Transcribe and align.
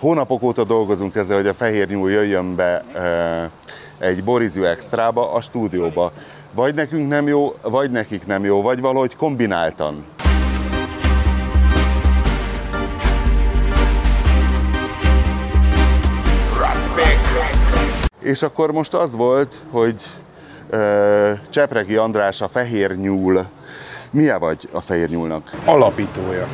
Hónapok 0.00 0.42
óta 0.42 0.64
dolgozunk 0.64 1.14
ezzel, 1.14 1.36
hogy 1.36 1.46
a 1.46 1.54
fehér 1.54 1.88
nyúl 1.88 2.10
jöjjön 2.10 2.54
be 2.54 2.84
egy 3.98 4.24
borizű 4.24 4.62
extrába 4.62 5.32
a 5.32 5.40
stúdióba. 5.40 6.12
Vagy 6.52 6.74
nekünk 6.74 7.08
nem 7.08 7.28
jó, 7.28 7.52
vagy 7.62 7.90
nekik 7.90 8.26
nem 8.26 8.44
jó, 8.44 8.62
vagy 8.62 8.80
valahogy 8.80 9.16
kombináltan. 9.16 10.04
És 18.20 18.42
akkor 18.42 18.72
most 18.72 18.94
az 18.94 19.16
volt, 19.16 19.54
hogy 19.70 20.00
uh, 20.72 21.30
Csepregi 21.50 21.96
András 21.96 22.40
a 22.40 22.48
fehér 22.48 22.96
nyúl. 22.96 23.46
Milyen 24.12 24.38
vagy 24.40 24.68
a 24.72 24.80
fehér 24.80 25.08
nyúlnak? 25.08 25.50
Alapítója. 25.64 26.46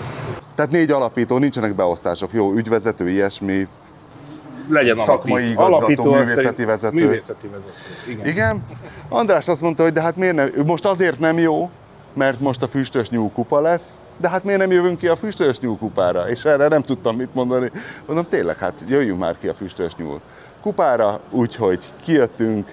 Tehát 0.57 0.71
négy 0.71 0.91
alapító, 0.91 1.39
nincsenek 1.39 1.75
beosztások. 1.75 2.33
Jó, 2.33 2.53
ügyvezető, 2.53 3.09
ilyesmi, 3.09 3.69
Legyen 4.69 4.99
szakmai 4.99 5.33
alapító. 5.33 5.51
igazgató, 5.51 5.77
Alapító, 5.77 6.13
művészeti 6.13 6.65
vezető. 6.65 6.95
Művészeti 6.95 7.47
vezető, 7.47 7.73
igen. 8.11 8.27
Igen. 8.27 8.65
András 9.09 9.49
azt 9.49 9.61
mondta, 9.61 9.83
hogy 9.83 9.93
de 9.93 10.01
hát 10.01 10.17
miért 10.17 10.35
nem, 10.35 10.51
most 10.67 10.85
azért 10.85 11.19
nem 11.19 11.39
jó, 11.39 11.71
mert 12.15 12.41
most 12.41 12.63
a 12.63 12.69
füstös 12.69 13.09
nyúl 13.09 13.31
kupa 13.35 13.61
lesz, 13.61 13.99
de 14.17 14.29
hát 14.29 14.45
miért 14.45 14.61
nem 14.61 14.71
jövünk 14.71 14.99
ki 14.99 15.09
a 15.09 15.17
füstös 15.17 15.59
nyúl 15.59 15.79
kupára? 15.79 16.29
És 16.29 16.45
erre 16.45 16.69
nem 16.69 16.83
tudtam 16.83 17.17
mit 17.17 17.35
mondani. 17.35 17.71
Mondom, 18.07 18.27
tényleg, 18.29 18.59
hát 18.59 18.85
jöjjünk 18.89 19.19
már 19.19 19.37
ki 19.41 19.49
a 19.49 19.55
füstös 19.55 19.95
nyúl 19.97 20.21
kupára, 20.63 21.21
úgyhogy 21.31 21.85
kijöttünk 22.03 22.69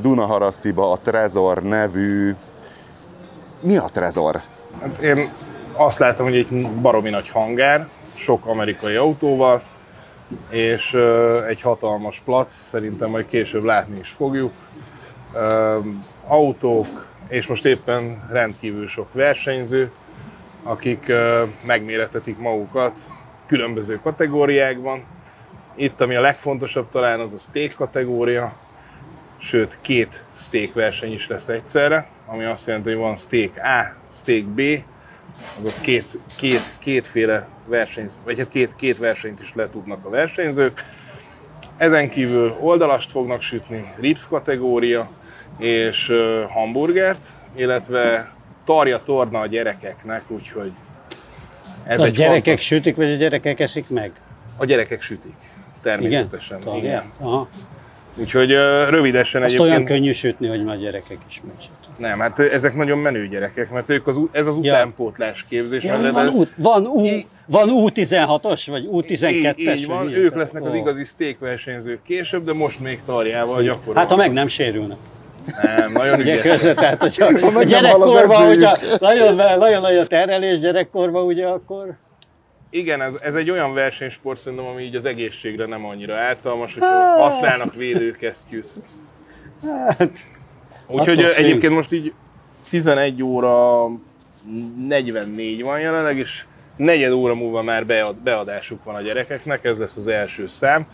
Dunaharasztiba 0.00 0.90
a 0.90 0.98
Trezor 1.02 1.62
nevű... 1.62 2.34
Mi 3.62 3.76
a 3.76 3.88
Trezor? 3.92 4.40
Hát 4.80 4.98
én 4.98 5.28
azt 5.72 5.98
látom, 5.98 6.26
hogy 6.26 6.36
egy 6.36 6.68
baromi 6.80 7.10
nagy 7.10 7.28
hangár, 7.28 7.88
sok 8.14 8.46
amerikai 8.46 8.94
autóval, 8.94 9.62
és 10.50 10.94
egy 11.48 11.60
hatalmas 11.60 12.22
plac, 12.24 12.52
szerintem 12.52 13.10
majd 13.10 13.26
később 13.26 13.64
látni 13.64 13.98
is 13.98 14.08
fogjuk. 14.10 14.52
Autók, 16.26 17.08
és 17.28 17.46
most 17.46 17.64
éppen 17.64 18.28
rendkívül 18.30 18.88
sok 18.88 19.12
versenyző, 19.12 19.90
akik 20.62 21.12
megméretetik 21.66 22.38
magukat 22.38 22.98
különböző 23.46 24.00
kategóriákban. 24.02 25.04
Itt, 25.74 26.00
ami 26.00 26.14
a 26.14 26.20
legfontosabb 26.20 26.88
talán, 26.88 27.20
az 27.20 27.32
a 27.32 27.38
steak 27.38 27.72
kategória, 27.72 28.52
sőt 29.38 29.78
két 29.80 30.24
steak 30.36 30.74
verseny 30.74 31.12
is 31.12 31.28
lesz 31.28 31.48
egyszerre, 31.48 32.08
ami 32.26 32.44
azt 32.44 32.66
jelenti, 32.66 32.88
hogy 32.88 32.98
van 32.98 33.16
steak 33.16 33.56
A, 33.56 33.94
steak 34.12 34.44
B, 34.44 34.60
azaz 35.58 35.80
két, 35.80 36.18
két, 36.36 36.62
kétféle 36.78 37.48
verseny, 37.66 38.10
vagy 38.24 38.38
hát 38.38 38.48
két, 38.48 38.76
két 38.76 38.98
versenyt 38.98 39.40
is 39.40 39.54
letudnak 39.54 40.04
a 40.04 40.08
versenyzők. 40.08 40.84
Ezen 41.76 42.08
kívül 42.08 42.56
oldalast 42.60 43.10
fognak 43.10 43.42
sütni, 43.42 43.92
ribs 44.00 44.28
kategória 44.28 45.10
és 45.58 46.12
hamburgert, 46.48 47.22
illetve 47.54 48.32
tarja 48.64 48.98
torna 48.98 49.40
a 49.40 49.46
gyerekeknek, 49.46 50.22
úgyhogy 50.28 50.72
ez 51.84 52.00
a 52.00 52.04
egy 52.04 52.12
gyerekek 52.12 52.44
fontos... 52.44 52.64
sütik, 52.64 52.96
vagy 52.96 53.12
a 53.12 53.16
gyerekek 53.16 53.60
eszik 53.60 53.88
meg? 53.88 54.12
A 54.56 54.64
gyerekek 54.64 55.02
sütik. 55.02 55.34
Természetesen. 55.82 56.60
Igen? 56.60 56.76
Igen. 56.76 57.12
Aha. 57.18 57.48
Úgyhogy 58.20 58.50
rövidesen 58.88 59.42
Azt 59.42 59.50
egyébként... 59.54 59.70
olyan 59.70 59.84
könnyű 59.84 60.12
sütni, 60.12 60.48
hogy 60.48 60.64
már 60.64 60.78
gyerekek 60.78 61.18
is 61.28 61.40
megsütik. 61.46 61.78
Nem, 61.98 62.18
hát 62.18 62.38
ezek 62.38 62.74
nagyon 62.74 62.98
menő 62.98 63.26
gyerekek, 63.28 63.70
mert 63.70 63.90
ők 63.90 64.06
az, 64.06 64.16
ú- 64.16 64.36
ez 64.36 64.46
az 64.46 64.54
utánpótlás 64.56 65.44
képzés. 65.48 65.84
Ja, 65.84 66.12
van, 66.12 66.28
U, 66.28 66.44
van, 66.56 66.86
U, 66.86 67.04
Í- 67.04 67.26
van 67.46 67.68
U16-os, 67.72 68.62
vagy 68.66 68.88
U12-es? 68.92 69.58
így, 69.58 69.68
így 69.76 69.86
van, 69.86 70.14
ők 70.14 70.34
lesznek 70.34 70.64
az 70.64 70.74
igazi 70.74 71.04
steak 71.04 71.38
versenyzők 71.38 72.02
később, 72.02 72.44
de 72.44 72.52
most 72.52 72.80
még 72.80 73.00
tarjával 73.06 73.62
gyakorolnak. 73.62 73.96
Hát 73.96 74.10
ha 74.10 74.16
meg 74.16 74.32
nem 74.32 74.48
sérülnek. 74.48 74.96
Nem, 75.62 75.92
nagyon 75.92 76.20
Ugye 76.20 76.32
ügyes. 76.32 76.40
között, 76.42 76.76
tehát 76.76 77.02
hogyha 77.02 77.26
a 77.26 77.30
meg 77.30 77.42
nem 77.42 77.52
hal 77.52 77.62
az 77.62 77.70
gyerekkorban, 77.70 78.46
hogyha 78.46 78.76
nagyon, 79.00 79.34
nagyon 79.58 79.80
nagy 79.80 79.96
a 79.96 80.06
terhelés 80.06 80.60
gyerekkorban, 80.60 81.24
ugye 81.24 81.46
akkor 81.46 81.96
Igen, 82.70 83.02
ez, 83.02 83.18
ez 83.22 83.34
egy 83.34 83.50
olyan 83.50 83.74
versenysport 83.74 84.38
szerintem, 84.38 84.66
ami 84.66 84.82
így 84.82 84.96
az 84.96 85.04
egészségre 85.04 85.66
nem 85.66 85.84
annyira 85.84 86.16
ártalmas, 86.16 86.72
hogyha 86.72 87.20
használnak 87.20 87.74
védőkesztyűt. 87.74 88.68
Úgyhogy 90.86 91.20
ö, 91.20 91.26
függ. 91.26 91.44
egyébként 91.44 91.74
most 91.74 91.92
így 91.92 92.12
11 92.68 93.22
óra 93.22 93.86
44 94.86 95.62
van 95.62 95.80
jelenleg, 95.80 96.16
és 96.16 96.44
negyed 96.76 97.12
óra 97.12 97.34
múlva 97.34 97.62
már 97.62 97.86
bead, 97.86 98.16
beadásuk 98.16 98.84
van 98.84 98.94
a 98.94 99.00
gyerekeknek, 99.00 99.64
ez 99.64 99.78
lesz 99.78 99.96
az 99.96 100.08
első 100.08 100.46
szám. 100.46 100.86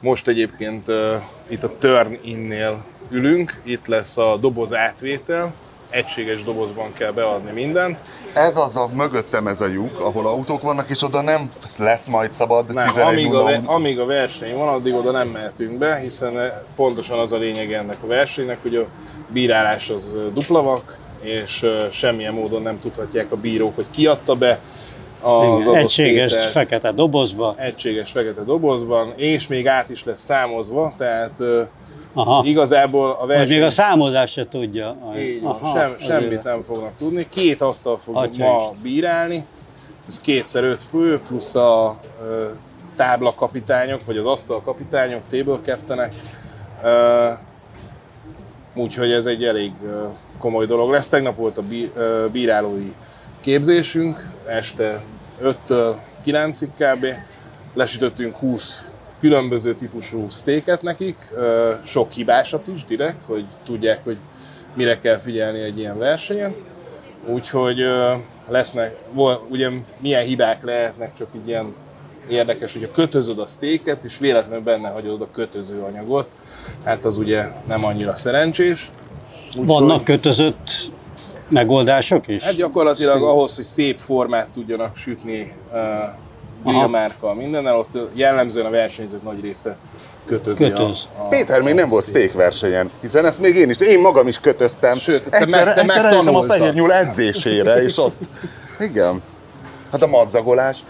Most 0.00 0.28
egyébként 0.28 0.88
uh, 0.88 1.22
itt 1.48 1.62
a 1.62 1.78
Turn 1.78 2.18
Innél 2.22 2.84
ülünk, 3.10 3.60
itt 3.62 3.86
lesz 3.86 4.16
a 4.18 4.36
doboz 4.36 4.74
átvétel, 4.74 5.54
egységes 5.90 6.42
dobozban 6.42 6.92
kell 6.92 7.10
beadni 7.10 7.50
mindent. 7.50 7.98
Ez 8.34 8.56
az 8.56 8.76
a 8.76 8.88
mögöttem 8.94 9.46
ez 9.46 9.60
a 9.60 9.66
lyuk, 9.66 10.00
ahol 10.00 10.26
autók 10.26 10.62
vannak, 10.62 10.88
és 10.90 11.02
oda 11.02 11.20
nem 11.20 11.48
lesz 11.78 12.08
majd 12.08 12.32
szabad 12.32 12.72
Nem, 12.72 12.86
11 12.86 13.06
amíg, 13.06 13.34
a, 13.34 13.44
ve- 13.44 13.62
amíg 13.66 13.98
a 13.98 14.04
verseny 14.04 14.54
van, 14.54 14.68
addig 14.68 14.94
oda 14.94 15.10
nem 15.10 15.28
mehetünk 15.28 15.78
be, 15.78 15.98
hiszen 15.98 16.38
eh, 16.38 16.52
pontosan 16.76 17.18
az 17.18 17.32
a 17.32 17.36
lényeg 17.36 17.72
ennek 17.72 17.96
a 18.02 18.06
versenynek, 18.06 18.58
hogy 18.62 18.76
a 18.76 18.86
bírálás 19.28 19.90
az 19.90 20.16
eh, 20.16 20.32
dupla 20.32 20.62
vak, 20.62 20.98
és 21.22 21.62
eh, 21.62 21.70
semmilyen 21.90 22.34
módon 22.34 22.62
nem 22.62 22.78
tudhatják 22.78 23.32
a 23.32 23.36
bírók, 23.36 23.74
hogy 23.74 23.86
ki 23.90 24.06
adta 24.06 24.34
be 24.34 24.58
az 25.20 25.60
igen, 25.60 25.76
egységes 25.76 26.30
tételt 26.30 26.50
fekete 26.50 26.92
dobozba. 26.92 27.54
egységes 27.56 28.10
fekete 28.10 28.44
dobozban, 28.44 29.12
és 29.16 29.46
még 29.46 29.66
át 29.66 29.90
is 29.90 30.04
lesz 30.04 30.20
számozva, 30.20 30.94
tehát 30.96 31.40
eh, 31.40 31.66
Aha. 32.14 32.42
igazából 32.44 33.10
a 33.20 33.26
verseny... 33.26 33.56
még 33.56 33.62
a 33.66 33.70
számozás 33.70 34.30
se 34.30 34.48
tudja. 34.48 34.96
Így 35.18 35.42
van, 35.42 35.52
Aha, 35.54 35.78
sem, 35.78 35.90
azért. 35.90 36.00
semmit 36.00 36.42
nem 36.42 36.62
fognak 36.62 36.96
tudni. 36.98 37.26
Két 37.28 37.60
asztal 37.60 37.98
fog 37.98 38.16
Atya 38.16 38.44
ma 38.44 38.72
bírálni, 38.82 39.46
ez 40.06 40.20
kétszer 40.20 40.64
öt 40.64 40.82
fő, 40.82 41.20
plusz 41.28 41.54
a 41.54 42.00
ö, 42.22 42.44
táblakapitányok, 42.96 44.04
vagy 44.04 44.16
az 44.16 44.24
asztalkapitányok, 44.24 45.20
table 45.30 45.58
captainek. 45.64 46.12
Úgyhogy 48.76 49.12
ez 49.12 49.26
egy 49.26 49.44
elég 49.44 49.72
ö, 49.84 50.04
komoly 50.38 50.66
dolog 50.66 50.90
lesz. 50.90 51.08
Tegnap 51.08 51.36
volt 51.36 51.58
a 51.58 51.62
bí- 51.62 51.90
ö, 51.96 52.26
bírálói 52.32 52.92
képzésünk, 53.40 54.16
este 54.46 55.00
5-től 55.42 55.94
9-ig 56.24 56.68
kb. 56.78 57.06
Lesütöttünk 57.74 58.36
20 58.36 58.90
különböző 59.20 59.74
típusú 59.74 60.26
steaket 60.30 60.82
nekik, 60.82 61.16
sok 61.84 62.10
hibásat 62.10 62.66
is 62.66 62.84
direkt, 62.84 63.24
hogy 63.24 63.44
tudják, 63.64 64.04
hogy 64.04 64.16
mire 64.74 64.98
kell 64.98 65.18
figyelni 65.18 65.60
egy 65.60 65.78
ilyen 65.78 65.98
versenyen. 65.98 66.54
Úgyhogy 67.26 67.84
lesznek, 68.48 68.96
ugye 69.48 69.70
milyen 70.00 70.24
hibák 70.24 70.64
lehetnek, 70.64 71.14
csak 71.14 71.28
így 71.36 71.48
ilyen 71.48 71.74
érdekes, 72.30 72.72
hogyha 72.72 72.90
kötözöd 72.90 73.38
a 73.38 73.46
steaket, 73.46 74.04
és 74.04 74.18
véletlenül 74.18 74.64
benne 74.64 74.88
hagyod 74.88 75.22
a 75.22 75.30
kötöző 75.32 75.80
anyagot, 75.80 76.28
hát 76.84 77.04
az 77.04 77.16
ugye 77.18 77.44
nem 77.66 77.84
annyira 77.84 78.14
szerencsés. 78.16 78.90
Úgyhogy- 79.48 79.66
Vannak 79.66 80.04
kötözött 80.04 80.90
megoldások 81.48 82.28
is? 82.28 82.42
Hát 82.42 82.54
gyakorlatilag 82.54 83.22
ahhoz, 83.22 83.56
hogy 83.56 83.64
szép 83.64 83.98
formát 83.98 84.50
tudjanak 84.50 84.96
sütni 84.96 85.52
grillmárkkal 86.64 87.34
mindennel, 87.34 87.78
ott 87.78 87.98
jellemzően 88.14 88.66
a 88.66 88.70
versenyzők 88.70 89.22
nagy 89.22 89.40
része 89.40 89.76
kötözi 90.26 90.64
Kötöz. 90.64 91.06
a, 91.18 91.22
a 91.22 91.28
Péter 91.28 91.62
még 91.62 91.74
nem 91.74 91.88
volt 91.88 92.04
steak. 92.04 92.32
versenyen, 92.32 92.90
hiszen 93.00 93.26
ezt 93.26 93.40
még 93.40 93.56
én 93.56 93.70
is, 93.70 93.76
én 93.76 94.00
magam 94.00 94.26
is 94.28 94.40
kötöztem. 94.40 94.96
Sőt, 94.96 95.30
te 95.30 95.38
egyszer, 95.38 95.64
meg- 95.64 95.74
te 95.74 95.80
egyszer 95.80 96.14
a 96.14 96.42
fehér 96.42 96.74
nyúl 96.74 96.92
edzésére, 96.92 97.82
és 97.82 97.98
ott, 97.98 98.16
igen. 98.78 99.22
Hát 99.92 100.02
a 100.02 100.06
madzagolás. 100.06 100.84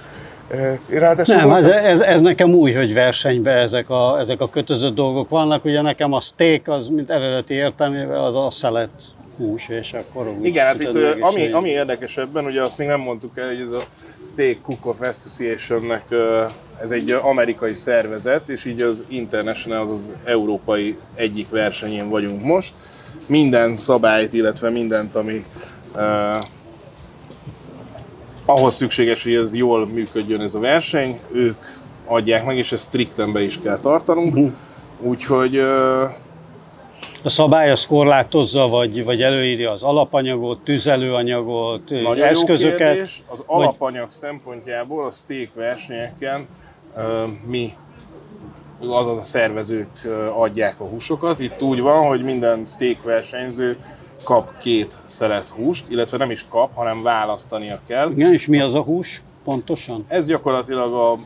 Ráadásul 0.89 1.37
Nem, 1.37 1.51
ez, 1.51 1.69
ez, 1.69 2.01
ez 2.01 2.21
nekem 2.21 2.55
új, 2.55 2.73
hogy 2.73 2.95
versenyben 2.95 3.57
ezek 3.57 3.91
a, 3.91 4.19
ezek 4.21 4.41
a 4.41 4.49
kötözött 4.49 4.95
dolgok 4.95 5.29
vannak. 5.29 5.65
Ugye 5.65 5.81
nekem 5.81 6.13
a 6.13 6.21
steak 6.21 6.69
az, 6.69 6.89
mint 6.89 7.11
eredeti 7.11 7.55
értelmével, 7.55 8.25
az 8.25 8.37
a 8.37 8.51
szelet 8.51 8.91
hús, 9.41 9.69
és 9.69 9.93
akkor 9.93 10.29
úgy 10.29 10.47
Igen, 10.47 10.67
hát 10.67 10.81
itt 10.81 11.21
ami, 11.21 11.41
így- 11.41 11.53
ami 11.53 11.69
érdekes 11.69 12.17
ebben, 12.17 12.45
ugye 12.45 12.63
azt 12.63 12.79
még 12.79 12.89
nem 12.89 13.01
mondtuk 13.01 13.39
el, 13.39 13.47
hogy 13.49 13.61
ez 13.61 13.71
a 13.73 13.83
Steak 14.25 14.63
Cook-Off 14.63 15.01
Association-nek 15.01 16.03
ö, 16.09 16.45
ez 16.81 16.91
egy 16.91 17.11
amerikai 17.11 17.75
szervezet, 17.75 18.49
és 18.49 18.65
így 18.65 18.83
az 18.83 19.05
International, 19.09 19.87
az, 19.87 19.91
az 19.93 20.13
európai 20.25 20.97
egyik 21.15 21.49
versenyén 21.49 22.09
vagyunk 22.09 22.43
most. 22.45 22.73
Minden 23.27 23.77
szabályt, 23.77 24.33
illetve 24.33 24.71
mindent, 24.71 25.15
ami 25.15 25.45
uh, 25.95 26.45
ahhoz 28.45 28.75
szükséges, 28.75 29.23
hogy 29.23 29.35
ez 29.35 29.55
jól 29.55 29.87
működjön 29.89 30.41
ez 30.41 30.55
a 30.55 30.59
verseny, 30.61 31.17
ők 31.33 31.57
adják 32.05 32.45
meg, 32.45 32.57
és 32.57 32.73
ezt 32.73 32.87
strikten 32.87 33.33
be 33.33 33.43
is 33.43 33.59
kell 33.63 33.79
tartanunk. 33.79 34.53
Úgyhogy 35.01 35.57
ö, 35.57 36.05
A 37.23 37.29
szabály 37.29 37.71
az 37.71 37.87
korlátozza, 37.87 38.69
vagy, 38.69 39.05
vagy 39.05 39.23
előírja 39.23 39.71
az 39.71 39.83
alapanyagot, 39.83 40.61
tüzelőanyagot, 40.65 41.91
Nagyon 41.91 42.23
eszközöket. 42.27 42.79
jó 42.79 42.87
kérdés. 42.87 43.23
Az 43.29 43.45
alapanyag 43.47 44.11
szempontjából 44.11 45.05
a 45.05 45.11
steak 45.11 45.55
versenyeken 45.55 46.47
mi 47.47 47.73
azaz 48.89 49.19
a 49.19 49.25
szervezők 49.25 49.91
adják 50.35 50.81
a 50.81 50.85
húsokat. 50.85 51.39
Itt 51.39 51.63
úgy 51.63 51.81
van, 51.81 52.07
hogy 52.07 52.23
minden 52.23 52.65
steak 52.65 53.03
versenyző 53.03 53.79
kap 54.25 54.59
két 54.59 54.97
szelet 55.05 55.49
húst, 55.49 55.85
illetve 55.89 56.17
nem 56.17 56.31
is 56.31 56.49
kap, 56.49 56.75
hanem 56.75 57.03
választania 57.03 57.81
kell. 57.87 58.11
Igen, 58.11 58.33
és 58.33 58.47
mi 58.47 58.61
az 58.61 58.75
a 58.75 58.81
hús 58.81 59.23
pontosan? 59.45 60.05
Ez 60.09 60.27
gyakorlatilag 60.27 60.93
a, 60.95 61.17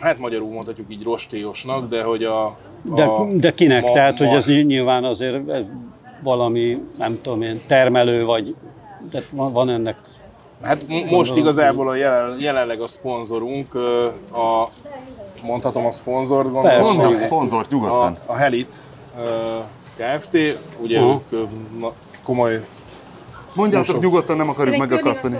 hát 0.00 0.18
magyarul 0.18 0.52
mondhatjuk 0.52 0.90
így 0.90 1.02
rostéosnak, 1.02 1.88
de 1.88 2.02
hogy 2.02 2.24
a... 2.24 2.58
De, 2.82 3.02
a 3.02 3.26
de 3.32 3.52
kinek? 3.52 3.82
ma- 3.82 3.92
Tehát, 3.92 4.18
hogy 4.18 4.26
ma- 4.26 4.36
ez 4.36 4.44
nyilván 4.46 5.04
azért 5.04 5.48
ez 5.48 5.62
valami, 6.22 6.82
nem 6.98 7.18
tudom 7.22 7.42
én, 7.42 7.60
termelő 7.66 8.24
vagy, 8.24 8.54
de 9.10 9.22
van, 9.30 9.68
ennek 9.70 9.96
Hát 10.62 10.84
most 11.10 11.36
igazából 11.36 11.88
a 11.88 11.94
jelen, 11.94 12.36
jelenleg 12.40 12.80
a 12.80 12.86
szponzorunk, 12.86 13.74
ö, 13.74 14.06
a, 14.32 14.68
mondhatom 15.42 15.86
a 15.86 15.90
szponzort, 15.90 16.50
gondolom. 16.52 17.00
A 17.00 17.04
a, 17.06 17.18
szponzort 17.18 17.70
nyugodtan. 17.70 18.16
a 18.26 18.34
Helit 18.34 18.74
ö, 19.18 19.22
Kft. 19.96 20.36
Ugye 20.82 21.00
Aha. 21.00 21.20
ők 21.30 21.48
na, 21.80 21.92
komoly 22.22 22.60
Mondjátok 23.54 23.86
sok. 23.94 24.02
nyugodtan, 24.02 24.36
nem 24.36 24.48
akarjuk 24.48 24.76
megakasztani. 24.76 25.36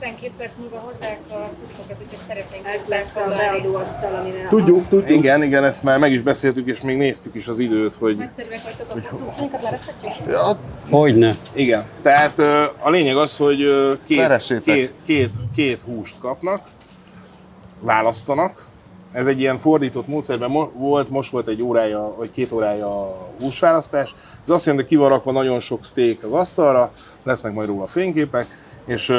Jönnek, 0.00 0.18
ahová 0.18 0.30
12 0.30 0.32
perc 0.36 0.56
múlva 0.58 0.78
hozzák 0.78 1.20
a 1.28 1.50
cuccokat, 1.56 1.96
úgyhogy 2.02 2.18
szeretnénk 2.28 2.66
Ez 2.66 2.82
lesz 2.88 3.14
a 3.16 3.28
beadóasztal, 3.36 4.14
amire 4.14 4.48
Tudjuk, 4.48 4.88
tudjuk. 4.88 5.18
Igen, 5.18 5.42
igen, 5.42 5.64
ezt 5.64 5.82
már 5.82 5.98
meg 5.98 6.12
is 6.12 6.20
beszéltük, 6.20 6.66
és 6.66 6.80
még 6.80 6.96
néztük 6.96 7.34
is 7.34 7.48
az 7.48 7.58
időt, 7.58 7.94
hogy 7.94 8.16
Nagyszerűek 8.16 8.62
vagytok 8.62 8.96
a 9.12 9.16
cuccainkat 9.16 9.62
lerakhatjuk? 9.62 10.12
Ja, 10.28 10.40
Hogyne. 10.90 11.34
igen. 11.54 11.84
Tehát 12.02 12.38
a 12.78 12.90
lényeg 12.90 13.16
az, 13.16 13.36
hogy 13.36 13.58
két, 14.06 14.62
két, 14.64 14.92
két, 15.04 15.30
két 15.54 15.80
húst 15.80 16.18
kapnak, 16.18 16.62
választanak. 17.80 18.72
Ez 19.12 19.26
egy 19.26 19.40
ilyen 19.40 19.58
fordított 19.58 20.06
módszerben 20.06 20.50
mo- 20.50 20.72
volt, 20.74 21.10
most 21.10 21.30
volt 21.30 21.48
egy 21.48 21.62
órája, 21.62 22.14
vagy 22.18 22.30
két 22.30 22.52
órája 22.52 22.86
a 22.86 23.28
húsválasztás. 23.40 24.14
Ez 24.42 24.50
azt 24.50 24.64
jelenti, 24.66 24.86
hogy 24.86 24.96
ki 24.96 24.96
van 25.00 25.08
rakva 25.08 25.32
nagyon 25.32 25.60
sok 25.60 25.84
steak 25.84 26.22
az 26.22 26.32
asztalra, 26.32 26.92
lesznek 27.22 27.52
majd 27.52 27.68
róla 27.68 27.86
fényképek, 27.86 28.46
és 28.86 29.12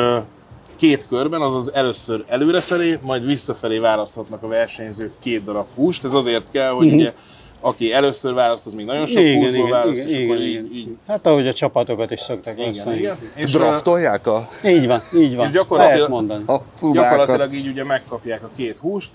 két 0.75 1.06
körben, 1.07 1.42
azaz 1.42 1.74
először 1.74 2.24
előrefelé, 2.27 2.95
majd 3.01 3.25
visszafelé 3.25 3.77
választhatnak 3.77 4.44
a 4.44 4.48
versenyzők 4.48 5.12
két 5.19 5.44
darab 5.44 5.66
húst. 5.75 6.04
Ez 6.04 6.13
azért 6.13 6.45
kell, 6.51 6.69
hogy 6.72 6.94
ugye 6.94 7.13
aki 7.62 7.94
először 7.94 8.33
választ, 8.33 8.66
az 8.66 8.74
még 8.74 8.86
nagyon 8.86 9.06
sok 9.07 9.18
Igen, 9.22 9.33
húsból 9.36 9.56
igen, 9.57 9.69
választ, 9.69 10.00
igen, 10.01 10.10
és 10.22 10.25
akkor 10.25 10.42
igen, 10.42 10.63
így, 10.66 10.75
így 10.75 10.88
Hát 11.07 11.25
ahogy 11.25 11.48
a 11.48 11.54
csapatokat 11.54 12.12
is 12.12 12.19
szokták 12.19 12.57
igen, 12.60 12.94
igen. 12.95 13.18
És, 13.36 13.51
draftolják 13.51 14.27
a, 14.27 14.50
Így 14.66 14.88
van, 14.88 15.00
így 15.16 15.36
van. 15.36 15.45
És 15.45 15.51
gyakorlatilag- 15.51 16.10
Lehet 16.10 16.10
mondani. 16.10 16.44
a 16.48 16.62
cubákat. 16.77 17.10
Gyakorlatilag 17.18 17.54
így 17.54 17.68
ugye 17.68 17.83
megkapják 17.83 18.44
a 18.44 18.50
két 18.56 18.77
húst, 18.77 19.12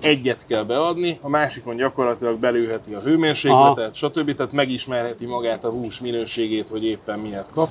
egyet 0.00 0.44
kell 0.48 0.62
beadni, 0.62 1.18
a 1.22 1.28
másikon 1.28 1.76
gyakorlatilag 1.76 2.38
belőheti 2.38 2.94
a 2.94 3.00
hőmérsékletet, 3.00 3.94
stb. 3.94 4.34
Tehát 4.34 4.52
megismerheti 4.52 5.26
magát 5.26 5.64
a 5.64 5.70
hús 5.70 6.00
minőségét, 6.00 6.68
hogy 6.68 6.84
éppen 6.84 7.18
miért 7.18 7.50
kap. 7.54 7.68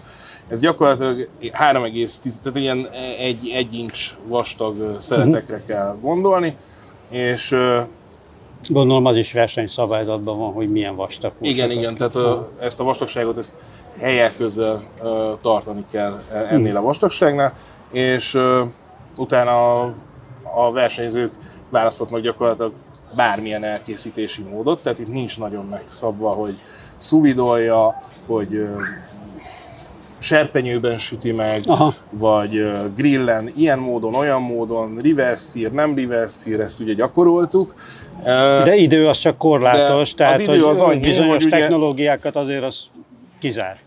Ez 0.49 0.59
gyakorlatilag 0.59 1.29
3,10, 1.41 2.33
tehát 2.43 2.57
ilyen 2.57 2.87
egy, 3.19 3.51
egy 3.53 3.73
incs 3.73 4.15
vastag 4.27 4.77
ö, 4.77 4.93
szeletekre 4.99 5.63
kell 5.67 5.97
gondolni, 6.01 6.55
és 7.11 7.55
Gondolom 8.67 9.05
az 9.05 9.17
is 9.17 9.33
versenyszabályzatban 9.33 10.37
van, 10.37 10.53
hogy 10.53 10.69
milyen 10.69 10.95
vastag 10.95 11.31
igen, 11.41 11.71
igen, 11.71 11.95
tehát 11.95 12.15
ö, 12.15 12.39
ezt 12.59 12.79
a 12.79 12.83
vastagságot 12.83 13.37
ezt 13.37 13.57
helyek 13.99 14.37
közel 14.37 14.81
tartani 15.41 15.85
kell 15.91 16.19
e- 16.31 16.47
ennél 16.49 16.77
a 16.77 16.81
vastagságnál, 16.81 17.53
és 17.91 18.33
ö, 18.33 18.63
utána 19.17 19.81
a, 19.81 19.93
a 20.55 20.71
versenyzők 20.71 21.31
választhatnak 21.69 22.21
gyakorlatilag 22.21 22.73
bármilyen 23.15 23.63
elkészítési 23.63 24.41
módot, 24.41 24.81
tehát 24.81 24.99
itt 24.99 25.07
nincs 25.07 25.39
nagyon 25.39 25.65
megszabva, 25.65 26.29
hogy 26.29 26.59
szuvidolja, 26.95 27.95
hogy 28.27 28.61
serpenyőben 30.19 30.99
süti 30.99 31.31
meg, 31.31 31.63
Aha. 31.67 31.93
vagy 32.09 32.71
grillen, 32.95 33.49
ilyen 33.55 33.79
módon, 33.79 34.15
olyan 34.15 34.41
módon, 34.41 34.99
reverse 35.03 35.59
nem 35.71 35.95
reverse 35.95 36.59
ezt 36.59 36.79
ugye 36.79 36.93
gyakoroltuk. 36.93 37.73
De 38.63 38.75
idő 38.75 39.07
az 39.07 39.17
csak 39.19 39.37
korlátos, 39.37 40.13
tehát 40.13 40.33
az 40.35 40.39
idő 40.39 40.65
az 40.65 40.79
annyi, 40.79 40.99
bizonyos 40.99 41.27
hogy 41.27 41.45
ugye- 41.45 41.59
technológiákat 41.59 42.35
azért 42.35 42.63
az 42.63 42.79
kizár. 43.39 43.79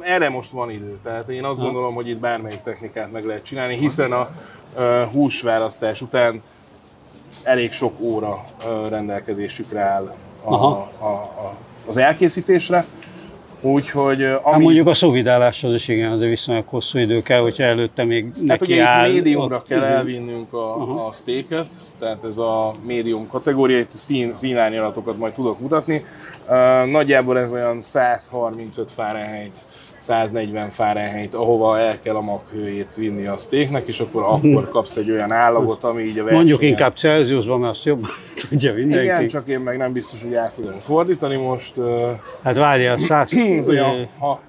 Erre 0.00 0.28
most 0.28 0.50
van 0.50 0.70
idő, 0.70 0.98
tehát 1.04 1.28
én 1.28 1.44
azt 1.44 1.58
Ha. 1.58 1.64
gondolom, 1.64 1.94
hogy 1.94 2.08
itt 2.08 2.18
bármelyik 2.18 2.60
technikát 2.62 3.12
meg 3.12 3.24
lehet 3.24 3.44
csinálni, 3.44 3.76
hiszen 3.76 4.12
a 4.12 4.28
húsválasztás 5.12 6.00
után 6.02 6.42
elég 7.42 7.72
sok 7.72 8.00
óra 8.00 8.44
rendelkezésükre 8.88 9.80
áll 9.80 10.14
a, 10.44 10.52
Aha. 10.54 10.90
a, 10.98 11.06
a, 11.06 11.56
az 11.86 11.96
elkészítésre. 11.96 12.84
Úgyhogy 13.62 14.22
Hát 14.22 14.40
ami, 14.44 14.64
mondjuk 14.64 14.86
a 14.86 14.94
szovidáláshoz 14.94 15.74
is 15.74 15.88
igen, 15.88 16.12
azért 16.12 16.30
viszonylag 16.30 16.64
hosszú 16.68 16.98
idő 16.98 17.22
kell, 17.22 17.40
hogyha 17.40 17.62
előtte 17.62 18.04
még 18.04 18.24
hát 18.34 18.42
neki 18.44 18.72
ugye 18.72 18.82
áll. 18.84 19.08
itt 19.08 19.14
médiumra 19.14 19.56
ott- 19.56 19.66
kell 19.68 19.82
elvinnünk 19.82 20.52
a, 20.52 21.06
a 21.06 21.12
steaket, 21.12 21.66
tehát 21.98 22.24
ez 22.24 22.36
a 22.36 22.74
médium 22.86 23.26
kategória, 23.26 23.78
itt 23.78 23.90
szín, 23.90 24.34
színárnyalatokat 24.34 25.16
majd 25.18 25.32
tudok 25.32 25.60
mutatni. 25.60 26.02
Ö, 26.48 26.86
Nagyjából 26.90 27.38
ez 27.38 27.52
olyan 27.52 27.82
135 27.82 28.92
Fahrenheit 28.92 29.66
140 29.98 30.70
Fahrenheit, 30.70 31.34
ahova 31.34 31.78
el 31.78 31.98
kell 32.00 32.14
a 32.14 32.20
maghőjét 32.20 32.94
vinni 32.96 33.26
a 33.26 33.36
steaknek, 33.36 33.86
és 33.86 34.00
akkor 34.00 34.22
akkor 34.22 34.68
kapsz 34.72 34.96
egy 34.96 35.10
olyan 35.10 35.32
állagot, 35.32 35.84
ami 35.84 36.02
így 36.02 36.08
a 36.18 36.22
versenyen... 36.22 36.34
Mondjuk 36.34 36.62
inkább 36.62 36.94
Celsiusban, 36.96 37.58
mert 37.60 37.72
azt 37.72 37.84
jobban 37.84 38.10
tudja 38.48 38.74
mindenki. 38.74 39.04
Igen, 39.04 39.28
csak 39.28 39.48
én 39.48 39.60
meg 39.60 39.76
nem 39.76 39.92
biztos, 39.92 40.22
hogy 40.22 40.34
át 40.34 40.52
tudom 40.54 40.72
fordítani 40.72 41.36
most. 41.36 41.74
Hát 42.42 42.54
várjál, 42.56 42.96
100, 43.08 43.32
Ez 43.36 43.68
olyan 43.68 44.08
ha, 44.18 44.40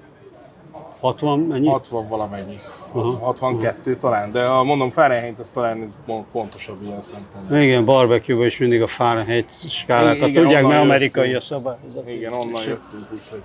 60, 1.00 1.40
mennyi? 1.40 1.68
60 1.68 2.08
valamennyi. 2.08 2.58
Aha. 2.94 3.18
62 3.20 3.96
talán, 3.96 4.32
de 4.32 4.42
a, 4.42 4.64
mondom 4.64 4.90
Fahrenheit 4.90 5.40
az 5.40 5.50
talán 5.50 5.94
pont- 6.06 6.26
pontosabb 6.32 6.82
ilyen 6.84 7.02
szempontból. 7.02 7.58
Igen, 7.58 7.86
barbecue 7.86 8.46
is 8.46 8.58
mindig 8.58 8.82
a 8.82 8.88
Fahrenheit 8.88 9.50
skálákat 9.70 10.28
Igen, 10.28 10.44
tudják, 10.44 10.64
mert 10.64 10.82
amerikai 10.82 11.22
a 11.24 11.26
jöttünk. 11.26 11.44
szabályzat. 11.44 12.10
Igen, 12.10 12.34
onnan 12.34 12.62
jöttünk, 12.64 13.08
úgyhogy. 13.12 13.42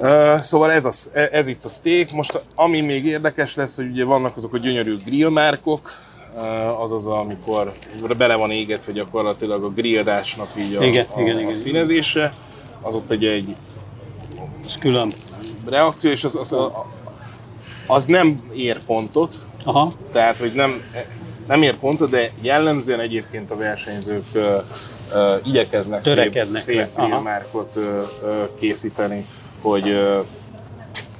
Uh, 0.00 0.38
szóval 0.40 0.72
ez, 0.72 0.84
az, 0.84 1.10
ez 1.12 1.46
itt 1.46 1.64
a 1.64 1.68
steak. 1.68 2.10
Most 2.10 2.42
ami 2.54 2.80
még 2.80 3.04
érdekes 3.04 3.54
lesz, 3.54 3.76
hogy 3.76 3.90
ugye 3.90 4.04
vannak 4.04 4.36
azok 4.36 4.54
a 4.54 4.58
gyönyörű 4.58 4.96
grillmárkok, 5.04 5.90
uh, 6.36 6.80
azaz 6.82 7.06
amikor 7.06 8.16
bele 8.16 8.34
van 8.34 8.50
égetve 8.50 8.92
gyakorlatilag 8.92 9.64
a 9.64 9.68
grillrásnak 9.68 10.48
így 10.58 10.74
a, 10.74 10.84
Igen, 10.84 11.06
a, 11.14 11.20
igen, 11.20 11.36
a 11.36 11.40
igen. 11.40 11.54
színezése. 11.54 12.34
Az 12.82 12.94
ott 12.94 13.10
egy, 13.10 13.24
egy 13.24 13.56
Ez 14.66 14.74
külön. 14.78 15.12
reakció, 15.68 16.10
és 16.10 16.24
az, 16.24 16.34
az, 16.36 16.54
az 17.86 18.04
nem 18.04 18.42
ér 18.54 18.80
pontot, 18.84 19.34
Aha, 19.64 19.94
tehát 20.12 20.38
hogy 20.38 20.52
nem, 20.52 20.82
nem 21.46 21.62
ér 21.62 21.74
pontot, 21.76 22.10
de 22.10 22.30
jellemzően 22.40 23.00
egyébként 23.00 23.50
a 23.50 23.56
versenyzők 23.56 24.24
ö, 24.32 24.56
ö, 25.14 25.34
igyekeznek 25.44 26.04
szép, 26.04 26.14
Törekednek 26.14 26.60
szép. 26.60 26.86
Aha. 26.94 27.06
grillmárkot 27.06 27.76
ö, 27.76 28.02
ö, 28.22 28.42
készíteni, 28.58 29.26
hogy, 29.70 30.00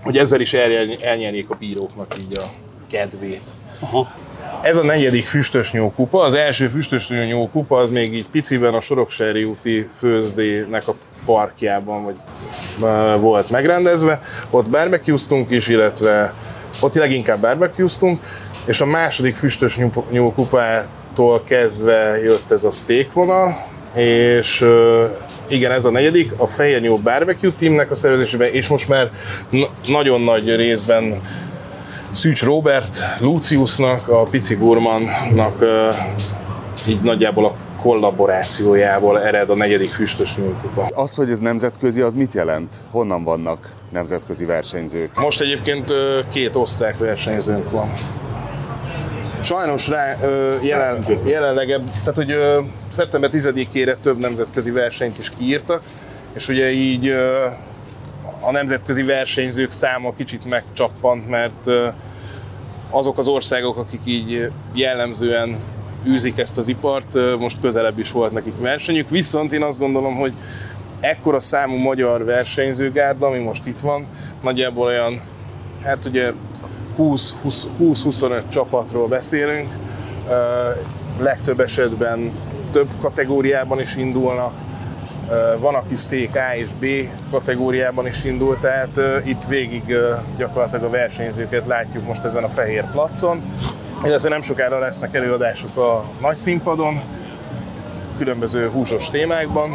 hogy 0.03 0.19
ezzel 0.19 0.41
is 0.41 0.53
elnyerj- 0.53 1.03
elnyerjék 1.03 1.51
a 1.51 1.55
bíróknak 1.55 2.19
így 2.19 2.39
a 2.39 2.45
kedvét. 2.91 3.51
aha. 3.81 4.15
Ez 4.63 4.77
a 4.77 4.83
negyedik 4.83 5.25
füstösnyó 5.27 5.93
kupa. 5.93 6.23
Az 6.23 6.35
első 6.35 6.69
füstösnyó 6.69 7.49
kupa 7.49 7.77
az 7.79 7.91
még 7.91 8.15
így 8.15 8.29
piciben 8.29 8.75
a 8.75 8.81
Soroksári 8.81 9.45
úti 9.45 9.89
főzdének 9.95 10.89
a 10.89 10.95
parkjában 11.25 12.05
vagy, 12.05 12.17
volt 13.21 13.51
megrendezve. 13.51 14.21
Ott 14.51 14.69
barbecueztunk 14.69 15.51
is, 15.51 15.69
illetve 15.69 16.35
ott 16.81 16.95
leginkább 16.95 17.41
barbecueztunk, 17.41 18.19
és 18.65 18.81
a 18.81 18.87
második 18.87 19.35
füstösnyó 19.35 20.33
kupától 20.35 21.43
kezdve 21.43 22.19
jött 22.23 22.51
ez 22.51 22.65
a 22.65 22.71
steak 22.71 23.13
vonal, 23.13 23.67
és 23.95 24.65
igen, 25.49 25.73
ez 25.73 25.85
a 25.85 25.91
negyedik, 25.91 26.33
a 26.37 26.47
Fehérnyó 26.47 26.97
Barbecue 26.97 27.51
Teamnek 27.59 27.91
a 27.91 27.95
szervezésében, 27.95 28.49
és 28.53 28.69
most 28.69 28.89
már 28.89 29.11
na- 29.51 29.69
nagyon 29.87 30.21
nagy 30.21 30.57
részben 30.57 31.21
Szűcs 32.11 32.45
Robert, 32.45 32.99
Luciusnak, 33.21 34.09
a 34.09 34.23
Pici 34.23 34.55
Gurmannak 34.55 35.65
így 36.89 37.01
nagyjából 37.01 37.45
a 37.45 37.55
kollaborációjából 37.81 39.21
ered 39.23 39.51
a 39.51 39.55
negyedik 39.55 39.93
füstös 39.93 40.37
nyúlkupa. 40.37 40.89
Az, 40.95 41.15
hogy 41.15 41.31
ez 41.31 41.39
nemzetközi, 41.39 42.01
az 42.01 42.15
mit 42.15 42.33
jelent? 42.33 42.75
Honnan 42.91 43.25
vannak 43.25 43.73
nemzetközi 43.93 44.45
versenyzők? 44.45 45.21
Most 45.21 45.41
egyébként 45.41 45.93
két 46.33 46.57
osztrák 46.57 46.99
versenyzőnk 46.99 47.71
van. 47.71 47.93
Sajnos 49.41 49.89
rá 49.89 50.17
ö, 50.23 50.55
jelen, 50.63 51.05
jelenleg, 51.25 51.67
tehát 51.67 52.15
hogy 52.15 52.31
ö, 52.31 52.61
szeptember 52.89 53.31
10-ére 53.33 53.95
több 54.03 54.19
nemzetközi 54.19 54.71
versenyt 54.71 55.19
is 55.19 55.31
kiírtak, 55.31 55.83
és 56.35 56.49
ugye 56.49 56.71
így 56.71 57.07
ö, 57.07 57.45
a 58.41 58.51
nemzetközi 58.51 59.03
versenyzők 59.03 59.73
száma 59.73 60.13
kicsit 60.13 60.45
megcsappant, 60.45 61.29
mert 61.29 61.67
ö, 61.67 61.89
azok 62.91 63.19
az 63.19 63.29
országok, 63.29 63.77
akik 63.77 64.01
így 64.05 64.51
jellemzően 64.75 65.57
űzik 66.07 66.39
ezt 66.39 66.59
az 66.59 66.69
ipart, 66.69 67.39
most 67.39 67.61
közelebb 67.61 67.99
is 67.99 68.13
volt 68.13 68.33
nekik 68.33 68.59
versenyük, 68.61 69.11
viszont 69.11 69.53
én 69.53 69.63
azt 69.63 69.79
gondolom, 69.79 70.15
hogy 70.15 70.33
ekkora 71.01 71.41
számú 71.41 71.77
magyar 71.77 72.25
versenyzőgárda, 72.25 73.27
ami 73.27 73.39
most 73.39 73.67
itt 73.67 73.79
van, 73.79 74.07
nagyjából 74.43 74.87
olyan, 74.87 75.23
hát 75.83 76.05
ugye 76.05 76.33
20-25 76.99 78.43
csapatról 78.49 79.09
beszélünk, 79.09 79.69
legtöbb 81.19 81.61
esetben 81.61 82.33
több 82.73 82.89
kategóriában 83.01 83.81
is 83.81 83.97
indulnak, 83.97 84.53
van, 85.59 85.75
aki 85.75 85.97
steak 85.97 86.35
A 86.35 86.57
és 86.57 86.71
B 86.81 86.87
kategóriában 87.31 88.07
is 88.07 88.25
indul, 88.25 88.57
tehát 88.61 89.25
itt 89.25 89.45
végig 89.45 89.97
gyakorlatilag 90.37 90.85
a 90.85 90.91
versenyzőket 90.91 91.67
látjuk 91.67 92.07
most 92.07 92.25
ezen 92.25 92.45
a 92.45 92.49
fehér 92.49 92.91
placon, 92.91 93.43
illetve 94.05 94.29
nem 94.29 94.41
sokára 94.41 94.79
lesznek 94.79 95.15
előadások 95.15 95.77
a 95.77 96.05
nagy 96.21 96.37
színpadon, 96.37 97.01
különböző 98.19 98.69
húsos 98.69 99.11
témákban, 99.11 99.71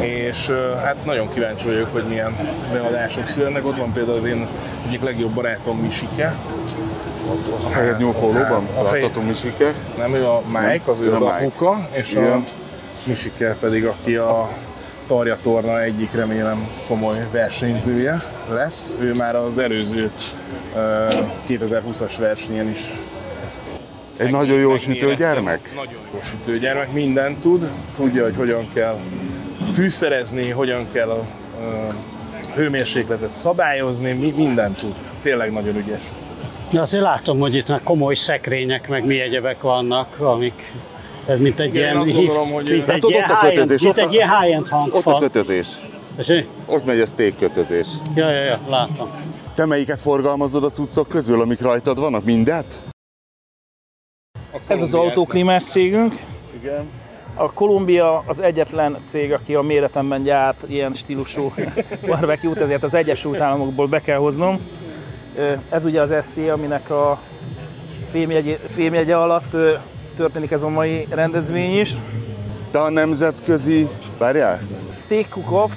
és 0.00 0.50
hát 0.84 1.04
nagyon 1.04 1.28
kíváncsi 1.28 1.66
vagyok, 1.66 1.92
hogy 1.92 2.04
milyen 2.04 2.36
beadások 2.72 3.28
születnek. 3.28 3.66
Ott 3.66 3.76
van 3.76 3.92
például 3.92 4.16
az 4.16 4.24
én 4.24 4.48
egyik 4.86 5.02
legjobb 5.02 5.30
barátom 5.30 5.78
Misike. 5.78 6.34
A 7.64 7.68
fehér 7.68 7.96
nyúlpólóban 7.96 8.66
a 8.78 8.84
fehér, 8.84 9.10
Misike. 9.26 9.72
nem, 9.98 10.14
ő 10.14 10.26
a 10.26 10.42
Mike, 10.46 10.90
az 10.90 11.00
ő 11.00 11.12
az 11.12 11.20
a 11.20 11.24
Mike. 11.24 11.36
apuka, 11.36 11.88
és 11.92 12.14
a 12.14 12.20
Igen. 12.20 12.44
Misike 13.04 13.56
pedig, 13.60 13.84
aki 13.84 14.16
a 14.16 14.48
Tarja 15.06 15.36
Torna 15.42 15.82
egyik 15.82 16.12
remélem 16.12 16.68
komoly 16.88 17.28
versenyzője 17.32 18.22
lesz. 18.50 18.92
Ő 19.00 19.14
már 19.14 19.36
az 19.36 19.58
előző 19.58 20.10
ö, 20.76 21.08
2020-as 21.48 22.14
versenyen 22.18 22.68
is 22.68 22.80
Egy 24.20 24.30
nagyon 24.30 24.58
jó 24.58 24.68
megnyerette. 24.70 24.92
sütőgyermek. 25.00 25.72
Nagyon 25.74 26.00
jó 26.12 26.20
sütőgyermek, 26.22 26.92
mindent 26.92 27.38
tud, 27.40 27.68
tudja, 27.96 28.22
hogy 28.24 28.36
hogyan 28.36 28.68
kell 28.74 28.96
fűszerezni, 29.72 30.48
hogyan 30.50 30.86
kell 30.92 31.08
a, 31.08 31.18
a 31.60 31.86
hőmérsékletet 32.54 33.30
szabályozni, 33.30 34.12
mi, 34.12 34.32
mindent 34.36 34.76
tud. 34.76 34.94
Tényleg 35.22 35.52
nagyon 35.52 35.76
ügyes. 35.76 36.02
De 36.70 36.80
azért 36.80 37.02
látom, 37.02 37.38
hogy 37.38 37.54
itt 37.54 37.68
már 37.68 37.80
komoly 37.82 38.14
szekrények, 38.14 38.88
meg 38.88 39.04
mi 39.06 39.20
egyebek 39.20 39.60
vannak, 39.62 40.18
amik 40.18 40.72
ez 41.26 41.38
mint 41.38 41.60
egy 41.60 41.74
Igen, 41.74 41.82
ilyen, 41.82 41.96
azt 41.96 42.12
gondolom, 42.12 42.50
hogy- 42.52 42.68
mint 42.70 42.84
Hát 42.84 42.94
egy 42.94 43.04
ott- 43.04 43.10
ilyen 43.10 43.24
ott 43.30 43.36
a 43.36 43.40
kötözés, 43.48 43.82
mint 43.82 43.96
ott 43.96 44.02
a- 44.02 44.06
egy 44.06 44.12
ilyen 44.12 44.40
high-end 44.40 44.66
Ott 44.90 45.06
a 45.06 45.18
kötözés. 45.18 45.68
Tessék? 46.16 46.46
Ott 46.66 46.84
megy 46.84 47.00
a 47.00 47.06
steak 47.06 47.36
kötözés. 47.38 47.86
Ja, 48.14 48.30
ja, 48.30 48.42
ja, 48.44 48.58
látom. 48.68 49.10
Te 49.54 49.66
melyiket 49.66 50.00
forgalmazod 50.00 50.64
a 50.64 50.70
cuccok 50.70 51.08
közül, 51.08 51.40
amik 51.40 51.60
rajtad 51.60 52.00
vannak? 52.00 52.24
Mindet? 52.24 52.66
Ez 54.66 54.82
az 54.82 54.94
autóklimás 54.94 55.64
cégünk. 55.64 56.14
Igen. 56.60 56.88
A 57.34 57.52
Columbia 57.52 58.22
az 58.26 58.40
egyetlen 58.40 58.98
cég, 59.04 59.32
aki 59.32 59.54
a 59.54 59.62
méretemben 59.62 60.22
gyárt 60.22 60.64
ilyen 60.68 60.92
stílusú 60.94 61.52
barbecue-t, 62.06 62.60
ezért 62.60 62.82
az 62.82 62.94
Egyesült 62.94 63.40
Államokból 63.40 63.86
be 63.86 64.00
kell 64.00 64.18
hoznom. 64.18 64.60
Ez 65.68 65.84
ugye 65.84 66.00
az 66.00 66.14
SC, 66.22 66.36
aminek 66.36 66.90
a 66.90 67.20
fémjegye, 68.10 68.58
fémjegye 68.74 69.16
alatt 69.16 69.56
történik 70.16 70.50
ez 70.50 70.62
a 70.62 70.68
mai 70.68 71.06
rendezvény 71.10 71.80
is. 71.80 71.94
Te 72.70 72.80
a 72.80 72.90
nemzetközi... 72.90 73.88
Várjál? 74.18 74.60
Steak 74.98 75.28
Cook-Off 75.28 75.72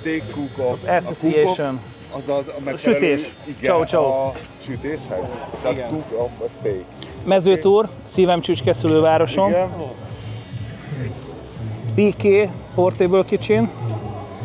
Steak 0.00 0.30
cook-off. 0.30 0.78
Association. 0.86 1.80
Az 2.12 2.28
az 2.28 2.44
a 2.56 2.60
megfelelő... 2.64 3.16
Sütés. 3.16 3.32
Igen, 3.44 3.64
Ciao, 3.64 3.84
ciao. 3.84 4.26
a 4.26 4.32
sütéshez. 4.62 5.18
Tehát 5.62 5.76
Igen. 5.76 5.88
cook-off 5.88 6.30
a 6.38 6.48
steak. 6.58 6.84
Mezőtúr, 7.28 7.88
szívem 8.04 8.40
csücskeszülő 8.40 9.00
városom. 9.00 9.48
Igen. 9.50 9.68
PK 11.94 12.50
Portable 12.74 13.24
Kitchen, 13.26 13.70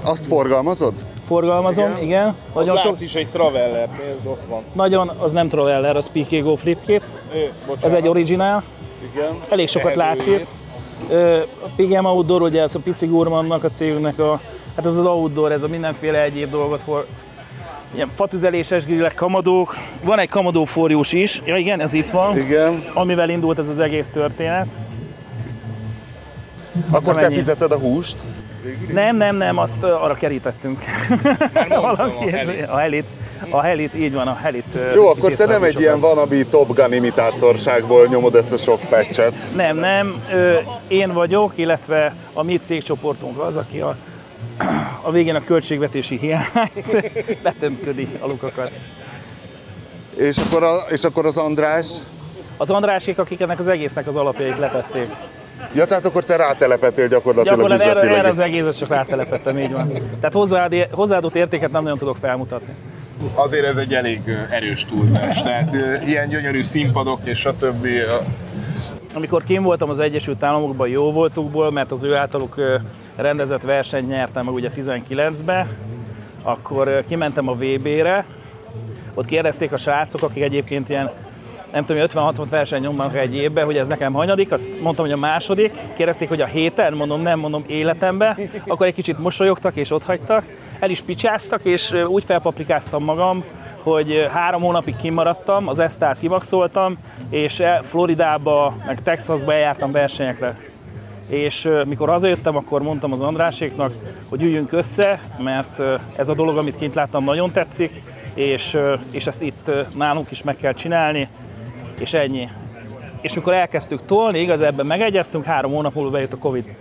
Azt 0.05 0.25
forgalmazod? 0.25 0.93
forgalmazom, 1.27 1.91
igen. 1.91 2.01
igen. 2.03 2.35
Nagyon 2.53 2.77
sok, 2.77 2.85
Látsz 2.85 3.01
is 3.01 3.15
egy 3.15 3.27
Traveller, 3.27 3.89
nézd, 4.07 4.25
ott 4.27 4.45
van. 4.49 4.61
nagyon, 4.73 5.11
az 5.19 5.31
nem 5.31 5.47
Traveller, 5.47 5.95
az 5.95 6.09
PK 6.13 6.41
Go 6.41 6.55
Flipkit. 6.55 7.03
Ez 7.81 7.93
egy 7.93 8.07
originál. 8.07 8.63
Igen. 9.13 9.35
Elég 9.49 9.67
sokat. 9.67 9.95
Ö, 11.09 11.37
A 11.39 11.67
PGM 11.75 12.05
Outdoor, 12.05 12.41
ugye 12.41 12.61
ez 12.61 12.75
a 12.75 12.79
pici 12.79 13.05
gurmannak 13.05 13.63
a 13.63 13.69
cégünknek 13.69 14.19
a, 14.19 14.39
hát 14.75 14.85
ez 14.85 14.97
az 14.97 15.05
outdoor, 15.05 15.51
ez 15.51 15.63
a 15.63 15.67
mindenféle 15.67 16.21
egyéb 16.21 16.49
dolgot 16.51 16.79
for, 16.79 17.05
ilyen 17.95 18.09
fatüzeléses 18.15 18.85
grillek, 18.85 19.15
kamadók. 19.15 19.77
Van 20.03 20.19
egy 20.19 20.29
kamadó 20.29 20.65
forjós 20.65 21.11
is, 21.11 21.41
ja 21.45 21.55
igen, 21.55 21.79
ez 21.79 21.93
itt 21.93 22.09
van, 22.09 22.37
Igen. 22.37 22.83
amivel 22.93 23.29
indult 23.29 23.59
ez 23.59 23.69
az 23.69 23.79
egész 23.79 24.07
történet. 24.07 24.67
Akkor 26.91 27.17
te 27.17 27.31
fizeted 27.31 27.71
a 27.71 27.79
húst? 27.79 28.15
Nem, 28.93 29.17
nem, 29.17 29.35
nem, 29.35 29.57
azt 29.57 29.83
arra 29.83 30.13
kerítettünk. 30.13 30.83
Valaki, 31.69 32.29
a 32.67 32.77
helit. 32.77 33.05
a 33.49 33.61
helit. 33.61 33.95
Így 33.95 34.13
van, 34.13 34.27
a 34.27 34.35
helit. 34.35 34.77
Jó, 34.95 35.07
akkor 35.07 35.33
te 35.33 35.45
nem 35.45 35.63
egy 35.63 35.79
ilyen 35.79 35.99
vanabi 35.99 36.45
Top 36.45 36.75
Gun 36.75 36.93
imitátorságból 36.93 38.05
nyomod 38.09 38.35
ezt 38.35 38.51
a 38.51 38.57
sok 38.57 38.79
patchet. 38.89 39.33
Nem, 39.55 39.77
nem, 39.77 40.23
ö, 40.31 40.57
én 40.87 41.13
vagyok, 41.13 41.51
illetve 41.55 42.15
a 42.33 42.43
mi 42.43 42.59
cégcsoportunk 42.63 43.39
az, 43.39 43.57
aki 43.57 43.79
a, 43.79 43.95
a 45.01 45.11
végén 45.11 45.35
a 45.35 45.43
költségvetési 45.43 46.17
hiányt 46.17 46.51
betömködi 47.43 48.07
a 48.19 48.27
lukakat. 48.27 48.71
És 50.17 50.37
akkor, 50.37 50.63
a, 50.63 50.75
és 50.89 51.03
akkor 51.03 51.25
az 51.25 51.37
András? 51.37 51.87
Az 52.57 52.69
Andrásék, 52.69 53.17
akik 53.17 53.39
ennek 53.41 53.59
az 53.59 53.67
egésznek 53.67 54.07
az 54.07 54.15
alapjait 54.15 54.57
letették. 54.57 55.07
Ja, 55.73 55.85
tehát 55.85 56.05
akkor 56.05 56.23
te 56.23 56.35
rátelepedtél 56.35 57.07
gyakorlatilag, 57.07 57.57
Gyakorlatilag 57.57 57.97
erre, 57.97 58.05
üzletileg. 58.05 58.25
erre 58.25 58.33
az 58.33 58.39
egészet 58.49 58.77
csak 58.77 58.89
rátelepettem, 58.89 59.57
így 59.57 59.71
van. 59.71 59.87
Tehát 59.91 60.33
hozzáad, 60.33 60.73
hozzáadott 60.91 61.35
értéket 61.35 61.71
nem 61.71 61.83
nagyon 61.83 61.97
tudok 61.97 62.17
felmutatni. 62.21 62.73
Azért 63.33 63.65
ez 63.65 63.77
egy 63.77 63.93
elég 63.93 64.21
erős 64.49 64.85
túlzás. 64.85 65.41
Tehát 65.41 65.75
ilyen 66.05 66.29
gyönyörű 66.29 66.63
színpadok 66.63 67.19
és 67.23 67.39
stb. 67.39 67.87
Amikor 69.13 69.43
kim 69.43 69.63
voltam 69.63 69.89
az 69.89 69.99
Egyesült 69.99 70.43
Államokban, 70.43 70.87
jó 70.87 71.11
voltukból, 71.11 71.71
mert 71.71 71.91
az 71.91 72.03
ő 72.03 72.15
általuk 72.15 72.55
rendezett 73.15 73.61
versenyt 73.61 74.07
nyertem 74.07 74.45
meg 74.45 74.53
ugye 74.53 74.69
19-be, 74.75 75.67
akkor 76.43 77.03
kimentem 77.07 77.47
a 77.47 77.53
VB-re, 77.53 78.25
ott 79.13 79.25
kérdezték 79.25 79.71
a 79.71 79.77
srácok, 79.77 80.21
akik 80.21 80.43
egyébként 80.43 80.89
ilyen 80.89 81.11
nem 81.71 81.85
tudom, 81.85 82.03
50-60 82.07 82.45
verseny 82.49 82.81
nyomnak 82.81 83.15
egy 83.15 83.35
évben, 83.35 83.65
hogy 83.65 83.77
ez 83.77 83.87
nekem 83.87 84.13
hanyadik, 84.13 84.51
azt 84.51 84.69
mondtam, 84.81 85.05
hogy 85.05 85.13
a 85.13 85.17
második. 85.17 85.71
Kérdezték, 85.95 86.27
hogy 86.27 86.41
a 86.41 86.45
héten, 86.45 86.93
mondom, 86.93 87.21
nem 87.21 87.39
mondom 87.39 87.63
életembe. 87.67 88.37
Akkor 88.67 88.87
egy 88.87 88.93
kicsit 88.93 89.19
mosolyogtak 89.19 89.75
és 89.75 89.91
ott 89.91 90.03
hagytak. 90.03 90.45
El 90.79 90.89
is 90.89 91.01
picsáztak, 91.01 91.63
és 91.63 91.91
úgy 92.07 92.23
felpaprikáztam 92.23 93.03
magam, 93.03 93.43
hogy 93.83 94.27
három 94.31 94.61
hónapig 94.61 94.95
kimaradtam, 94.95 95.67
az 95.67 95.79
esztát 95.79 96.19
kimaxoltam, 96.19 96.97
és 97.29 97.59
e- 97.59 97.81
Floridába, 97.89 98.75
meg 98.85 99.03
Texasba 99.03 99.53
eljártam 99.53 99.91
versenyekre. 99.91 100.57
És 101.27 101.69
mikor 101.85 102.09
hazajöttem, 102.09 102.55
akkor 102.55 102.81
mondtam 102.81 103.11
az 103.11 103.21
Andráséknak, 103.21 103.93
hogy 104.29 104.41
üljünk 104.41 104.71
össze, 104.71 105.19
mert 105.37 105.81
ez 106.15 106.29
a 106.29 106.33
dolog, 106.33 106.57
amit 106.57 106.77
kint 106.77 106.95
láttam, 106.95 107.23
nagyon 107.23 107.51
tetszik, 107.51 108.01
és, 108.33 108.77
és 109.11 109.27
ezt 109.27 109.41
itt 109.41 109.71
nálunk 109.95 110.31
is 110.31 110.43
meg 110.43 110.55
kell 110.55 110.73
csinálni, 110.73 111.27
és 111.99 112.13
ennyi. 112.13 112.49
És 113.21 113.33
mikor 113.33 113.53
elkezdtük 113.53 114.05
tolni, 114.05 114.39
igaz, 114.39 114.61
ebben 114.61 114.85
megegyeztünk, 114.85 115.45
három 115.45 115.71
hónap 115.71 115.93
múlva 115.93 116.11
bejött 116.11 116.33
a 116.33 116.37
Covid. 116.37 116.75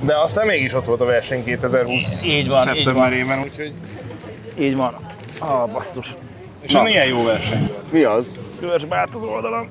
De 0.00 0.16
aztán 0.18 0.46
mégis 0.46 0.74
ott 0.74 0.84
volt 0.84 1.00
a 1.00 1.04
verseny 1.04 1.44
2020 1.44 2.24
Így 2.24 2.48
van, 2.48 2.58
így 2.58 2.64
szeptemberében, 2.64 3.42
úgyhogy... 3.42 3.72
Így 4.58 4.76
van. 4.76 4.96
Ah, 5.38 5.70
basszus. 5.70 6.16
És 6.60 6.74
ez 6.74 6.82
milyen 6.82 7.06
jó 7.06 7.22
verseny 7.24 7.66
volt. 7.66 7.92
Mi 7.92 8.02
az? 8.02 8.40
Körsbe 8.60 9.08
az 9.14 9.22
oldalam. 9.22 9.68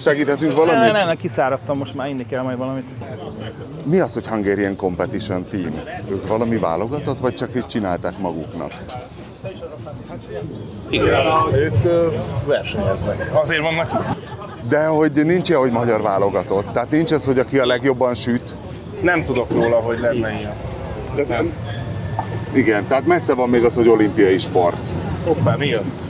Segíthetünk 0.00 0.56
Nem, 0.56 0.66
valamit? 0.66 0.92
nem, 0.92 1.06
nem, 1.06 1.16
kiszáradtam, 1.16 1.78
most 1.78 1.94
már 1.94 2.08
inni 2.08 2.26
kell 2.26 2.42
majd 2.42 2.58
valamit. 2.58 2.90
Mi 3.84 4.00
az, 4.00 4.14
hogy 4.14 4.26
Hungarian 4.26 4.76
Competition 4.76 5.48
Team? 5.48 5.80
Ők 6.10 6.26
valami 6.26 6.56
válogatott, 6.56 7.18
vagy 7.18 7.34
csak 7.34 7.56
így 7.56 7.66
csinálták 7.66 8.18
maguknak? 8.18 8.72
Igen, 10.88 11.14
ők 11.54 11.84
ö, 11.84 12.08
versenyeznek. 12.46 13.30
Azért 13.32 13.60
vannak 13.60 13.92
itt. 13.92 14.16
De 14.68 14.86
hogy 14.86 15.12
nincs 15.12 15.48
ilyen, 15.48 15.60
hogy 15.60 15.70
magyar 15.70 16.02
válogatott. 16.02 16.72
Tehát 16.72 16.90
nincs 16.90 17.12
ez, 17.12 17.24
hogy 17.24 17.38
aki 17.38 17.58
a 17.58 17.66
legjobban 17.66 18.14
süt. 18.14 18.54
Nem 19.02 19.22
tudok 19.22 19.50
róla, 19.50 19.76
hogy 19.76 19.98
lenne 19.98 20.32
ilyen. 20.38 20.54
De 21.14 21.24
nem. 21.28 21.52
Igen, 22.54 22.86
tehát 22.86 23.06
messze 23.06 23.34
van 23.34 23.48
még 23.48 23.64
az, 23.64 23.74
hogy 23.74 23.88
olimpiai 23.88 24.38
sport. 24.38 24.86
Hoppá, 25.24 25.56
mi 25.56 25.66
jött? 25.66 26.08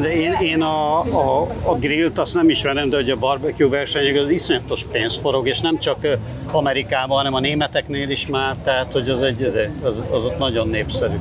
De 0.00 0.12
én, 0.12 0.32
én 0.40 0.62
a, 0.62 1.00
a, 1.00 1.46
a 1.62 1.74
grillt 1.74 2.18
azt 2.18 2.34
nem 2.34 2.48
ismerem, 2.48 2.88
de 2.88 2.96
hogy 2.96 3.10
a 3.10 3.16
barbecue 3.16 3.68
versenyek 3.68 4.16
az 4.16 4.30
iszonyatos 4.30 4.84
pénz 4.92 5.16
forog, 5.16 5.48
és 5.48 5.60
nem 5.60 5.78
csak 5.78 6.06
Amerikában, 6.52 7.16
hanem 7.16 7.34
a 7.34 7.40
németeknél 7.40 8.10
is 8.10 8.26
már, 8.26 8.56
tehát 8.64 8.92
hogy 8.92 9.08
az, 9.08 9.20
egy, 9.20 9.42
az, 9.42 9.54
az, 9.82 9.94
az 10.10 10.24
ott 10.24 10.38
nagyon 10.38 10.68
népszerű. 10.68 11.16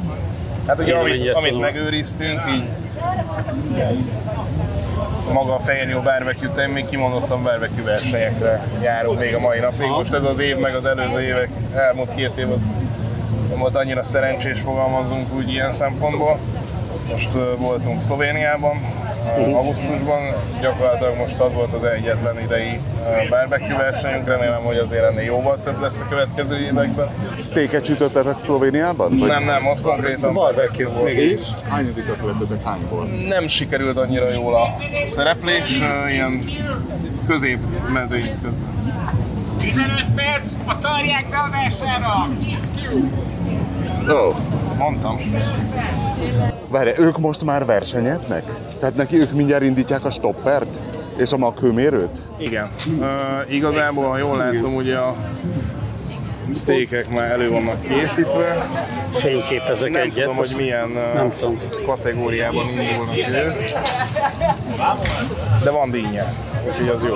Hát 0.68 0.80
ugye, 0.80 0.94
Én 0.94 1.00
amit, 1.00 1.34
amit 1.34 1.48
tudom. 1.48 1.62
megőriztünk, 1.62 2.41
így 2.56 2.63
maga 5.34 5.54
a 5.54 5.60
Fehérnyó 5.60 6.00
barbecue 6.00 6.68
még 6.68 6.86
kimondottan 6.86 7.44
barbecue 7.44 7.84
versenyekre 7.84 8.63
járunk 8.82 9.20
még 9.20 9.36
a 9.36 9.40
mai 9.40 9.60
napig. 9.60 9.88
Most 9.88 10.13
ez 10.13 10.24
az 10.24 10.40
év, 10.40 10.58
meg 10.58 10.75
az 10.75 10.86
előző 10.86 11.22
évek, 11.22 11.50
elmúlt 11.74 12.16
két 12.16 12.38
év 12.38 12.51
az 12.51 12.70
nem 13.50 13.60
volt 13.60 13.75
annyira 13.75 14.04
szerencsés, 14.04 14.60
fogalmazunk 14.60 15.34
úgy 15.34 15.51
ilyen 15.51 15.72
szempontból. 15.72 16.40
Most 17.12 17.30
voltunk 17.58 18.01
Szlovéniában, 18.01 18.82
augusztusban, 19.54 20.22
gyakorlatilag 20.62 21.18
most 21.18 21.40
az 21.40 21.54
volt 21.54 21.74
az 21.74 21.84
egyetlen 21.84 22.40
idei 22.40 22.80
barbecue 23.30 23.78
versenyünk, 23.78 24.28
remélem, 24.28 24.62
hogy 24.62 24.78
azért 24.78 25.04
ennél 25.04 25.24
jóval 25.24 25.60
több 25.63 25.82
lesz 25.82 26.00
a 26.00 26.08
következő 26.10 26.60
években. 26.60 27.08
Steaket 27.42 27.86
sütöttetek 27.86 28.40
Szlovéniában? 28.40 29.18
Vagy? 29.18 29.28
Nem, 29.28 29.44
nem, 29.44 29.68
ott 29.68 29.82
konkrétan 29.82 30.34
Barbecue 30.34 30.90
volt. 30.90 31.10
És? 31.10 31.42
Hányadikak 31.70 32.25
lettetek 32.25 32.63
hányból? 32.63 33.08
nem 33.28 33.48
sikerült 33.48 33.98
annyira 33.98 34.30
jól 34.30 34.56
a 34.56 34.68
szereplés, 35.06 35.78
ilyen 36.10 36.44
közép 37.28 37.60
mezői 37.94 38.32
közben. 38.44 38.70
15 39.60 40.06
perc, 40.16 40.54
a 40.66 40.80
tarják 40.80 41.30
be 41.30 41.38
a 41.38 41.50
versenyre! 41.51 42.08
Ó, 44.10 44.28
oh. 44.28 44.36
Mondtam. 44.78 45.20
Várj, 46.72 46.90
ők 46.98 47.18
most 47.18 47.44
már 47.44 47.66
versenyeznek? 47.66 48.44
Tehát 48.80 48.96
neki 48.96 49.20
ők 49.20 49.32
mindjárt 49.32 49.63
indítják 49.63 50.06
a 50.06 50.12
stoppert? 50.12 50.80
És 51.18 51.32
a 51.32 51.38
maghőmérőt? 51.38 52.22
Igen. 52.38 52.70
Uh, 53.00 53.54
igazából, 53.54 54.08
ha 54.10 54.18
jól 54.18 54.38
látom, 54.38 54.75
ugye 54.75 54.98
a 54.98 55.16
steakek 56.54 57.10
már 57.10 57.32
elő 57.32 57.50
vannak 57.50 57.82
készítve. 57.82 58.70
Fényképezek 59.13 59.90
Nem 59.90 60.01
egyet. 60.01 60.13
tudom, 60.13 60.36
hogy 60.36 60.54
milyen 60.58 60.90
Nem 61.16 61.32
tudom. 61.40 61.56
kategóriában 61.86 62.66
indulnak 62.70 63.16
ők. 63.18 63.54
De 65.63 65.70
van 65.72 65.92
dinnye, 65.92 66.34
úgyhogy 66.68 66.88
az 66.88 67.04
jó. 67.04 67.13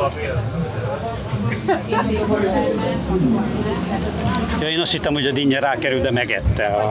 Ja, 4.62 4.70
én 4.70 4.80
azt 4.80 4.92
hittem, 4.92 5.14
hogy 5.14 5.26
a 5.26 5.32
dinnye 5.32 5.60
rákerül, 5.60 6.02
de 6.02 6.12
megette 6.12 6.66
a... 6.66 6.90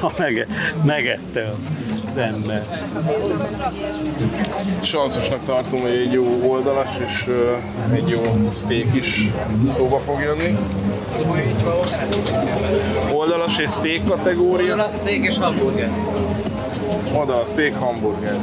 a 0.06 0.12
mege, 0.18 0.46
megette 0.84 1.52
az 2.12 2.16
ember. 2.16 2.66
Sanszosnak 4.82 5.44
tartom, 5.44 5.80
hogy 5.80 5.90
egy 5.90 6.12
jó 6.12 6.50
oldalas 6.50 6.90
és 7.04 7.28
egy 7.92 8.08
jó 8.08 8.50
steak 8.54 8.94
is 8.94 9.30
szóba 9.68 9.98
fog 9.98 10.20
jönni. 10.20 10.58
Oldalas 13.12 13.58
és 13.58 13.70
steak 13.70 14.04
kategória. 14.04 14.74
Oda 14.74 14.90
steak 14.90 15.24
és 15.24 15.38
hamburger. 15.38 15.90
Oda 17.14 17.40
a 17.40 17.44
steak 17.44 17.74
hamburger. 17.74 18.38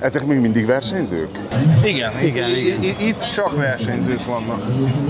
Ezek 0.00 0.26
még 0.26 0.38
mindig 0.38 0.66
versenyzők? 0.66 1.38
Igen, 1.84 2.12
Igen, 2.22 2.50
itt, 2.50 2.56
igen. 2.56 2.82
Itt, 2.82 3.00
itt 3.00 3.28
csak 3.30 3.56
versenyzők 3.56 4.26
vannak. 4.26 4.62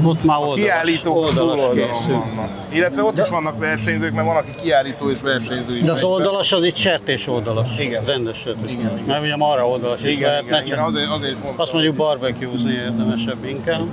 Ott 0.03 0.25
már 0.25 0.39
oldalas, 0.39 0.61
Kiállítók 0.61 1.17
oldalas 1.17 1.61
túloldalon 1.61 2.35
vannak. 2.35 2.51
Illetve 2.69 3.03
ott 3.03 3.19
is 3.19 3.29
vannak 3.29 3.59
versenyzők, 3.59 4.13
mert 4.13 4.27
van, 4.27 4.37
aki 4.37 4.51
kiállító 4.63 5.11
és 5.11 5.21
versenyző 5.21 5.77
is. 5.77 5.83
De 5.83 5.93
az 5.93 6.03
oldalas 6.03 6.53
az 6.53 6.65
itt 6.65 6.77
sertés 6.77 7.27
oldalas. 7.27 7.79
Igen. 7.79 8.05
Rendes 8.05 8.37
sertés. 8.39 8.71
Igen, 8.71 8.91
igen. 8.93 9.05
Mert 9.07 9.23
ugye 9.23 9.37
marra 9.37 9.69
oldalas 9.69 10.01
is 10.03 10.11
Igen, 10.11 10.29
lehetne. 10.31 10.49
igen, 10.49 10.67
igen, 10.67 10.79
azért, 10.79 11.11
azért 11.11 11.33
mondtam. 11.43 11.61
Azt 11.61 11.73
mondjuk 11.73 11.95
barbecue-zni 11.95 12.73
érdemesebb 12.73 13.45
inkább. 13.45 13.87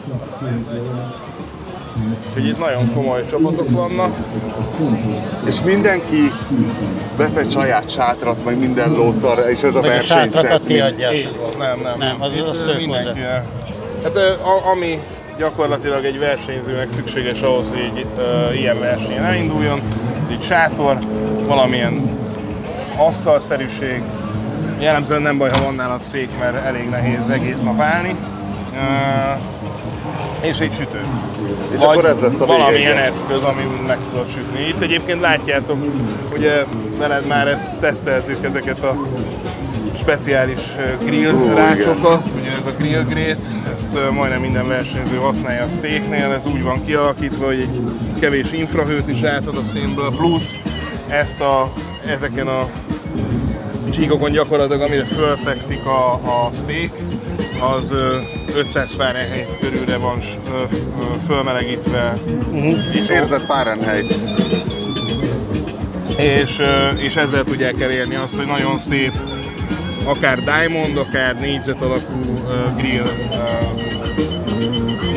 Hogy 2.34 2.46
itt 2.48 2.60
nagyon 2.60 2.94
komoly 2.94 3.26
csapatok 3.26 3.70
vannak. 3.70 4.16
És 5.48 5.62
mindenki 5.64 6.32
vesz 7.18 7.36
egy 7.36 7.52
saját 7.52 7.90
sátrat, 7.90 8.46
meg 8.46 8.60
minden 8.60 8.92
lószar, 8.92 9.46
és 9.50 9.64
ez 9.64 9.76
a 9.76 9.82
van, 11.42 11.52
nem, 11.58 11.80
nem. 11.84 11.98
Nem, 11.98 12.22
az- 12.22 12.34
Itt, 12.34 12.48
az 12.48 12.62
mindenki. 12.78 13.20
Hát 14.04 14.18
ami 14.74 15.00
gyakorlatilag 15.38 16.06
egy 16.06 16.20
versenyzőnek 16.20 16.90
szükséges 16.90 17.42
ahhoz, 17.42 17.70
hogy 17.70 17.80
egy 17.96 18.06
ö, 18.18 18.54
ilyen 18.54 18.80
versenyen 18.80 19.24
elinduljon, 19.24 19.82
egy 20.32 20.42
sátor, 20.42 20.98
valamilyen 21.46 22.10
asztalszerűség, 22.98 24.02
jellemzően 24.80 25.22
nem 25.22 25.38
baj, 25.38 25.50
ha 25.50 25.64
van 25.64 25.76
nálad 25.76 26.04
szék, 26.04 26.30
mert 26.40 26.66
elég 26.66 26.90
nehéz 26.90 27.30
egész 27.30 27.62
nap 27.62 27.82
állni. 27.82 28.16
Ö, 28.74 28.78
és 30.48 30.60
egy 30.60 30.74
sütő. 30.74 31.02
És 31.72 31.82
akkor 31.82 32.06
ez 32.06 32.20
lesz 32.20 32.40
a 32.40 32.46
Valamilyen 32.46 32.82
igen. 32.82 32.98
eszköz, 32.98 33.44
ami 33.44 33.62
meg 33.88 33.98
tudod 34.12 34.30
sütni. 34.30 34.68
Itt 34.68 34.82
egyébként 34.82 35.22
látjátok, 35.22 35.84
ugye 36.34 36.64
veled 36.98 37.26
már 37.28 37.48
ezt 37.48 37.74
teszteltük 37.80 38.38
ezeket 38.46 38.84
a 38.84 38.96
speciális 39.98 40.60
grill 41.06 41.34
Ú, 41.34 41.56
rácsokat, 41.56 42.28
ugye 42.40 42.50
ez 42.50 42.66
a 42.66 42.72
grill 42.78 43.04
grate, 43.04 43.38
ezt 43.74 43.98
majdnem 44.12 44.42
minden 44.42 44.68
versenyző 44.68 45.16
használja 45.16 45.64
a 45.64 45.68
steaknél, 45.68 46.32
ez 46.32 46.46
úgy 46.46 46.64
van 46.64 46.86
kialakítva, 46.86 47.46
hogy 47.46 47.60
egy 47.60 47.82
kevés 48.20 48.52
infrahőt 48.52 49.08
is 49.08 49.22
átad 49.22 49.58
a 49.58 49.64
szénből, 49.74 50.12
plusz 50.16 50.56
ezt 51.08 51.42
a, 51.42 51.74
ezeken 52.06 52.48
a 52.48 52.66
csíkokon 53.92 54.32
gyakorlatilag, 54.32 54.82
amire 54.82 55.04
fölfekszik 55.04 55.86
a, 55.86 56.14
a 56.14 56.50
steak, 56.52 56.98
az 57.60 57.92
ö, 57.92 58.18
500 58.56 58.94
Fahrenheit 58.94 59.48
körülre 59.60 59.98
van 59.98 60.20
fölmelegítve, 61.28 62.14
és, 62.94 63.10
Érzed 63.10 63.42
Fahrenheit. 63.42 64.14
és, 66.18 66.62
és 66.98 67.16
ezzel 67.16 67.44
tudják 67.44 67.82
elérni 67.82 68.16
azt, 68.16 68.36
hogy 68.36 68.46
nagyon 68.46 68.78
szép, 68.78 69.12
akár 70.06 70.40
diamond, 70.44 70.98
akár 70.98 71.36
négyzet 71.40 71.82
alakú 71.82 72.20
grill 72.78 73.06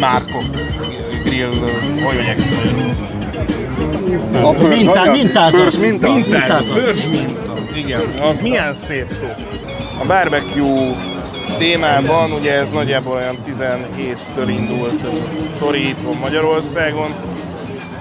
márkok, 0.01 0.45
grill, 1.25 1.49
hogy 1.49 2.01
mondják 2.03 2.39
ezt 2.39 2.51
magyarul? 2.65 2.95
A 4.43 4.51
pörzs 4.55 4.77
Mintá- 4.77 4.97
anyag? 4.97 5.17
mintázat. 5.17 5.61
Pörzs 5.61 5.77
minta? 5.79 6.13
Mintázat, 6.15 6.75
bőrs 6.75 7.07
minta. 7.07 7.55
Igen, 7.75 8.01
az 8.23 8.39
milyen 8.43 8.75
szép 8.75 9.11
szó. 9.11 9.27
A 10.03 10.07
barbecue 10.07 10.95
témában, 11.61 12.33
ugye 12.33 12.53
ez 12.53 12.71
nagyjából 12.71 13.13
olyan 13.13 13.39
17-től 13.47 14.49
indult 14.49 15.05
ez 15.13 15.19
a 15.19 15.29
sztori 15.29 15.89
itt 15.89 16.01
van 16.03 16.17
Magyarországon. 16.17 17.15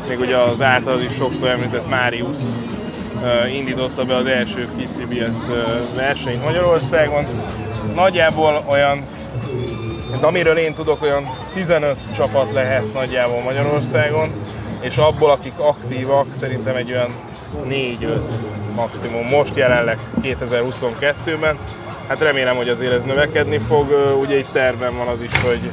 Még 0.08 0.20
ugye 0.20 0.38
az 0.38 0.62
által 0.62 1.02
is 1.02 1.14
sokszor 1.14 1.48
említett 1.48 1.90
Máriusz 1.90 2.44
uh, 3.16 3.56
indította 3.56 4.04
be 4.04 4.16
az 4.16 4.26
első 4.26 4.68
PCBS 4.78 5.38
versenyt 5.96 6.44
Magyarországon. 6.44 7.26
Nagyjából 7.96 8.64
olyan, 8.70 9.06
de 10.20 10.28
amiről 10.28 10.58
én 10.58 10.74
tudok, 10.74 11.02
olyan 11.02 11.24
15 11.54 11.98
csapat 12.16 12.52
lehet 12.52 12.94
nagyjából 12.94 13.42
Magyarországon, 13.42 14.30
és 14.82 14.98
abból, 14.98 15.30
akik 15.30 15.60
aktívak, 15.60 16.32
szerintem 16.32 16.76
egy 16.76 16.92
olyan 16.92 17.16
4-5 17.70 18.20
maximum. 18.76 19.28
Most 19.28 19.56
jelenleg 19.56 20.00
2022-ben. 20.22 21.58
Hát 22.10 22.20
remélem, 22.20 22.56
hogy 22.56 22.70
azért 22.70 22.94
ez 22.94 23.04
növekedni 23.04 23.58
fog. 23.58 24.16
Ugye 24.22 24.38
itt 24.38 24.52
tervben 24.52 24.98
van 24.98 25.08
az 25.08 25.22
is, 25.22 25.42
hogy, 25.42 25.72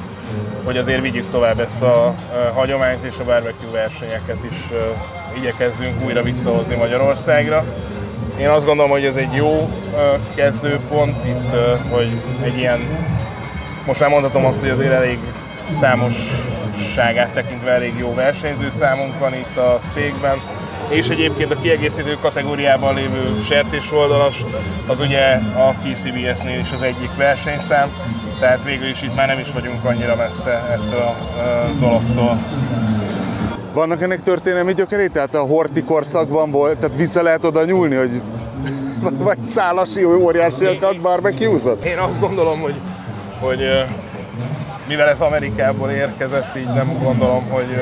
hogy 0.64 0.77
azért 0.77 1.01
vigyük 1.01 1.31
tovább 1.31 1.61
ezt 1.61 1.83
a 1.83 2.14
hagyományt 2.55 3.05
és 3.05 3.14
a 3.18 3.25
barbecue 3.25 3.70
versenyeket 3.72 4.37
is 4.51 4.57
igyekezzünk 5.37 6.05
újra 6.05 6.22
visszahozni 6.22 6.75
Magyarországra. 6.75 7.64
Én 8.40 8.49
azt 8.49 8.64
gondolom, 8.64 8.90
hogy 8.90 9.05
ez 9.05 9.16
egy 9.16 9.35
jó 9.35 9.70
kezdőpont 10.35 11.27
itt, 11.27 11.57
hogy 11.90 12.20
egy 12.42 12.59
ilyen 12.59 12.81
most 13.87 14.01
már 14.01 14.11
mondhatom 14.11 14.44
azt, 14.44 14.61
hogy 14.61 14.68
azért 14.68 14.92
elég 14.92 15.18
számosságát 15.70 17.33
tekintve 17.33 17.70
elég 17.70 17.94
jó 17.99 18.14
versenyző 18.14 18.68
számunk 18.68 19.18
van 19.18 19.35
itt 19.35 19.57
a 19.57 19.79
steakben. 19.83 20.40
És 20.88 21.09
egyébként 21.09 21.53
a 21.53 21.57
kiegészítő 21.57 22.16
kategóriában 22.20 22.94
lévő 22.94 23.40
sertés 23.42 23.92
oldalas, 23.92 24.44
az 24.87 25.01
ugye 25.01 25.38
a 25.57 25.75
PCBS-nél 25.83 26.59
is 26.59 26.72
az 26.72 26.83
egyik 26.83 27.16
versenyszám, 27.16 27.92
tehát 28.40 28.64
végül 28.64 28.88
is 28.88 29.03
itt 29.03 29.14
már 29.14 29.27
nem 29.27 29.38
is 29.38 29.53
vagyunk 29.53 29.85
annyira 29.85 30.16
messze 30.16 30.51
ettől 30.51 31.01
a 31.01 31.14
dologtól. 31.81 32.38
Vannak 33.72 34.03
ennek 34.03 34.22
történelmi 34.22 34.75
gyökerei? 34.75 35.09
Tehát 35.09 35.35
a 35.35 35.40
horti 35.40 35.83
korszakban 35.83 36.51
volt, 36.51 36.79
tehát 36.79 36.96
vissza 36.96 37.22
lehet 37.22 37.44
oda 37.44 37.64
nyúlni, 37.64 37.94
hogy 37.94 38.20
vagy 39.18 39.44
szálasi 39.44 40.05
óriásiakat 40.05 41.01
barbecue-zott? 41.01 41.85
Én 41.85 41.99
azt 41.99 42.20
gondolom, 42.20 42.61
hogy, 42.61 42.75
hogy 43.40 43.61
mivel 44.88 45.09
ez 45.09 45.20
Amerikából 45.20 45.90
érkezett, 45.90 46.57
így 46.57 46.72
nem 46.75 46.99
gondolom, 47.03 47.49
hogy 47.49 47.77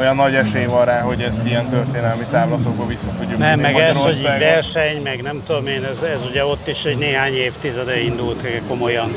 olyan 0.00 0.16
nagy 0.16 0.34
esély 0.34 0.64
van 0.64 0.84
rá, 0.84 1.00
hogy 1.00 1.22
ezt 1.22 1.46
ilyen 1.46 1.68
történelmi 1.68 2.24
távlatokba 2.30 2.86
vissza 2.86 3.08
tudjuk 3.18 3.38
Nem, 3.38 3.60
meg 3.60 3.76
ez, 3.76 3.96
hogy 3.96 4.16
így 4.16 4.22
verseny, 4.22 5.02
meg 5.02 5.22
nem 5.22 5.42
tudom 5.46 5.66
én, 5.66 5.84
ez, 5.84 6.02
ez 6.02 6.24
ugye 6.30 6.44
ott 6.44 6.68
is 6.68 6.84
egy 6.84 6.96
néhány 6.98 7.34
évtizede 7.34 8.00
indult 8.00 8.46
komolyan. 8.68 9.10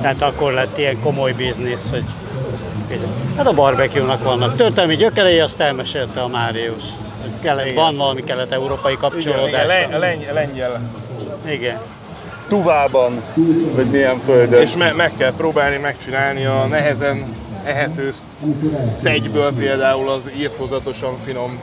Tehát 0.00 0.22
akkor 0.22 0.52
lett 0.52 0.78
ilyen 0.78 1.00
komoly 1.00 1.32
biznisz, 1.32 1.90
hogy 1.90 2.04
hát 3.36 3.46
a 3.46 3.52
barbecue-nak 3.52 4.22
vannak 4.22 4.56
történelmi 4.56 4.96
gyökerei, 4.96 5.38
azt 5.38 5.60
elmesélte 5.60 6.20
a 6.20 6.30
kelet, 7.42 7.74
van 7.74 7.96
valami 7.96 8.24
kelet-európai 8.24 8.92
Igen, 8.92 9.10
kapcsolódás. 9.10 9.48
igen, 9.48 9.66
len, 9.66 9.98
len, 9.98 10.18
lengyel. 10.32 10.90
igen. 11.48 11.78
Tuvában, 12.48 13.22
vagy 13.74 13.86
milyen 13.86 14.18
földön. 14.18 14.62
És 14.62 14.76
me, 14.76 14.92
meg 14.92 15.12
kell 15.16 15.32
próbálni 15.36 15.76
megcsinálni 15.76 16.44
a 16.44 16.66
nehezen 16.66 17.24
ehető 17.66 18.10
szegyből 18.94 19.52
például 19.52 20.08
az 20.08 20.30
írtózatosan 20.38 21.14
finom 21.16 21.58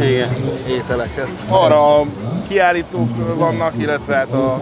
igen. 0.00 0.28
ételeket. 0.68 1.28
Arra 1.48 2.04
kiállítók 2.48 3.36
vannak, 3.38 3.72
illetve 3.76 4.14
hát 4.14 4.32
a, 4.32 4.60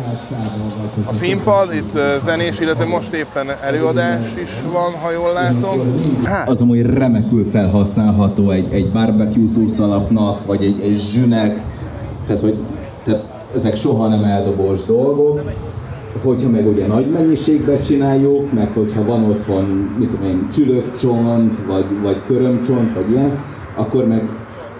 a 1.04 1.12
színpad, 1.12 1.74
itt 1.74 1.98
zenés, 2.20 2.61
illetve 2.61 2.85
most 2.85 3.12
éppen 3.12 3.46
előadás 3.62 4.26
is 4.42 4.50
van, 4.72 4.92
ha 5.02 5.11
jól 5.11 5.33
látom. 5.33 6.02
az 6.46 6.61
amúgy 6.61 6.83
remekül 6.83 7.50
felhasználható 7.50 8.50
egy, 8.50 8.72
egy 8.72 8.92
barbecue 8.92 9.46
szósz 9.46 9.78
alapnak, 9.78 10.46
vagy 10.46 10.64
egy, 10.64 10.80
egy 10.80 11.02
zsünek, 11.12 11.61
tehát 12.26 12.42
hogy 12.42 12.57
tehát 13.04 13.24
ezek 13.57 13.76
soha 13.76 14.09
nem 14.09 14.24
eldobós 14.24 14.85
dolgok. 14.85 15.40
Hogyha 16.22 16.48
meg 16.48 16.66
ugye 16.68 16.87
nagy 16.87 17.07
mennyiségben 17.07 17.81
csináljuk, 17.81 18.53
meg 18.53 18.70
hogyha 18.74 19.05
van 19.05 19.24
otthon, 19.24 19.94
mit 19.98 20.09
tudom 20.09 20.29
én, 20.29 20.48
csülökcsont, 20.55 21.59
vagy, 21.66 21.85
vagy 22.03 22.16
körömcsont, 22.27 22.94
vagy 22.94 23.11
ilyen, 23.11 23.38
akkor 23.77 24.07
meg 24.07 24.29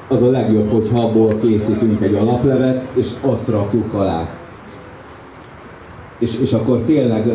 az 0.09 0.23
a 0.23 0.31
legjobb, 0.31 0.71
hogyha 0.71 1.01
abból 1.01 1.39
készítünk 1.41 2.03
egy 2.03 2.15
alaplevet, 2.15 2.89
és 2.95 3.11
azt 3.23 3.49
rakjuk 3.49 3.93
alá 3.93 4.29
és, 6.19 6.39
és 6.43 6.53
akkor 6.53 6.83
tényleg 6.87 7.33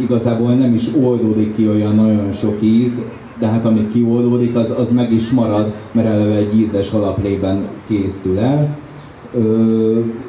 igazából 0.00 0.54
nem 0.54 0.74
is 0.74 0.88
oldódik 1.02 1.54
ki 1.54 1.68
olyan 1.68 1.94
nagyon 1.94 2.32
sok 2.32 2.56
íz, 2.60 3.02
de 3.38 3.46
hát 3.46 3.64
ami 3.64 3.88
kioldódik, 3.92 4.56
az, 4.56 4.74
az 4.78 4.92
meg 4.92 5.12
is 5.12 5.30
marad, 5.30 5.72
mert 5.92 6.08
eleve 6.08 6.34
egy 6.34 6.58
ízes 6.58 6.92
alaplében 6.92 7.68
készül 7.88 8.38
el. 8.38 8.78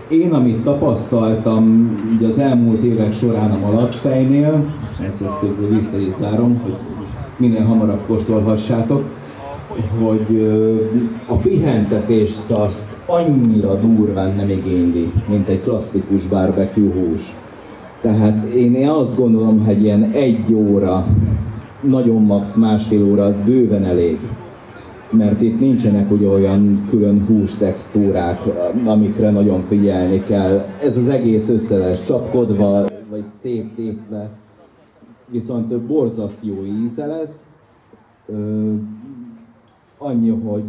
Én, 0.08 0.34
amit 0.34 0.64
tapasztaltam 0.64 1.96
így 2.14 2.24
az 2.24 2.40
elmúlt 2.40 2.84
évek 2.84 3.14
során 3.14 3.52
a 3.52 3.58
Malacfejnél, 3.66 4.66
ezt, 5.06 5.22
ezt 5.22 5.40
közben 5.40 5.80
vissza 5.80 5.98
is 5.98 6.14
zárom, 6.20 6.60
hogy 6.64 6.74
minél 7.38 7.64
hamarabb 7.64 8.00
kóstolhassátok, 8.08 9.04
hogy 10.00 10.52
a 11.28 11.36
pihentetést 11.36 12.50
azt 12.50 12.96
annyira 13.06 13.76
durván 13.76 14.36
nem 14.36 14.50
igényli, 14.50 15.12
mint 15.30 15.48
egy 15.48 15.62
klasszikus 15.62 16.28
barbecue 16.28 16.94
hús. 16.94 17.34
Tehát 18.02 18.46
én 18.46 18.90
azt 18.90 19.18
gondolom, 19.18 19.66
hogy 19.66 19.84
ilyen 19.84 20.12
egy 20.12 20.54
óra, 20.54 21.06
nagyon 21.82 22.22
max 22.22 22.56
másfél 22.56 23.04
óra 23.04 23.24
az 23.24 23.36
bőven 23.46 23.86
elég. 23.86 24.20
Mert 25.18 25.42
itt 25.42 25.60
nincsenek 25.60 26.12
ugye 26.12 26.28
olyan 26.28 26.86
külön 26.90 27.26
hústextúrák, 27.26 28.40
amikre 28.86 29.32
nagyon 29.32 29.62
figyelni 29.62 30.24
kell. 30.24 30.66
Ez 30.82 30.98
az 30.98 31.08
egész 31.08 31.50
össze 31.50 31.78
lesz 31.78 32.06
csapkodva, 32.06 32.86
vagy 33.10 33.24
széttépve. 33.42 34.30
Viszont 35.28 35.78
borzasztó 35.82 36.48
jó 36.48 36.64
íze 36.66 37.06
lesz. 37.06 37.52
Ö, 38.26 38.74
annyi, 39.98 40.30
hogy 40.30 40.64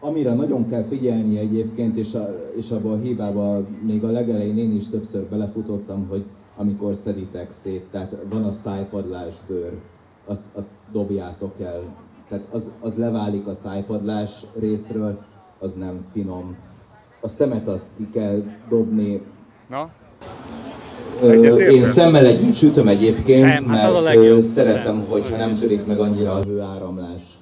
amire 0.00 0.34
nagyon 0.34 0.68
kell 0.68 0.82
figyelni 0.82 1.38
egyébként, 1.38 1.96
és, 1.96 2.14
a, 2.14 2.28
és 2.56 2.70
abban 2.70 2.92
a 2.92 3.02
hibába 3.02 3.62
még 3.86 4.04
a 4.04 4.10
legelején 4.10 4.58
én 4.58 4.76
is 4.76 4.88
többször 4.88 5.22
belefutottam, 5.22 6.06
hogy 6.08 6.24
amikor 6.56 6.96
szeditek 7.04 7.50
szét, 7.62 7.86
tehát 7.90 8.16
van 8.30 8.44
a 8.44 8.52
szájpadlás 8.52 9.34
bőr, 9.48 9.72
azt, 10.26 10.44
azt 10.54 10.70
dobjátok 10.92 11.60
el. 11.60 11.82
Tehát 12.30 12.44
az, 12.50 12.62
az 12.80 12.92
leválik 12.96 13.46
a 13.46 13.54
szájpadlás 13.54 14.30
részről, 14.60 15.18
az 15.58 15.72
nem 15.78 16.04
finom. 16.12 16.56
A 17.20 17.28
szemet 17.28 17.68
azt 17.68 17.86
ki 17.96 18.08
kell 18.12 18.42
dobni. 18.68 19.22
Na? 19.68 19.90
Ö, 21.22 21.56
én 21.56 21.84
szemmel 21.84 22.26
együtt 22.26 22.54
sütöm 22.54 22.88
egyébként, 22.88 23.48
Szem, 23.48 23.68
hát 23.68 23.92
mert 23.92 24.02
legjobb, 24.02 24.36
ö, 24.36 24.40
szeretem, 24.40 24.96
szem. 24.96 25.06
hogyha 25.08 25.36
nem 25.36 25.58
törik 25.58 25.86
meg 25.86 25.98
annyira 25.98 26.32
a 26.32 26.42
hőáramlás. 26.42 27.38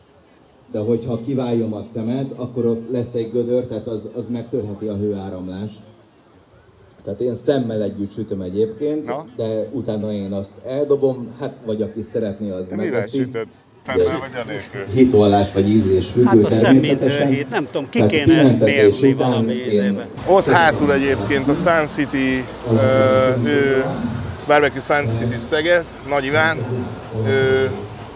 De 0.71 0.79
hogyha 0.79 1.21
kiváljom 1.21 1.75
a 1.75 1.83
szemet, 1.95 2.33
akkor 2.37 2.67
ott 2.67 2.91
lesz 2.91 3.13
egy 3.15 3.31
gödör, 3.33 3.65
tehát 3.67 3.87
az, 3.87 4.01
az 4.15 4.29
megtörheti 4.29 4.87
a 4.87 4.97
hőáramlást. 4.97 5.81
Tehát 7.05 7.21
én 7.21 7.35
szemmel 7.35 7.83
együtt 7.83 8.13
sütöm 8.13 8.41
egyébként, 8.41 9.05
Na? 9.05 9.25
de 9.37 9.69
utána 9.73 10.13
én 10.13 10.33
azt 10.33 10.53
eldobom, 10.67 11.35
hát 11.39 11.55
vagy 11.65 11.83
aki 11.83 12.03
szeretné, 12.03 12.51
az 12.51 12.65
mivel 12.71 12.77
megeszi. 12.77 13.29
Szemmel 13.87 14.19
vagy 14.19 14.41
anélkül? 14.45 14.81
Hitvallás 14.95 15.47
vagy 15.53 15.69
ízlés 15.69 16.07
függő 16.07 16.27
Hát 16.27 16.45
a 16.45 16.51
szemmintő 16.51 16.89
természetesen. 16.89 17.29
hét, 17.29 17.51
nem 17.51 17.67
tudom, 17.73 17.89
ki 17.91 18.07
kéne 18.07 18.39
ezt 18.39 18.59
mérni 18.59 19.13
valami 19.13 19.53
ízébe. 19.53 20.07
Ott 20.27 20.47
hátul 20.49 20.93
egyébként 20.93 21.49
a 21.49 21.55
Sun 21.55 21.87
City, 21.87 22.45
ö, 22.73 23.47
ő, 23.47 23.85
Barbecue 24.47 24.81
Sun 24.81 25.09
City 25.09 25.37
Szeged, 25.39 25.85
Nagy 26.09 26.25
Iván, 26.25 26.57
ő, 27.27 27.71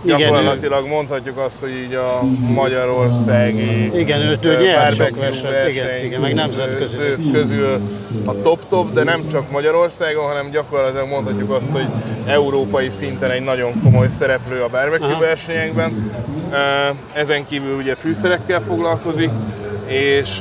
Igen, 0.04 0.18
gyakorlatilag 0.18 0.86
mondhatjuk 0.86 1.38
azt, 1.38 1.60
hogy 1.60 1.70
így 1.70 1.94
a 1.94 2.20
magyarországi 2.54 3.98
Igen, 3.98 4.20
ő- 4.20 4.38
ő 4.42 4.72
barbecue 4.74 5.50
verseny 5.50 6.04
igen, 6.04 6.20
meg 6.20 6.34
közül- 6.78 7.32
közül 7.32 7.80
a 8.24 8.40
top-top, 8.42 8.92
de 8.92 9.02
nem 9.04 9.28
csak 9.30 9.50
Magyarországon, 9.50 10.24
hanem 10.24 10.50
gyakorlatilag 10.50 11.08
mondhatjuk 11.08 11.50
azt, 11.50 11.70
hogy 11.70 11.86
európai 12.26 12.90
szinten 12.90 13.30
egy 13.30 13.42
nagyon 13.42 13.82
komoly 13.82 14.08
szereplő 14.08 14.62
a 14.62 14.68
barbecue 14.68 15.06
Aha. 15.12 15.20
versenyekben. 15.20 16.12
Ezen 17.12 17.46
kívül 17.46 17.76
ugye 17.76 17.94
fűszerekkel 17.94 18.60
foglalkozik, 18.60 19.30
és 19.86 20.40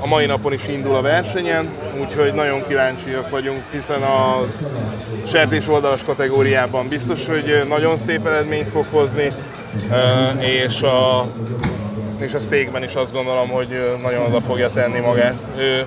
a 0.00 0.06
mai 0.06 0.26
napon 0.26 0.52
is 0.52 0.66
indul 0.68 0.94
a 0.94 1.00
versenyen, 1.00 1.68
úgyhogy 2.00 2.32
nagyon 2.32 2.66
kíváncsiak 2.66 3.30
vagyunk, 3.30 3.62
hiszen 3.70 4.02
a 4.02 4.46
sertés 5.26 5.68
oldalas 5.68 6.04
kategóriában 6.04 6.88
biztos, 6.88 7.26
hogy 7.26 7.64
nagyon 7.68 7.98
szép 7.98 8.26
eredményt 8.26 8.68
fog 8.68 8.86
hozni, 8.90 9.32
és 10.38 10.82
a, 10.82 11.26
és 12.18 12.34
a 12.34 12.38
steakben 12.38 12.82
is 12.82 12.94
azt 12.94 13.12
gondolom, 13.12 13.48
hogy 13.48 13.68
nagyon 14.02 14.26
oda 14.26 14.40
fogja 14.40 14.70
tenni 14.70 15.00
magát. 15.00 15.38
Ő 15.58 15.86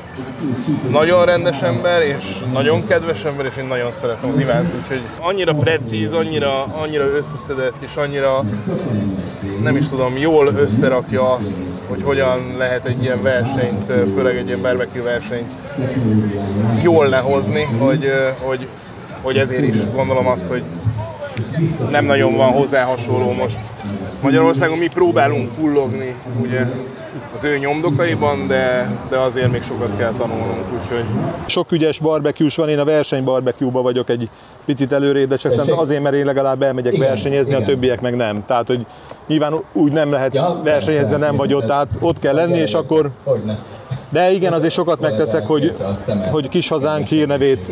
nagyon 0.90 1.26
rendes 1.26 1.62
ember, 1.62 2.02
és 2.02 2.24
nagyon 2.54 2.88
kedves 2.88 3.26
ember, 3.26 3.46
és 3.46 3.58
én 3.58 3.66
nagyon 3.66 3.92
szeretem 3.92 4.30
az 4.30 4.40
Ivánt, 4.40 4.74
úgyhogy 4.74 5.02
annyira 5.20 5.54
precíz, 5.54 6.14
annyira, 6.14 6.64
annyira 6.64 7.06
összeszedett, 7.06 7.82
és 7.82 7.96
annyira 7.96 8.44
nem 9.68 9.76
is 9.76 9.88
tudom, 9.88 10.18
jól 10.18 10.48
összerakja 10.48 11.32
azt, 11.32 11.68
hogy 11.88 12.04
hogyan 12.04 12.56
lehet 12.58 12.86
egy 12.86 13.04
ilyen 13.04 13.22
versenyt, 13.22 13.86
főleg 13.86 14.38
egy 14.38 14.48
ilyen 14.48 14.62
barbecue 14.62 15.04
versenyt 15.04 15.52
jól 16.84 17.08
lehozni, 17.08 17.64
hogy, 17.64 18.12
hogy, 18.40 18.68
hogy 19.22 19.38
ezért 19.38 19.64
is 19.64 19.90
gondolom 19.94 20.28
azt, 20.28 20.48
hogy 20.48 20.64
nem 21.90 22.06
nagyon 22.06 22.36
van 22.36 22.52
hozzá 22.52 22.84
hasonló 22.84 23.32
most 23.32 23.60
Magyarországon. 24.22 24.78
Mi 24.78 24.88
próbálunk 24.88 25.56
kullogni 25.56 26.16
ugye, 26.42 26.66
az 27.34 27.44
ő 27.44 27.58
nyomdokaiban, 27.58 28.48
de, 28.48 28.92
de 29.10 29.18
azért 29.18 29.52
még 29.52 29.64
sokat 29.64 29.98
kell 29.98 30.12
tanulnunk, 30.12 30.66
úgyhogy 30.82 31.06
Sok 31.46 31.72
ügyes 31.72 32.00
barbecue 32.00 32.50
van, 32.56 32.70
én 32.70 32.80
a 32.80 32.86
verseny 32.86 33.24
barbecue 33.24 33.72
vagyok 33.72 34.10
egy 34.10 34.30
picit 34.68 34.92
előrébb, 34.92 35.30
de 35.30 35.36
csak 35.36 35.52
szerintem 35.52 35.78
azért, 35.80 36.02
mert 36.02 36.16
én 36.16 36.26
legalább 36.26 36.62
elmegyek 36.62 36.94
Igen, 36.94 37.08
versenyezni, 37.08 37.54
a 37.54 37.58
igen. 37.58 37.70
többiek 37.70 38.02
meg 38.02 38.16
nem. 38.16 38.44
Tehát, 38.46 38.68
hogy 38.68 38.86
nyilván 39.28 39.54
úgy 39.74 39.92
nem 39.92 40.12
lehet 40.12 40.34
Ja, 40.34 40.62
versenyezni, 40.64 41.10
persze. 41.12 41.26
nem 41.26 41.36
vagy 41.36 41.54
ott, 41.54 41.66
tehát 41.66 41.88
ott 42.00 42.20
kell 42.20 42.34
lenni, 42.34 42.58
és 42.58 42.74
akkor... 42.74 43.10
Hogyne. 43.24 43.60
De 44.10 44.32
igen, 44.32 44.54
azért 44.54 44.74
sokat 44.74 45.00
megteszek, 45.00 45.46
hogy, 45.48 45.76
A 45.80 46.28
hogy 46.30 46.50
kis 46.50 46.68
hazánk 46.68 47.08
hírnevét 47.08 47.72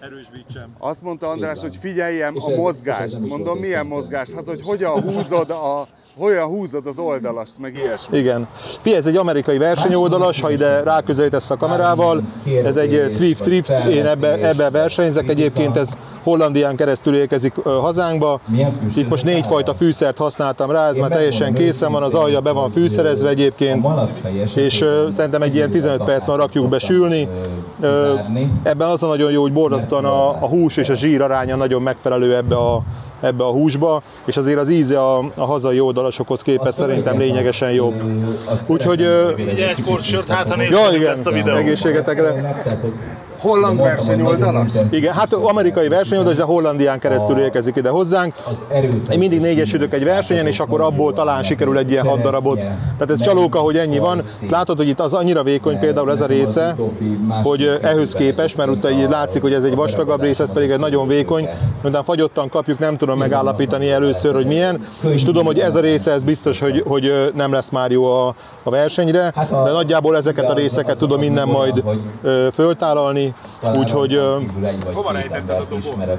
erősítsem. 0.00 0.68
Azt 0.78 1.02
mondta 1.02 1.26
András, 1.28 1.60
hogy 1.60 1.76
figyeljem 1.80 2.34
És 2.34 2.42
a 2.42 2.46
ez- 2.46 2.52
ez 2.52 2.58
mozgást. 2.58 3.12
nem 3.14 3.22
is 3.22 3.30
Mondom, 3.30 3.58
milyen 3.58 3.86
mozgást? 3.86 4.34
Hát, 4.34 4.48
hogy 4.48 4.60
hogyan 4.64 5.00
húzod 5.00 5.50
a 5.50 5.88
hogyan 6.18 6.46
húzod 6.46 6.86
az 6.86 6.98
oldalast, 6.98 7.52
meg 7.58 7.76
ilyesmi. 7.84 8.18
Igen. 8.18 8.48
Fia, 8.80 8.96
ez 8.96 9.06
egy 9.06 9.16
amerikai 9.16 9.58
versenyoldalas, 9.58 10.40
ha 10.40 10.50
ide 10.50 10.82
ráközelítesz 10.82 11.50
a 11.50 11.56
kamerával, 11.56 12.22
ez 12.64 12.76
egy 12.76 13.04
Swift 13.08 13.42
Drift, 13.42 13.70
én 13.90 14.06
ebbe, 14.06 14.48
ebbe 14.48 14.70
versenyzek, 14.70 15.28
egyébként 15.28 15.76
ez 15.76 15.92
Hollandián 16.22 16.76
keresztül 16.76 17.14
érkezik 17.14 17.54
hazánkba. 17.64 18.40
Itt 18.96 19.08
most 19.08 19.24
négy 19.24 19.46
fajta 19.46 19.74
fűszert 19.74 20.16
használtam 20.16 20.70
rá, 20.70 20.88
ez 20.88 20.96
már 20.96 21.10
teljesen 21.10 21.54
készen 21.54 21.92
van, 21.92 22.02
az 22.02 22.14
alja 22.14 22.40
be 22.40 22.50
van 22.50 22.70
fűszerezve 22.70 23.28
egyébként, 23.28 23.86
és 24.54 24.84
szerintem 25.08 25.42
egy 25.42 25.54
ilyen 25.54 25.70
15 25.70 26.04
perc 26.04 26.26
van 26.26 26.36
rakjuk 26.36 26.68
be 26.68 26.78
sülni. 26.78 27.28
Ebben 28.62 28.88
az 28.88 29.02
a 29.02 29.06
nagyon 29.06 29.30
jó, 29.30 29.42
hogy 29.42 29.52
borzasztóan 29.52 30.04
a, 30.04 30.28
a 30.28 30.46
hús 30.48 30.76
és 30.76 30.88
a 30.88 30.94
zsír 30.94 31.22
aránya 31.22 31.56
nagyon 31.56 31.82
megfelelő 31.82 32.36
ebbe 32.36 32.56
a, 32.56 32.82
ebbe 33.20 33.44
a 33.44 33.50
húsba, 33.50 34.02
és 34.24 34.36
azért 34.36 34.58
az 34.58 34.70
íze 34.70 35.00
a, 35.00 35.18
a 35.34 35.44
hazai 35.44 35.80
oldalasokhoz 35.80 36.42
képest 36.42 36.78
szerintem 36.78 37.18
lényegesen 37.18 37.70
jobb. 37.70 38.02
Úgyhogy... 38.66 39.00
Ugye 39.52 39.68
egy 39.68 39.82
kortsört, 39.82 40.28
hát 40.28 40.48
ha 40.48 40.62
igen, 40.62 41.02
lesz 41.02 41.26
a 41.26 41.30
videó. 41.30 41.54
egészségetekre. 41.54 42.56
Holland 43.38 43.80
versenyoldalas? 43.80 44.72
Igen, 44.90 45.12
hát 45.12 45.32
amerikai 45.32 45.88
versenyoldalas, 45.88 46.38
de 46.38 46.44
Hollandián 46.44 46.98
keresztül 46.98 47.38
érkezik 47.38 47.76
ide 47.76 47.88
hozzánk. 47.88 48.34
Én 49.10 49.18
mindig 49.18 49.40
négyesütök 49.40 49.92
egy 49.94 50.04
versenyen, 50.04 50.46
és 50.46 50.60
akkor 50.60 50.80
abból 50.80 51.12
talán 51.12 51.42
sikerül 51.42 51.78
egy 51.78 51.90
ilyen 51.90 52.06
hat 52.06 52.20
darabot. 52.20 52.58
Tehát 52.58 53.10
ez 53.10 53.20
csalóka, 53.20 53.58
hogy 53.58 53.76
ennyi 53.76 53.98
van. 53.98 54.22
Látod, 54.50 54.76
hogy 54.76 54.88
itt 54.88 55.00
az 55.00 55.14
annyira 55.14 55.42
vékony 55.42 55.78
például 55.78 56.10
ez 56.10 56.20
a 56.20 56.26
része, 56.26 56.76
hogy 57.42 57.78
ehhez 57.82 58.12
képest, 58.12 58.56
mert 58.56 58.70
utána 58.70 59.00
így 59.00 59.08
látszik, 59.08 59.42
hogy 59.42 59.52
ez 59.52 59.64
egy 59.64 59.74
vastagabb 59.74 60.20
rész, 60.20 60.38
ez 60.38 60.52
pedig 60.52 60.70
egy 60.70 60.78
nagyon 60.78 61.06
vékony. 61.06 61.48
Miután 61.82 62.04
fagyottan 62.04 62.48
kapjuk, 62.48 62.78
nem 62.78 62.96
tudom 62.96 63.18
megállapítani 63.18 63.90
először, 63.90 64.34
hogy 64.34 64.46
milyen, 64.46 64.86
és 65.00 65.24
tudom, 65.24 65.46
hogy 65.46 65.58
ez 65.58 65.74
a 65.74 65.80
része, 65.80 66.12
ez 66.12 66.24
biztos, 66.24 66.60
hogy, 66.60 66.82
hogy 66.86 67.30
nem 67.34 67.52
lesz 67.52 67.70
már 67.70 67.90
jó 67.90 68.04
a, 68.04 68.34
a 68.62 68.70
versenyre, 68.70 69.32
de 69.64 69.70
nagyjából 69.70 70.16
ezeket 70.16 70.50
a 70.50 70.54
részeket 70.54 70.98
tudom 70.98 71.22
innen 71.22 71.48
majd 71.48 71.84
ö, 72.22 72.46
úgyhogy 73.76 74.20
Hova 74.92 75.12
rejtetted 75.12 75.56
a 75.60 75.66
dobozt? 75.70 76.18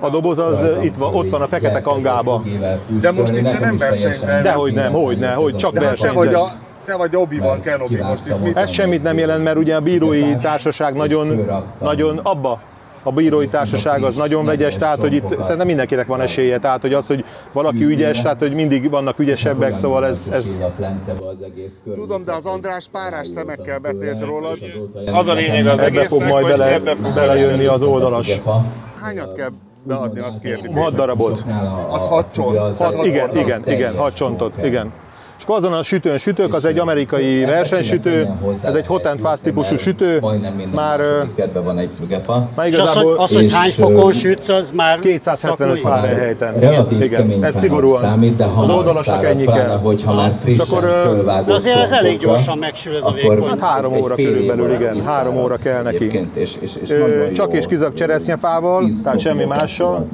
a 0.00 0.08
doboz 0.08 0.38
az 0.38 0.58
itt 0.82 0.96
van, 0.96 1.14
ott 1.14 1.30
van 1.30 1.42
a 1.42 1.48
fekete 1.48 1.80
kangába. 1.80 2.42
De 3.00 3.12
most 3.12 3.34
itt 3.34 3.50
te 3.50 3.58
nem 3.58 3.78
versenyzel. 3.78 4.42
Dehogy 4.42 4.72
nem, 4.72 4.92
hogy 4.92 5.18
ne, 5.18 5.32
hogy 5.32 5.56
csak 5.56 5.78
hát 5.78 5.96
te 5.98 6.12
vagy 6.12 6.32
versenyzek. 6.32 6.40
a 6.40 6.68
te 6.84 6.96
vagy 6.96 7.16
Obi-Wan 7.16 7.60
Kenobi 7.60 8.02
most 8.02 8.26
itt 8.26 8.42
mit? 8.42 8.56
Ez 8.56 8.70
semmit 8.70 9.02
nem 9.02 9.18
jelent, 9.18 9.44
mert 9.44 9.56
ugye 9.56 9.74
a 9.76 9.80
bírói 9.80 10.36
társaság 10.36 10.94
nagyon, 10.94 11.50
nagyon 11.80 12.20
abba, 12.22 12.60
a 13.02 13.12
bírói 13.12 13.48
társaság 13.48 14.02
az 14.02 14.14
nagyon 14.14 14.44
vegyes, 14.44 14.76
tehát 14.76 14.98
hogy 14.98 15.12
itt 15.12 15.42
szerintem 15.42 15.66
mindenkinek 15.66 16.06
van 16.06 16.20
esélye, 16.20 16.58
tehát 16.58 16.80
hogy 16.80 16.94
az, 16.94 17.06
hogy 17.06 17.24
valaki 17.52 17.84
ügyes, 17.84 18.22
tehát 18.22 18.38
hogy 18.38 18.54
mindig 18.54 18.90
vannak 18.90 19.18
ügyesebbek, 19.18 19.76
szóval 19.76 20.06
ez, 20.06 20.28
ez 20.32 20.46
Tudom, 21.94 22.24
de 22.24 22.32
az 22.32 22.46
András 22.46 22.86
párás 22.92 23.26
szemekkel 23.26 23.78
beszélt 23.78 24.24
rólad. 24.24 24.58
Az 25.12 25.28
a 25.28 25.32
lényeg 25.32 25.66
az 25.66 25.78
ebbe 25.78 26.04
fog 26.04 26.20
majd 26.20 26.32
hogy 26.32 26.50
bele, 26.50 26.72
ebbe 26.72 26.96
fog 26.96 27.14
belejönni 27.14 27.64
az 27.64 27.82
oldalas. 27.82 28.40
Hányat 29.00 29.34
kell 29.34 29.50
beadni, 29.82 30.20
azt 30.20 30.38
kérni. 30.38 30.72
Hat 30.72 30.94
darabot. 30.94 31.44
Az 31.88 32.06
hat 32.06 32.26
csont. 32.32 32.76
Hat, 32.76 33.04
Igen, 33.04 33.36
igen, 33.36 33.62
igen, 33.66 33.96
hat 33.96 34.14
csontot, 34.14 34.64
igen. 34.64 34.92
És 35.40 35.46
akkor 35.46 35.58
azon 35.58 35.72
a 35.72 35.82
sütőn 35.82 36.18
sütök, 36.18 36.54
az 36.54 36.64
egy 36.64 36.78
amerikai 36.78 37.44
versenysütő, 37.44 38.28
ez 38.62 38.74
egy 38.74 38.86
hot 38.86 39.06
and 39.06 39.20
fast 39.20 39.42
típusú 39.42 39.76
sütő, 39.76 40.20
már, 40.74 41.00
van 41.64 41.78
egy 41.78 41.88
fügefa. 41.98 42.48
már 42.54 42.66
És 42.66 42.76
az, 42.76 42.92
hogy, 42.92 43.02
igazából 43.02 43.16
az, 43.18 43.34
hogy 43.34 43.52
hány 43.52 43.70
fokon 43.70 44.12
sütsz, 44.12 44.48
az 44.48 44.70
már 44.74 44.98
275 44.98 45.76
szakmai. 45.76 45.80
Fahrenheiten. 46.00 46.54
Relatív 46.54 47.02
Igen, 47.02 47.44
ez 47.44 47.56
szigorúan. 47.58 48.00
számít, 48.02 48.36
de 48.36 48.44
Az 48.56 48.68
oldalasnak 48.70 49.24
ennyi 49.24 49.44
kell. 49.44 49.78
hogyha 49.82 50.14
már 50.14 50.32
frissen 50.42 50.66
akkor, 50.68 51.44
De 51.46 51.52
azért 51.52 51.78
ez 51.78 51.90
elég 51.90 52.18
gyorsan 52.18 52.58
megsül 52.58 52.96
ez 52.96 53.02
a 53.04 53.12
vékony. 53.12 53.48
Hát 53.48 53.60
három 53.60 53.96
óra 53.96 54.14
körülbelül, 54.14 54.72
igen, 54.72 55.02
három 55.04 55.36
óra 55.36 55.56
kell 55.56 55.82
neki. 55.82 56.28
csak 57.34 57.52
és 57.52 57.66
kizak 57.66 57.94
cseresznyefával, 57.94 58.84
tehát 59.02 59.18
semmi 59.18 59.44
mással. 59.44 60.06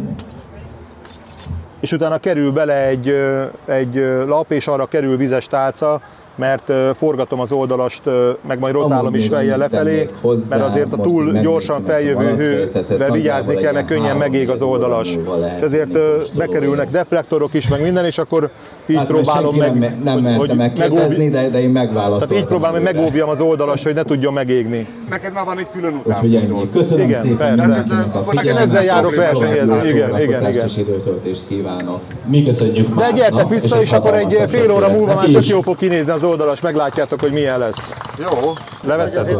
És 1.80 1.92
utána 1.92 2.18
kerül 2.18 2.52
bele 2.52 2.86
egy, 2.86 3.08
egy 3.64 3.94
lap, 4.26 4.50
és 4.50 4.66
arra 4.66 4.86
kerül 4.86 5.16
vizes 5.16 5.46
tálca, 5.46 6.00
mert 6.36 6.72
forgatom 6.94 7.40
az 7.40 7.52
oldalast, 7.52 8.02
meg 8.46 8.58
majd 8.58 8.74
rotálom 8.74 9.14
is 9.14 9.28
fejjel 9.28 9.58
lefelé, 9.58 10.10
hozzá, 10.20 10.42
mert 10.48 10.62
azért 10.62 10.92
a 10.92 10.96
túl 10.96 11.32
gyorsan 11.32 11.84
feljövő 11.84 12.34
hővel 12.36 13.10
vigyázni 13.10 13.54
kell, 13.54 13.72
mert 13.72 13.86
könnyen 13.86 14.16
megég 14.16 14.50
az 14.50 14.62
oldalas. 14.62 15.18
És 15.56 15.62
ezért 15.62 15.98
bekerülnek 16.36 16.90
deflektorok 16.90 17.54
is, 17.54 17.68
meg 17.68 17.82
minden, 17.82 18.04
és 18.04 18.18
akkor 18.18 18.50
így 18.86 18.96
Hát, 18.96 19.06
próbálom 19.06 19.56
meg, 19.56 19.78
nem, 19.78 20.00
nem 20.04 20.18
merte 20.18 20.54
megkérdezni, 20.54 21.28
de, 21.30 21.48
de 21.48 21.60
én 21.60 21.70
megválaszoltam. 21.70 22.28
tehát 22.28 22.42
így 22.42 22.48
próbálom, 22.48 22.74
hogy 22.74 22.94
megóvjam 22.94 23.28
az 23.28 23.40
oldalas, 23.40 23.82
hogy 23.82 23.94
ne 23.94 24.02
tudjon 24.02 24.32
megégni. 24.32 24.86
Neked 25.10 25.32
már 25.32 25.44
van 25.44 25.58
egy 25.58 25.66
külön 25.72 26.00
utánfutó. 26.04 26.68
Köszönöm 26.72 27.08
Igen, 27.08 27.22
szépen 27.22 27.56
persze. 27.56 27.84
nekem 28.32 28.56
ezzel 28.56 28.84
járok 28.84 29.14
versenyezni, 29.14 29.88
igen, 29.88 30.20
igen, 30.20 30.48
igen. 30.48 30.66
és 30.66 30.76
időtöltést 30.76 31.42
kívánok. 31.48 32.00
Mi 32.26 32.44
köszönjük 32.44 32.94
De 32.94 33.12
gyertek 33.14 33.48
vissza, 33.48 33.80
és 33.80 33.92
akkor 33.92 34.14
egy 34.14 34.42
fél 34.48 34.70
óra 34.70 34.88
múlva 34.88 35.14
már 35.14 35.24
tök 35.24 35.46
jó 35.46 35.60
fog 35.60 35.76
kinézni 35.76 36.12
az 36.12 36.22
oldalas, 36.26 36.60
meglátjátok, 36.60 37.20
hogy 37.20 37.32
milyen 37.32 37.58
lesz. 37.58 37.92
Jó. 38.18 38.52
Leveszed? 38.82 39.36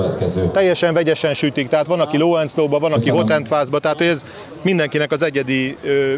Teljesen 0.52 0.94
vegyesen 0.94 1.34
sütik, 1.34 1.68
tehát 1.68 1.86
van, 1.86 2.00
aki 2.00 2.18
low 2.18 2.32
and 2.32 2.50
slow 2.50 2.68
van, 2.68 2.92
aki 2.92 3.10
hot 3.10 3.30
and 3.30 3.46
fast 3.46 3.80
tehát 3.80 4.00
ez 4.00 4.24
mindenkinek 4.62 5.12
az 5.12 5.22
egyedi 5.22 5.76
ö, 5.84 6.14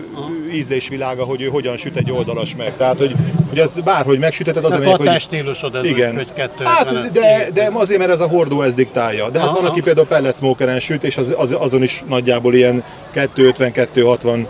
ízlésvilága, 0.52 1.24
hogy 1.24 1.42
ő 1.42 1.46
hogyan 1.46 1.76
süt 1.76 1.96
egy 1.96 2.10
oldalas 2.10 2.54
meg. 2.56 2.76
Tehát, 2.76 2.98
hogy, 2.98 3.14
hogy 3.48 3.58
ez 3.58 3.78
bárhogy 3.84 4.18
megsüteted, 4.18 4.64
az 4.64 4.70
a 4.70 4.74
Akkor 4.74 4.84
lényeg, 4.84 5.00
a 5.00 5.04
te 5.04 5.10
hogy 5.10 5.20
stílusod 5.20 5.74
ez, 5.74 5.84
igen. 5.84 6.14
hogy 6.14 6.32
250 6.34 6.66
Hát, 6.66 7.12
de, 7.12 7.48
de 7.54 7.70
azért, 7.72 7.98
mert 7.98 8.10
ez 8.10 8.20
a 8.20 8.28
hordó 8.28 8.62
ez 8.62 8.74
diktálja. 8.74 9.28
De 9.28 9.40
hát 9.40 9.50
van, 9.50 9.64
aki 9.64 9.80
például 9.80 10.06
pellet 10.06 10.36
smokeren 10.36 10.78
süt, 10.78 11.04
és 11.04 11.16
az, 11.16 11.34
az, 11.36 11.56
azon 11.58 11.82
is 11.82 12.04
nagyjából 12.08 12.54
ilyen 12.54 12.84
250-260 13.14 14.46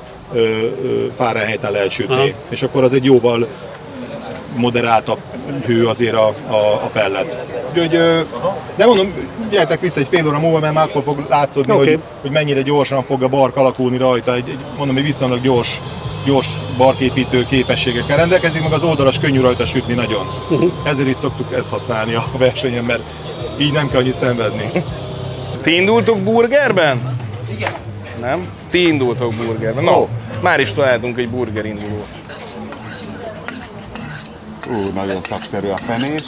Fahrenheiten 1.15 1.73
lehet 1.73 1.91
sütni. 1.91 2.15
Aha. 2.15 2.29
És 2.49 2.63
akkor 2.63 2.85
az 2.85 2.93
egy 2.93 3.05
jóval 3.05 3.47
moderáltabb 4.57 5.19
hő 5.67 5.87
azért 5.87 6.15
a, 6.15 6.27
a, 6.49 6.73
a 6.73 6.91
pellet. 6.93 7.39
Úgyhogy, 7.71 7.91
de 8.77 8.87
mondom, 8.87 9.13
gyertek 9.51 9.81
vissza 9.81 10.01
egy 10.01 10.09
fél 10.09 10.27
óra 10.27 10.39
múlva, 10.39 10.59
mert 10.59 10.75
már 10.75 10.89
akkor 10.89 11.03
fog 11.03 11.27
látszódni, 11.29 11.73
Oké. 11.73 11.91
hogy, 11.91 12.01
hogy 12.21 12.31
mennyire 12.31 12.63
gyorsan 12.63 13.05
fog 13.05 13.23
a 13.23 13.29
bark 13.29 13.57
alakulni 13.57 13.97
rajta. 13.97 14.35
Egy, 14.35 14.49
egy, 14.49 14.59
mondom, 14.77 14.97
egy 14.97 15.05
viszonylag 15.05 15.41
gyors, 15.41 15.81
gyors 16.25 16.49
barképítő 16.77 17.47
képességekkel 17.49 18.17
rendelkezik, 18.17 18.63
meg 18.63 18.73
az 18.73 18.83
oldalas 18.83 19.19
könnyű 19.19 19.41
rajta 19.41 19.65
sütni 19.65 19.95
nagyon. 19.95 20.27
Ezért 20.85 21.09
is 21.09 21.17
szoktuk 21.17 21.53
ezt 21.53 21.71
használni 21.71 22.15
a 22.15 22.25
versenyen, 22.39 22.85
mert 22.85 23.03
így 23.59 23.73
nem 23.73 23.91
kell 23.91 24.01
annyit 24.01 24.15
szenvedni. 24.15 24.71
Ti 25.63 25.75
indultok 25.75 26.19
burgerben? 26.19 27.19
Igen. 27.57 27.73
Nem? 28.21 28.49
Ti 28.71 28.87
indultok 28.87 29.35
burgerben. 29.35 29.85
No, 29.85 30.07
már 30.41 30.61
is 30.61 30.73
találtunk 30.73 31.19
egy 31.19 31.29
burger 31.29 31.65
indulót. 31.65 32.18
Ú, 34.71 34.93
nagyon 34.95 35.21
szakszerű 35.21 35.69
a 35.69 35.77
fenés. 35.77 36.23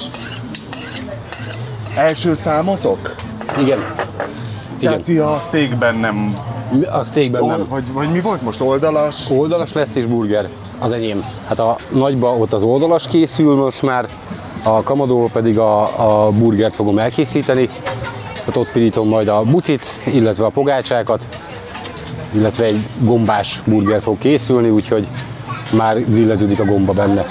Első 1.96 2.34
számotok? 2.34 3.14
Igen. 3.58 3.94
Tehát 4.80 5.02
ti 5.02 5.18
a 5.18 5.38
steakben 5.40 5.94
nem... 5.94 6.34
A 6.92 7.04
steakben 7.04 7.44
nem. 7.44 7.66
vagy, 7.68 7.92
vagy 7.92 8.10
mi 8.10 8.20
volt 8.20 8.42
most 8.42 8.60
oldalas? 8.60 9.30
Oldalas 9.30 9.72
lesz 9.72 9.94
és 9.94 10.06
burger. 10.06 10.48
Az 10.78 10.92
enyém. 10.92 11.24
Hát 11.46 11.58
a 11.58 11.76
nagyba 11.88 12.36
ott 12.36 12.52
az 12.52 12.62
oldalas 12.62 13.06
készül 13.06 13.54
most 13.54 13.82
már, 13.82 14.08
a 14.62 14.82
kamadóról 14.82 15.30
pedig 15.32 15.58
a, 15.58 15.82
a 16.26 16.30
burgert 16.30 16.74
fogom 16.74 16.98
elkészíteni. 16.98 17.68
Hát 18.44 18.56
ott 18.56 18.72
pirítom 18.72 19.08
majd 19.08 19.28
a 19.28 19.42
bucit, 19.42 19.84
illetve 20.04 20.44
a 20.44 20.48
pogácsákat, 20.48 21.26
illetve 22.32 22.64
egy 22.64 22.86
gombás 22.98 23.62
burger 23.64 24.02
fog 24.02 24.18
készülni, 24.18 24.70
úgyhogy 24.70 25.06
már 25.76 26.04
grilleződik 26.04 26.60
a 26.60 26.64
gomba 26.64 26.92
benne. 26.92 27.26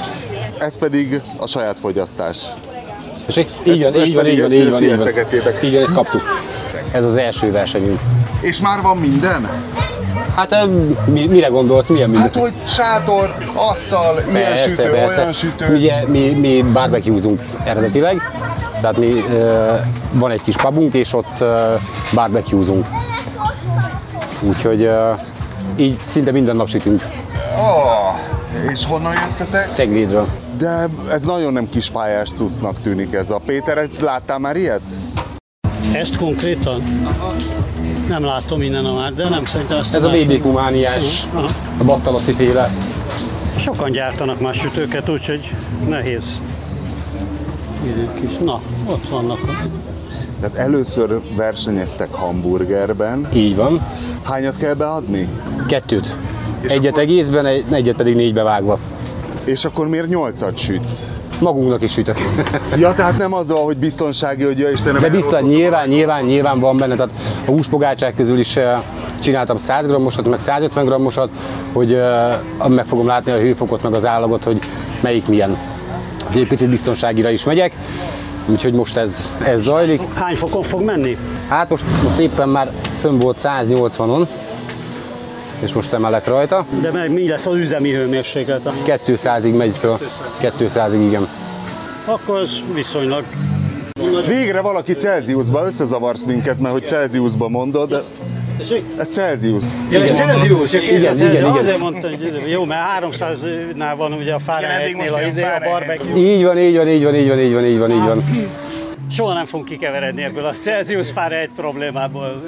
Ez 0.59 0.77
pedig 0.77 1.21
a 1.37 1.47
saját 1.47 1.79
fogyasztás. 1.79 2.37
És 3.27 3.37
így, 3.37 3.49
így 3.63 3.83
van, 3.83 3.95
így 3.95 4.15
van, 4.15 4.25
így 4.25 4.41
van, 4.41 4.51
így 4.51 4.69
van, 4.69 4.83
így 4.83 4.97
van. 4.97 5.83
ezt 5.83 5.93
kaptuk. 5.93 6.21
Ez 6.91 7.03
az 7.03 7.15
első 7.17 7.51
versenyünk. 7.51 7.99
És 8.41 8.59
már 8.59 8.81
van 8.81 8.97
minden? 8.97 9.49
Hát 10.35 10.55
mi, 11.05 11.25
mire 11.27 11.47
gondolsz, 11.47 11.87
milyen 11.87 12.09
minden? 12.09 12.31
Hát, 12.31 12.41
hogy 12.41 12.53
sátor, 12.67 13.35
asztal, 13.53 14.23
ilyen 14.29 14.57
sütő, 14.57 14.91
olyan 14.91 15.33
sütő. 15.33 15.75
Ugye 15.75 16.07
mi, 16.07 16.29
mi 16.29 16.61
barbecue-zunk 16.73 17.41
eredetileg, 17.63 18.21
tehát 18.81 18.97
mi, 18.97 19.23
van 20.11 20.31
egy 20.31 20.41
kis 20.43 20.55
pubunk, 20.55 20.93
és 20.93 21.13
ott 21.13 21.43
barbecue-zunk. 22.13 22.85
Úgyhogy 24.41 24.89
így 25.75 25.97
szinte 26.03 26.31
minden 26.31 26.55
nap 26.55 26.67
sütünk 26.67 27.03
Oh, 27.57 28.19
és 28.71 28.85
honnan 28.85 29.13
jöttetek? 29.13 29.73
Ceglédről. 29.73 30.27
De 30.59 30.87
ez 31.11 31.21
nagyon 31.21 31.53
nem 31.53 31.69
kispályás 31.69 32.29
cuccnak 32.29 32.81
tűnik 32.81 33.13
ez 33.13 33.29
a. 33.29 33.41
Péter, 33.45 33.89
láttál 34.01 34.39
már 34.39 34.55
ilyet? 34.55 34.81
Ezt 35.93 36.17
konkrétan? 36.17 36.81
Nem 38.07 38.23
látom 38.25 38.61
innen 38.61 38.85
a 38.85 38.93
már, 38.93 39.13
de 39.13 39.29
nem 39.29 39.45
szerintem 39.45 39.77
ezt 39.77 39.93
Ez 39.93 40.03
a. 40.03 40.09
BBQ 40.09 40.51
mániás, 40.51 41.27
Aha. 41.33 41.47
a 41.79 41.83
battalaci 41.83 42.33
féle. 42.33 42.69
Sokan 43.57 43.91
gyártanak 43.91 44.39
már 44.39 44.53
sütőket, 44.53 45.09
úgyhogy 45.09 45.53
nehéz. 45.87 46.39
Idők 47.83 48.29
is. 48.29 48.37
Na, 48.37 48.61
ott 48.85 49.09
vannak. 49.09 49.37
a- 49.47 49.63
Tehát 50.39 50.55
először 50.57 51.19
versenyeztek 51.35 52.11
hamburgerben. 52.13 53.27
Így 53.33 53.55
van. 53.55 53.81
Hányat 54.23 54.57
kell 54.57 54.73
beadni? 54.73 55.27
Kettőt. 55.67 56.15
Egyet 56.67 56.97
egészben, 56.97 57.45
egy- 57.45 57.65
egyet 57.71 57.95
pedig 57.95 58.15
négybe 58.15 58.43
vágva. 58.43 58.79
És 59.49 59.65
akkor 59.65 59.87
miért 59.87 60.07
nyolcat 60.07 60.57
sütsz? 60.57 61.11
Magunknak 61.41 61.81
is 61.81 61.91
sütök. 61.91 62.17
Ja, 62.75 62.93
tehát 62.93 63.17
nem 63.17 63.33
azzal, 63.33 63.63
hogy 63.63 63.77
biztonsági, 63.77 64.43
hogy 64.43 64.59
ja 64.59 64.69
Istenem, 64.69 65.01
De 65.01 65.09
biztos, 65.09 65.41
nyilván, 65.41 65.87
nyilván, 65.87 66.23
nyilván 66.23 66.59
van 66.59 66.77
benne, 66.77 66.95
tehát 66.95 67.11
a 67.45 67.51
húspogácsák 67.51 68.15
közül 68.15 68.39
is 68.39 68.55
eh, 68.55 68.81
csináltam 69.19 69.57
100 69.57 69.87
g-osat, 69.87 70.27
meg 70.29 70.39
150 70.39 70.85
g-osat, 70.85 71.29
hogy 71.73 71.93
eh, 71.93 72.37
meg 72.67 72.85
fogom 72.85 73.07
látni 73.07 73.31
a 73.31 73.37
hőfokot, 73.37 73.83
meg 73.83 73.93
az 73.93 74.05
állagot, 74.05 74.43
hogy 74.43 74.59
melyik 75.01 75.27
milyen. 75.27 75.57
Úgyhogy 76.27 76.41
egy 76.41 76.47
picit 76.47 76.69
biztonságira 76.69 77.29
is 77.29 77.43
megyek. 77.43 77.75
Úgyhogy 78.45 78.73
most 78.73 78.95
ez, 78.97 79.31
ez 79.43 79.61
zajlik. 79.61 80.01
Hány 80.13 80.35
fokon 80.35 80.61
fog 80.61 80.81
menni? 80.81 81.17
Hát 81.47 81.69
most, 81.69 81.83
most 82.03 82.17
éppen 82.17 82.49
már 82.49 82.71
fönn 83.01 83.19
volt 83.19 83.37
180-on, 83.43 84.27
és 85.59 85.73
most 85.73 85.93
emelek 85.93 86.27
rajta. 86.27 86.65
De 86.81 86.91
meg 86.91 87.11
mi 87.13 87.27
lesz 87.27 87.45
az 87.45 87.55
üzemi 87.55 87.91
hőmérséklet? 87.91 88.61
200-ig 88.85 89.57
megy 89.57 89.77
föl. 89.77 89.97
200-ig, 90.41 91.05
igen. 91.07 91.27
Akkor 92.05 92.39
az 92.39 92.51
viszonylag 92.73 93.23
Végre 94.27 94.61
valaki 94.61 94.93
Celsiusba 94.93 95.65
összezavarsz 95.65 96.23
minket, 96.23 96.59
mert 96.59 96.73
hogy 96.73 96.85
Celsiusba 96.85 97.49
mondod, 97.49 97.89
de 97.89 97.99
ez 98.97 99.09
Celsius. 99.09 99.63
Ja, 99.89 100.03
ez 100.03 100.15
Celsius, 100.15 100.73
Igen, 100.73 100.95
igen, 100.95 101.15
igen, 101.15 101.29
igen. 101.29 101.45
Azért 101.45 101.77
mondtam, 101.77 102.11
hogy 102.11 102.49
jó, 102.49 102.65
mert 102.65 103.05
300-nál 103.05 103.93
van 103.97 104.13
ugye 104.13 104.33
a 104.33 104.39
Fahrenheitnél 104.39 105.13
a, 105.13 105.21
izé, 105.21 105.41
a 105.41 105.61
barbecue. 105.63 106.15
Így 106.15 106.43
van, 106.43 106.57
így 106.57 106.75
van, 106.75 106.87
így 106.87 107.03
van, 107.03 107.15
így 107.15 107.27
van, 107.27 107.39
így 107.39 107.53
van, 107.53 107.65
így 107.65 107.79
van, 107.79 107.91
így 107.91 108.05
van. 108.05 108.23
Soha 109.11 109.33
nem 109.33 109.45
fogunk 109.45 109.69
kikeveredni 109.69 110.23
ebből 110.23 110.45
a 110.45 110.51
Celsius 110.51 111.11
Fahrenheit 111.11 111.51
problémából. 111.55 112.41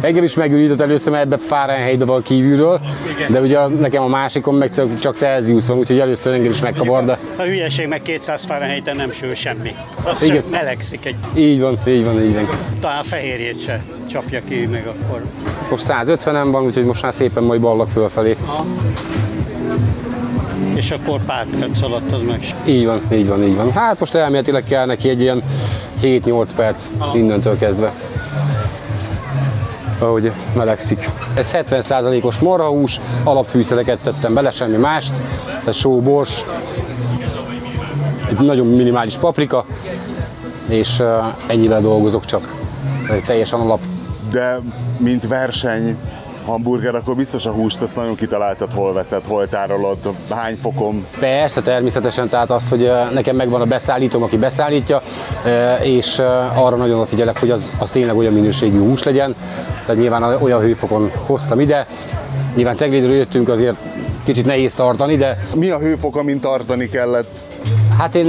Engem 0.00 0.24
is 0.24 0.34
megőrített 0.34 0.80
először, 0.80 1.12
mert 1.12 1.24
ebbe 1.24 1.36
Fahrenheitbe 1.36 2.04
van 2.04 2.22
kívülről, 2.22 2.80
de 3.28 3.40
ugye 3.40 3.66
nekem 3.66 4.02
a 4.02 4.06
másikon 4.08 4.54
meg 4.54 4.70
csak- 4.98 5.16
Celsius 5.16 5.66
van, 5.66 5.78
úgyhogy 5.78 5.98
először 5.98 6.32
engem 6.34 6.50
is 6.50 6.60
megkavar, 6.60 7.04
de 7.04 7.18
A 7.36 7.42
hülyeség 7.42 7.86
meg 7.86 8.02
200 8.02 8.44
Fahrenheiten 8.44 8.96
nem 8.96 9.10
sül 9.10 9.34
semmi. 9.34 9.74
Az 10.04 10.22
Igen. 10.22 10.36
csak 10.36 10.50
melegszik 10.50 11.04
egy, 11.06 11.16
így 11.36 11.60
van, 11.60 11.78
így 11.88 12.04
van, 12.04 12.22
így 12.22 12.34
van. 12.34 12.48
talán 12.80 12.98
a 12.98 13.02
fehérjét 13.02 13.62
se 13.62 13.82
csapja 14.10 14.40
ki, 14.48 14.66
meg 14.66 14.86
akkor. 14.86 15.22
Most 15.70 15.84
150-en 15.88 16.48
van, 16.50 16.64
úgyhogy 16.64 16.84
most 16.84 17.02
már 17.02 17.14
szépen 17.14 17.42
majd 17.42 17.60
ballak 17.60 17.88
fölfelé. 17.88 18.36
És 20.88 20.94
akkor 20.94 21.20
pár 21.24 21.46
perc 21.58 21.82
alatt 21.82 22.12
az 22.12 22.22
meg. 22.22 22.54
Így 22.66 22.86
van, 22.86 23.00
így 23.12 23.28
van, 23.28 23.42
így 23.42 23.56
van. 23.56 23.72
Hát 23.72 23.98
most 23.98 24.14
elméletileg 24.14 24.64
kell 24.64 24.86
neki 24.86 25.08
egy 25.08 25.20
ilyen 25.20 25.42
7-8 26.02 26.48
perc 26.56 26.88
innentől 27.14 27.58
kezdve. 27.58 27.92
Ahogy 29.98 30.32
melegszik. 30.54 31.10
Ez 31.34 31.56
70%-os 31.70 32.38
marhahús, 32.38 33.00
alapfűszereket 33.24 33.98
tettem 34.02 34.34
bele, 34.34 34.50
semmi 34.50 34.76
mást. 34.76 35.12
Tehát 35.46 35.74
só, 35.74 36.00
bors, 36.00 36.44
egy 38.28 38.40
nagyon 38.40 38.66
minimális 38.66 39.16
paprika, 39.16 39.64
és 40.68 41.02
ennyivel 41.46 41.80
dolgozok 41.80 42.24
csak. 42.24 42.54
Teljesen 43.26 43.60
alap. 43.60 43.80
De 44.30 44.58
mint 44.98 45.26
verseny 45.26 45.96
hamburger, 46.44 46.94
akkor 46.94 47.16
biztos 47.16 47.46
a 47.46 47.50
húst 47.50 47.82
azt 47.82 47.96
nagyon 47.96 48.14
kitaláltad, 48.14 48.72
hol 48.72 48.92
veszed, 48.92 49.24
hol 49.26 49.48
tárolod, 49.48 49.98
hány 50.30 50.56
fokon. 50.56 51.06
Persze, 51.18 51.60
természetesen, 51.60 52.28
tehát 52.28 52.50
az, 52.50 52.68
hogy 52.68 52.90
nekem 53.14 53.36
megvan 53.36 53.60
a 53.60 53.64
beszállítóm, 53.64 54.22
aki 54.22 54.36
beszállítja, 54.36 55.02
és 55.82 56.18
arra 56.54 56.76
nagyon 56.76 56.96
odafigyelek, 56.96 57.40
hogy 57.40 57.50
az, 57.50 57.72
az 57.78 57.90
tényleg 57.90 58.16
olyan 58.16 58.32
minőségű 58.32 58.78
hús 58.78 59.02
legyen. 59.02 59.34
Tehát 59.86 60.00
nyilván 60.00 60.22
olyan 60.22 60.60
hőfokon 60.60 61.10
hoztam 61.26 61.60
ide. 61.60 61.86
Nyilván 62.54 62.76
Ceglédről 62.76 63.14
jöttünk, 63.14 63.48
azért 63.48 63.76
kicsit 64.24 64.46
nehéz 64.46 64.74
tartani, 64.74 65.16
de 65.16 65.38
Mi 65.54 65.70
a 65.70 65.78
hőfok, 65.78 66.16
amin 66.16 66.40
tartani 66.40 66.88
kellett? 66.88 67.46
hát 67.98 68.14
én 68.14 68.26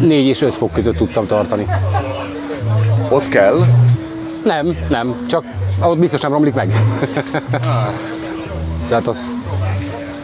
4 0.00 0.26
és 0.26 0.42
5 0.42 0.54
fok 0.54 0.72
között 0.72 0.96
tudtam 0.96 1.26
tartani. 1.26 1.66
Ott 3.08 3.28
kell. 3.28 3.58
Nem, 4.44 4.76
nem, 4.88 5.26
csak 5.28 5.44
ott 5.82 5.98
biztos 5.98 6.20
nem 6.20 6.32
romlik 6.32 6.54
meg. 6.54 6.72
Tehát 8.88 9.06
az, 9.06 9.26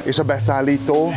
És 0.02 0.18
a 0.18 0.22
beszállító? 0.22 1.12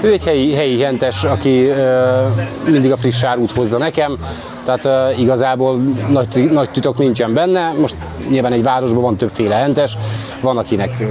Ő 0.00 0.12
egy 0.12 0.24
helyi, 0.24 0.54
helyi 0.54 0.82
hentes, 0.82 1.24
aki 1.24 1.64
ö, 1.64 2.26
mindig 2.70 2.92
a 2.92 2.96
friss 2.96 3.22
árut 3.22 3.50
hozza 3.50 3.78
nekem, 3.78 4.18
tehát 4.64 4.84
ö, 4.84 5.20
igazából 5.20 5.80
nagy, 6.08 6.50
nagy 6.50 6.70
titok 6.70 6.98
nincsen 6.98 7.34
benne. 7.34 7.72
Most 7.80 7.94
nyilván 8.28 8.52
egy 8.52 8.62
városban 8.62 9.02
van 9.02 9.16
többféle 9.16 9.54
hentes, 9.54 9.96
van 10.40 10.58
akinek 10.58 11.02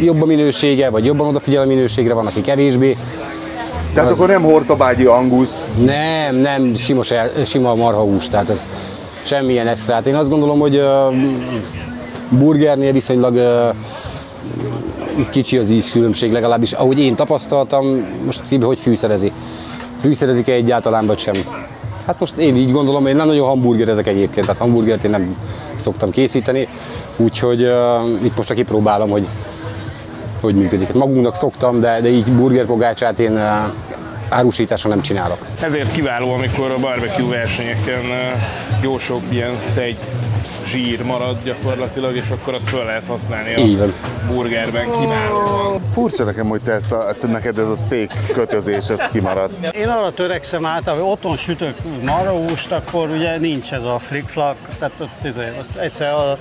jobb 0.00 0.22
a 0.22 0.26
minősége, 0.26 0.90
vagy 0.90 1.04
jobban 1.04 1.26
odafigyel 1.26 1.62
a 1.62 1.66
minőségre, 1.66 2.14
van 2.14 2.26
aki 2.26 2.40
kevésbé. 2.40 2.96
Tehát 3.94 4.10
akkor 4.10 4.28
nem 4.28 4.42
hortobágyi 4.42 5.04
angusz. 5.04 5.70
Nem, 5.84 6.36
nem, 6.36 6.74
sima, 6.74 7.02
sima 7.44 7.74
marhahús, 7.74 8.28
tehát 8.28 8.48
ez 8.48 8.68
semmilyen 9.22 9.66
extrát. 9.66 10.06
Én 10.06 10.14
azt 10.14 10.30
gondolom, 10.30 10.58
hogy 10.58 10.76
ö, 10.76 11.08
burgernél 12.28 12.92
viszonylag 12.92 13.36
kicsi 15.30 15.58
az 15.58 15.70
ízkülönbség, 15.70 16.32
legalábbis 16.32 16.72
ahogy 16.72 16.98
én 16.98 17.14
tapasztaltam, 17.14 18.06
most 18.24 18.42
ki 18.48 18.56
hogy 18.56 18.78
fűszerezi. 18.78 19.32
Fűszerezik-e 20.00 20.52
egyáltalán, 20.52 21.06
vagy 21.06 21.18
sem? 21.18 21.34
Hát 22.06 22.20
most 22.20 22.36
én 22.36 22.56
így 22.56 22.72
gondolom, 22.72 23.06
én 23.06 23.16
nem 23.16 23.26
nagyon 23.26 23.48
hamburgerezek 23.48 24.06
egyébként, 24.06 24.46
tehát 24.46 24.60
hamburgert 24.60 25.04
én 25.04 25.10
nem 25.10 25.36
szoktam 25.76 26.10
készíteni, 26.10 26.68
úgyhogy 27.16 27.62
uh, 27.62 28.24
itt 28.24 28.36
most 28.36 28.48
csak 28.48 28.56
kipróbálom, 28.56 29.10
hogy 29.10 29.26
hogy 30.40 30.54
működik. 30.54 30.86
Hát 30.86 30.96
magunknak 30.96 31.36
szoktam, 31.36 31.80
de, 31.80 32.00
de 32.00 32.08
így 32.08 32.32
burgerpogácsát 32.32 33.18
én 33.18 33.32
uh, 33.32 33.42
árusításra 34.30 34.88
nem 34.88 35.00
csinálok. 35.00 35.46
Ezért 35.60 35.92
kiváló, 35.92 36.32
amikor 36.32 36.70
a 36.70 36.78
barbecue 36.78 37.28
versenyeken 37.28 38.02
jó 38.82 38.98
sok 38.98 39.22
ilyen 39.28 39.58
szegy 39.74 39.96
zsír 40.66 41.02
marad 41.04 41.36
gyakorlatilag, 41.44 42.16
és 42.16 42.28
akkor 42.30 42.54
azt 42.54 42.68
fel 42.68 42.84
lehet 42.84 43.06
használni 43.06 43.50
Így 43.50 43.74
a 43.74 43.78
van. 43.78 43.92
burgerben 44.26 44.84
kiválóan. 45.00 45.80
Furcsa 45.92 46.24
nekem, 46.24 46.46
hogy 46.48 46.60
te 46.60 46.72
ezt 46.72 46.92
a, 46.92 47.12
te 47.20 47.26
neked 47.26 47.58
ez 47.58 47.68
a 47.68 47.76
steak 47.76 48.12
kötözés, 48.32 48.88
ez 48.88 49.00
kimaradt. 49.12 49.74
Én 49.76 49.88
arra 49.88 50.12
törekszem 50.12 50.66
át, 50.66 50.88
hogy 50.88 51.00
otthon 51.02 51.36
sütök 51.36 51.74
marhahúst, 52.04 52.72
akkor 52.72 53.08
ugye 53.08 53.38
nincs 53.38 53.72
ez 53.72 53.82
a 53.82 53.98
flick-flak, 53.98 54.56
tehát 54.78 54.92
ott, 55.00 55.24
izé, 55.24 55.40
ott 55.58 55.76
egyszer 55.76 56.12
a 56.12 56.38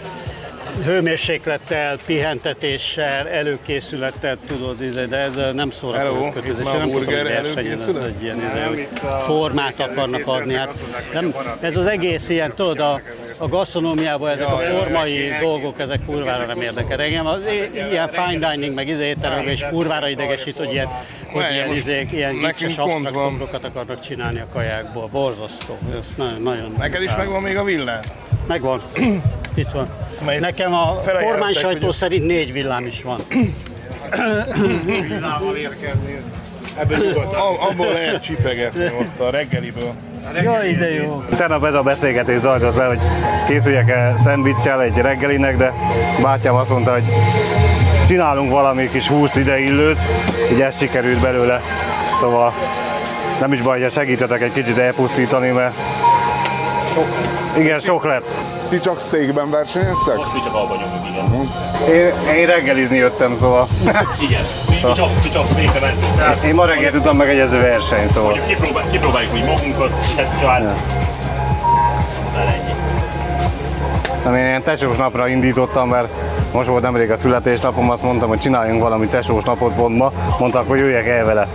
hőmérséklettel, 0.86 1.98
pihentetéssel, 2.06 3.28
előkészülettel 3.28 4.38
tudod, 4.48 4.82
izé, 4.82 5.06
de 5.06 5.18
ez 5.18 5.54
nem 5.54 5.72
szórakozó 5.72 6.30
kötözés. 6.30 6.66
nem 6.66 6.74
tudom, 6.74 6.92
burger 6.92 7.22
hogy 7.22 7.32
versenyen 7.32 7.72
ez 7.72 7.88
egy 7.88 8.24
ilyen, 8.24 8.38
izé, 8.38 8.62
hogy 8.68 8.88
formát 9.26 9.80
akarnak 9.80 10.28
adni. 10.28 10.54
Hát 10.54 10.74
nem, 11.14 11.36
ez 11.60 11.78
az 11.78 11.86
egész 11.86 12.30
ilyen, 12.30 12.54
tudod, 12.56 12.80
a, 12.80 13.02
a 13.38 13.48
gasztronómiában 13.48 14.30
ezek 14.30 14.48
a 14.48 14.58
formai 14.58 15.34
dolgok, 15.42 15.80
ezek 15.80 16.06
kurvára 16.06 16.46
nem 16.46 16.62
érdekel. 16.62 17.02
Engem 17.02 17.26
az 17.26 17.40
ilyen 17.92 18.08
fine 18.08 18.52
dining, 18.52 18.76
meg 18.76 18.88
izé 18.88 19.06
étteremben 19.06 19.54
is 19.54 19.66
kurvára 19.70 20.08
idegesít, 20.08 20.58
hogy 20.58 20.72
ilyen, 20.72 20.88
hogy 21.32 21.46
ilyen, 21.52 21.76
izék, 21.76 22.12
ilyen 22.12 22.36
gicses 22.36 22.78
absztrakt 22.78 23.16
szobrokat 23.16 23.66
akarnak 23.66 24.00
csinálni 24.00 24.40
a 24.40 24.48
kajákból. 24.54 25.08
Borzasztó. 25.12 25.78
Ez 26.00 26.14
nagyon, 26.16 26.42
nagyon 26.42 26.74
Neked 26.78 27.02
is 27.02 27.16
megvan 27.16 27.42
még 27.42 27.58
a 27.58 27.64
villám? 27.64 28.00
Megvan. 28.48 28.82
Itt 29.60 29.72
van. 29.72 29.88
Mely- 30.26 30.40
Nekem 30.40 30.74
a 30.74 30.94
kormány 31.24 31.54
sajtó 31.54 31.86
hogy- 31.86 31.96
szerint 31.96 32.26
négy 32.26 32.54
villám 32.54 32.86
is 32.86 33.04
van. 33.04 33.20
A- 37.32 37.68
Abból 37.70 37.92
lehet 37.94 38.24
csipegetni 38.24 38.86
ott 38.86 39.28
a 39.28 39.30
reggeliből. 39.30 39.92
Jaj, 40.44 40.74
de 40.74 40.94
jó. 40.94 41.24
Tegnap 41.38 41.64
ez 41.66 41.74
a 41.74 41.82
beszélgetés 41.82 42.40
zajlott 42.40 42.76
le, 42.76 42.86
hogy 42.86 43.02
készüljek-e 43.48 44.14
szendvicsel 44.18 44.82
egy 44.82 44.98
reggelinek, 44.98 45.58
de 45.58 45.72
bátyám 46.22 46.56
azt 46.56 46.70
mondta, 46.70 46.92
hogy 46.92 47.04
csinálunk 48.08 48.52
valami 48.52 48.90
kis 48.90 49.08
húst 49.08 49.36
ideillőt, 49.36 49.98
így 50.52 50.62
ez 50.62 50.78
sikerült 50.78 51.22
belőle. 51.22 51.62
Szóval 52.20 52.54
nem 53.40 53.54
is 53.54 53.62
baj, 53.62 53.82
ha 53.82 53.90
segítetek 53.90 54.42
egy 54.42 54.54
kicsit 54.54 54.78
elpusztítani, 54.78 55.50
mert 55.50 55.76
igen, 57.58 57.80
sok 57.80 58.04
lett. 58.06 58.28
Ti 58.70 58.80
csak 58.80 59.00
steakben 59.00 59.50
versenyeztek? 59.50 60.16
Most 60.16 60.34
mi 60.34 60.40
csak 60.44 60.56
abban 60.56 60.78
nyomunk, 60.78 61.06
igen. 61.08 61.96
Én, 61.96 62.36
én 62.36 62.46
reggelizni 62.46 62.98
jöttem, 62.98 63.38
szóval 63.40 63.68
Igen, 64.28 64.44
mi, 64.70 64.76
mi 64.88 64.94
csak, 64.94 65.10
mi 65.24 65.30
csak 65.30 65.46
székre 65.56 65.80
mentünk. 65.80 66.16
Tehát 66.16 66.44
én 66.44 66.54
ma 66.54 66.66
reggel 66.66 66.92
tudtam 66.92 67.18
megegyezni 67.18 67.58
versenyt, 67.58 68.12
szóval. 68.12 68.30
mondjuk 68.30 68.48
kipróbál, 68.48 68.90
kipróbáljuk 68.90 69.34
úgy 69.34 69.46
magunkat, 69.46 69.92
hát 70.18 70.36
jó, 70.42 70.48
hát... 70.48 70.84
Aztán 72.20 72.48
ennyi. 72.48 72.72
Nem, 74.24 74.36
én 74.36 74.46
ilyen 74.46 74.64
tesós 74.64 74.96
napra 74.96 75.28
indítottam, 75.28 75.90
mert 75.90 76.18
most 76.54 76.68
volt 76.68 76.84
nemrég 76.84 77.12
a 77.12 77.18
születésnapom, 77.18 77.90
azt 77.90 78.02
mondtam, 78.04 78.30
hogy 78.30 78.40
csináljunk 78.40 78.82
valami 78.82 79.08
tesós 79.08 79.44
napot 79.44 79.76
pont 79.76 79.98
ma, 79.98 80.12
mondták, 80.40 80.68
hogy 80.68 80.80
jöjjek 80.80 81.08
el 81.08 81.26
vele. 81.26 81.48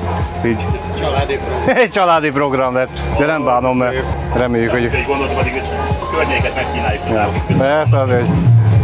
Így. 0.47 0.67
Családi 0.99 1.37
program. 1.37 1.77
Egy 1.83 1.91
családi 1.91 2.31
program 2.31 2.75
lett, 2.75 2.91
de 3.19 3.27
nem 3.27 3.45
bánom, 3.45 3.77
mert 3.77 3.97
reméljük, 4.37 4.71
hogy 4.71 5.05
gondoltuk 5.07 5.39
addig, 5.39 5.63
környéket 6.17 6.55
megkínáljuk 6.55 7.03
ja. 7.11 7.29
Persze 7.59 7.97
azért, 7.99 8.29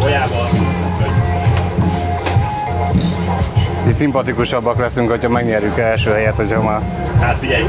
Tojával. 0.00 0.48
így 3.88 3.94
szimpatikusabbak 3.96 4.78
leszünk, 4.78 5.10
hogyha 5.10 5.28
megnyerjük 5.28 5.78
első 5.78 6.10
helyet, 6.10 6.34
hogyha 6.34 6.62
már 6.62 6.80
Hát 7.20 7.36
figyelj, 7.40 7.64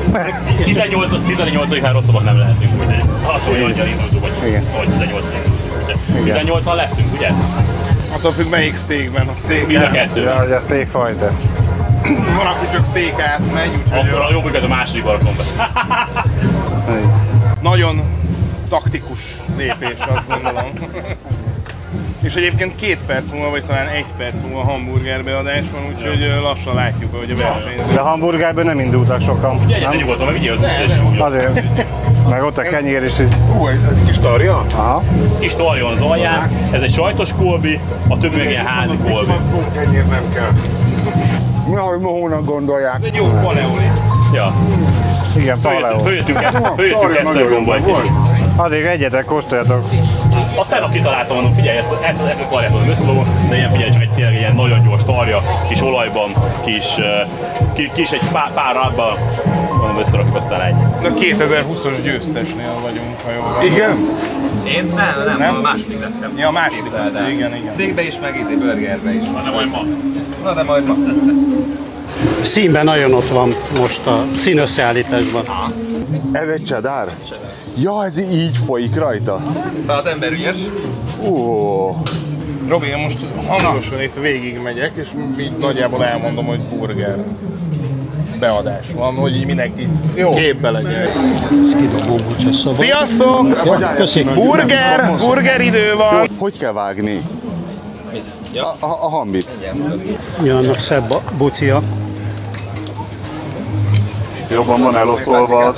18 0.63 1.11
18 1.27 1.83
hát 1.83 1.93
rosszabbak 1.93 2.23
nem 2.23 2.37
lehetünk, 2.37 2.71
úgyhogy 2.73 3.03
ha 3.23 3.39
szóljon, 3.39 3.73
hogy 3.73 3.87
indultunk, 3.87 4.19
vagy 4.21 4.47
Igen. 4.47 4.63
vagy 4.77 4.89
18 4.89 5.25
Igen. 6.21 6.45
18-an 6.45 6.75
lettünk, 6.75 7.13
ugye? 7.13 7.29
Attól 8.13 8.31
függ 8.31 8.49
melyik 8.49 8.77
steakben, 8.77 9.27
a 9.27 9.33
steak 9.35 9.67
Mind 9.67 9.81
a 9.81 9.91
kettő. 9.91 10.21
ja, 10.21 10.35
hogy 10.35 10.51
a 10.51 10.59
steak 10.59 10.87
fajta. 10.87 11.27
Van, 12.35 12.45
aki 12.45 12.65
csak 12.73 12.85
steak 12.85 13.19
át 13.21 13.53
megy, 13.53 13.69
úgyhogy 13.85 14.09
Akkor 14.09 14.21
a 14.21 14.31
jobb 14.31 14.63
a 14.63 14.67
második 14.67 15.05
alkalomban. 15.05 15.45
nagyon 17.61 18.01
taktikus 18.69 19.19
lépés, 19.57 19.95
azt 20.15 20.27
gondolom. 20.27 20.69
És 22.23 22.35
egyébként 22.35 22.75
két 22.75 22.97
perc 23.05 23.31
múlva, 23.31 23.49
vagy 23.49 23.63
talán 23.63 23.87
egy 23.87 24.05
perc 24.17 24.35
múlva 24.47 24.71
hamburgerbeadás 24.71 25.63
van, 25.71 25.81
úgyhogy 25.95 26.33
lassan 26.43 26.75
látjuk, 26.75 27.15
hogy 27.19 27.31
a 27.31 27.35
verseny. 27.35 27.93
De 27.95 27.99
hamburgerben 27.99 28.65
nem 28.65 28.79
indultak 28.79 29.21
sokan. 29.21 29.57
Gyere, 29.67 29.95
nyugodtan, 29.95 30.25
meg 30.25 30.33
vigyél 30.33 30.51
az 30.53 30.65
Azért. 31.19 31.63
Meg 32.29 32.43
ott 32.43 32.57
a 32.57 32.61
kenyér 32.61 33.03
is. 33.03 33.19
így- 33.19 33.33
Hú, 33.57 33.67
egy, 33.67 33.79
egy 33.89 34.05
kis 34.07 34.17
tarja? 34.19 34.65
Aha. 34.75 35.03
Kis 35.39 35.55
tarjon 35.55 35.91
az 35.91 36.01
alján, 36.01 36.51
ez 36.71 36.81
egy 36.81 36.93
sajtos 36.93 37.29
kolbi, 37.37 37.79
a 38.07 38.17
többi 38.17 38.35
meg 38.35 38.49
ilyen 38.49 38.65
házi 38.65 38.97
kolbi. 38.97 39.31
kenyér 39.73 40.05
nem 40.05 40.21
kell. 40.33 40.49
Mi, 41.67 41.75
ahogy 41.75 41.99
mohónak 41.99 42.45
gondolják. 42.45 42.99
Egy 43.03 43.15
jó 43.15 43.23
paleoli. 43.23 43.89
Ja. 44.33 44.53
Igen, 45.35 45.59
Följöttünk, 45.59 45.81
paleó. 45.81 45.97
följöttünk, 45.99 46.41
ezt, 46.43 46.51
Tarja 46.61 46.75
följöttünk 46.75 47.23
nagyon 47.23 47.35
Esztergomba 47.41 47.75
jó 47.75 47.95
egy. 47.95 48.09
Addig 48.55 48.83
egyetek, 48.85 49.25
kóstoljatok. 49.25 49.85
Aztán 50.55 50.81
aki 50.83 50.97
kitaláltam, 50.97 51.35
mondom, 51.35 51.53
figyelj, 51.53 51.77
ezt, 51.77 51.93
ezt, 52.03 52.21
ezt 52.21 52.41
a 52.41 52.47
karját 52.47 52.73
az 52.73 52.87
összedobom, 52.89 53.45
de 53.49 53.55
ilyen 53.55 53.71
figyelj, 53.71 53.91
csak 53.91 54.01
egy 54.01 54.09
tényleg 54.09 54.33
ilyen 54.33 54.55
nagyon 54.55 54.83
gyors 54.83 55.03
tarja, 55.03 55.41
kis 55.69 55.81
olajban, 55.81 56.31
kis, 56.65 56.85
eh, 56.97 57.27
ki- 57.73 57.91
kis 57.93 58.09
egy 58.09 58.21
pár, 58.31 58.51
pár 58.53 58.75
rádban, 58.75 59.13
mondom, 59.77 59.97
összerakjuk 59.99 60.35
aztán 60.35 60.61
egy. 60.61 60.75
Ez 60.95 61.03
a 61.03 61.13
2020-as 61.13 62.01
győztesnél 62.03 62.73
vagyunk, 62.81 63.21
ha 63.25 63.31
jól 63.31 63.53
van. 63.53 63.65
Igen? 63.65 64.09
Én 64.63 64.91
nem, 64.95 65.23
nem, 65.25 65.37
Nem? 65.37 65.55
a 65.55 65.61
második 65.61 65.99
lettem. 65.99 66.31
Ja, 66.37 66.47
a 66.47 66.51
második. 66.51 66.91
El. 66.93 67.29
Igen, 67.29 67.55
igen. 67.55 67.73
Steakbe 67.73 68.01
is, 68.01 68.19
meg 68.21 68.39
izé 68.43 68.55
burgerbe 68.55 69.13
is. 69.13 69.23
Na, 69.23 69.41
de 69.43 69.49
majd 69.49 69.69
ma. 69.69 69.81
Na 70.43 70.53
de 70.53 70.63
majd 70.63 70.85
ma. 70.85 70.93
Színben 72.41 72.83
nagyon 72.85 73.13
ott 73.13 73.29
van 73.29 73.53
most 73.79 74.05
a 74.07 74.23
színösszeállításban. 74.37 75.43
Ez 76.31 76.47
egy 76.47 76.63
csedár? 76.63 77.07
Ja, 77.77 78.05
ez 78.05 78.17
így 78.17 78.57
folyik 78.65 78.95
rajta. 78.95 79.41
Szóval 79.79 79.97
az 79.97 80.05
ember 80.05 80.31
ügyes. 80.31 80.57
Ó, 81.29 81.97
Robi, 82.67 82.87
én 82.87 82.97
most 82.97 83.17
hangosan 83.47 84.01
itt 84.01 84.15
végig 84.15 84.59
megyek, 84.63 84.91
és 84.95 85.09
így 85.39 85.51
nagyjából 85.59 86.05
elmondom, 86.05 86.45
hogy 86.45 86.59
burger 86.59 87.17
beadás 88.39 88.91
van, 88.95 89.15
hogy 89.15 89.35
így 89.35 89.45
mindenki 89.45 89.87
Jó. 90.15 90.33
képbe 90.33 90.71
legyen. 90.71 91.09
Sziasztok! 92.67 93.47
Ja, 93.65 93.93
köszi. 93.95 94.23
Burger, 94.23 95.15
burger 95.17 95.61
idő 95.61 95.95
van! 95.95 96.27
hogy 96.37 96.57
kell 96.57 96.71
vágni? 96.71 97.21
A, 98.53 98.85
a, 98.85 98.89
a 99.01 99.09
hambit. 99.09 99.57
Ja, 100.43 100.57
annak 100.57 100.79
szebb 100.79 101.11
a 101.11 101.21
bucia. 101.37 101.81
Jobban 104.51 104.81
van 104.81 104.95
eloszolva 104.95 105.57
a 105.57 105.73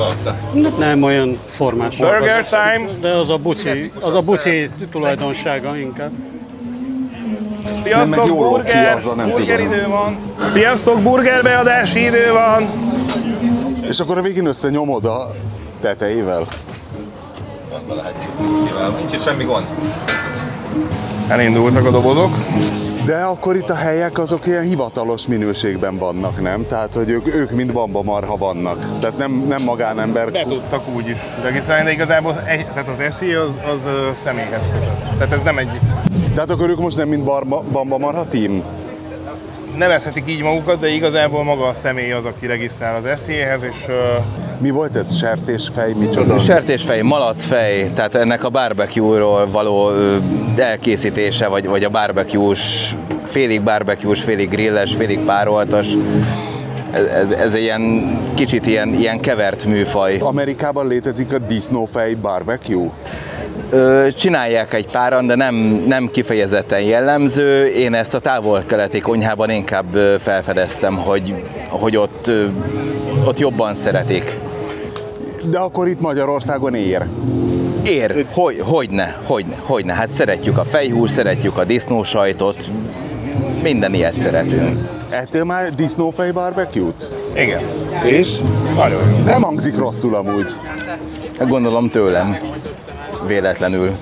adta. 0.00 0.36
Nem 0.78 1.02
olyan 1.02 1.38
formás. 1.44 1.96
Burger 1.96 2.48
time! 2.48 2.88
De 3.00 3.10
az 3.10 3.28
a 3.28 3.36
buci, 3.36 3.92
az 4.00 4.14
a 4.14 4.20
buci 4.20 4.70
tulajdonsága 4.90 5.76
inkább. 5.76 6.10
Sziasztok, 7.82 8.28
burger! 8.36 9.02
nem 9.16 9.28
burger 9.28 9.60
idő 9.60 9.86
van! 9.88 10.18
Sziasztok, 10.46 11.00
burger 11.00 11.42
beadási 11.42 12.04
idő 12.04 12.32
van! 12.32 12.68
És 13.88 14.00
akkor 14.00 14.18
a 14.18 14.22
végén 14.22 14.46
összenyomod 14.46 15.04
a 15.04 15.26
tetejével. 15.80 16.46
Lehet 17.88 18.28
Nincs 18.98 19.12
itt 19.12 19.22
semmi 19.22 19.44
gond. 19.44 19.66
Elindultak 21.28 21.86
a 21.86 21.90
dobozok. 21.90 22.36
De 23.04 23.16
akkor 23.16 23.56
itt 23.56 23.70
a 23.70 23.74
helyek 23.74 24.18
azok 24.18 24.46
ilyen 24.46 24.62
hivatalos 24.62 25.26
minőségben 25.26 25.98
vannak, 25.98 26.40
nem? 26.40 26.66
Tehát, 26.66 26.94
hogy 26.94 27.10
ők, 27.10 27.34
ők 27.34 27.50
mind 27.50 27.72
bamba 27.72 28.02
marha 28.02 28.36
vannak. 28.36 28.98
Tehát 29.00 29.16
nem, 29.16 29.44
nem 29.48 29.62
magánember. 29.62 30.32
Be 30.32 30.44
tudtak 30.48 30.88
úgy 30.94 31.08
is 31.08 31.20
regisztrálni, 31.42 31.84
de 31.84 31.92
igazából 31.92 32.42
egy, 32.46 32.66
tehát 32.66 32.88
az 32.88 33.00
eszi 33.00 33.32
az, 33.32 33.50
az 33.72 33.88
személyhez 34.12 34.66
kötött. 34.66 35.18
Tehát 35.18 35.32
ez 35.32 35.42
nem 35.42 35.58
egy, 35.58 35.68
Tehát 36.34 36.50
akkor 36.50 36.68
ők 36.68 36.78
most 36.78 36.96
nem 36.96 37.08
mind 37.08 37.24
barba, 37.24 37.64
bamba 37.72 37.98
marha 37.98 38.24
team? 38.24 38.62
nevezhetik 39.76 40.30
így 40.30 40.42
magukat, 40.42 40.80
de 40.80 40.88
igazából 40.88 41.44
maga 41.44 41.66
a 41.66 41.74
személy 41.74 42.12
az, 42.12 42.24
aki 42.24 42.46
regisztrál 42.46 42.96
az 42.96 43.06
esziéhez, 43.06 43.62
és 43.62 43.86
Mi 44.62 44.70
volt 44.70 44.96
ez? 44.96 45.16
Sertésfej? 45.16 45.92
Micsoda? 45.92 46.38
Sertésfej, 46.38 47.00
malacfej, 47.00 47.90
tehát 47.94 48.14
ennek 48.14 48.44
a 48.44 48.48
barbecue-ról 48.48 49.50
való 49.50 49.90
elkészítése, 50.56 51.46
vagy, 51.46 51.66
vagy 51.66 51.84
a 51.84 51.88
barbecue-s, 51.88 52.94
félig 53.24 53.62
barbecue-s, 53.62 54.22
félig 54.22 54.48
grilles, 54.48 54.94
félig 54.94 55.18
pároltas. 55.18 55.88
Ez, 56.92 57.04
ez, 57.04 57.30
ez 57.30 57.54
ilyen 57.54 58.16
kicsit 58.34 58.66
ilyen, 58.66 58.94
ilyen 58.94 59.20
kevert 59.20 59.64
műfaj. 59.64 60.18
Amerikában 60.18 60.86
létezik 60.86 61.32
a 61.32 61.38
disznófej 61.38 62.14
barbecue? 62.14 62.90
Ö, 63.70 64.06
Csinálják 64.16 64.74
egy 64.74 64.86
páran, 64.86 65.26
de 65.26 65.34
nem, 65.34 65.54
nem 65.86 66.10
kifejezetten 66.12 66.80
jellemző. 66.80 67.66
Én 67.66 67.94
ezt 67.94 68.14
a 68.14 68.18
távol-keleti 68.18 69.00
konyhában 69.00 69.50
inkább 69.50 69.94
felfedeztem, 70.20 70.96
hogy, 70.96 71.34
hogy 71.68 71.96
ott, 71.96 72.30
ott 73.24 73.38
jobban 73.38 73.74
szeretik. 73.74 74.38
De 75.42 75.58
akkor 75.58 75.88
itt 75.88 76.00
Magyarországon 76.00 76.74
ér. 76.74 77.06
Ér, 77.84 78.26
hogy, 78.32 78.60
hogyne, 78.64 79.20
hogyne, 79.26 79.56
hogyne. 79.64 79.92
Hát 79.92 80.08
szeretjük 80.08 80.58
a 80.58 80.64
fejhús, 80.64 81.10
szeretjük 81.10 81.58
a 81.58 81.64
disznósajtot, 81.64 82.70
minden 83.62 83.94
ilyet 83.94 84.18
szeretünk. 84.18 84.88
Ettél 85.10 85.44
már 85.44 85.70
disznófej 85.74 86.30
barbecue-t? 86.30 87.08
igen, 87.34 87.62
És? 88.04 88.38
nagyon 88.76 89.08
jó. 89.10 89.24
Nem 89.24 89.42
hangzik 89.42 89.76
rosszul 89.76 90.14
amúgy. 90.14 90.52
Hát 91.38 91.48
Gondolom 91.48 91.90
tőlem, 91.90 92.36
véletlenül. 93.26 93.92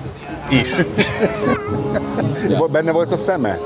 Is. 0.49 0.75
Benne 2.71 2.91
volt 2.91 3.11
a 3.11 3.17
szeme? 3.17 3.59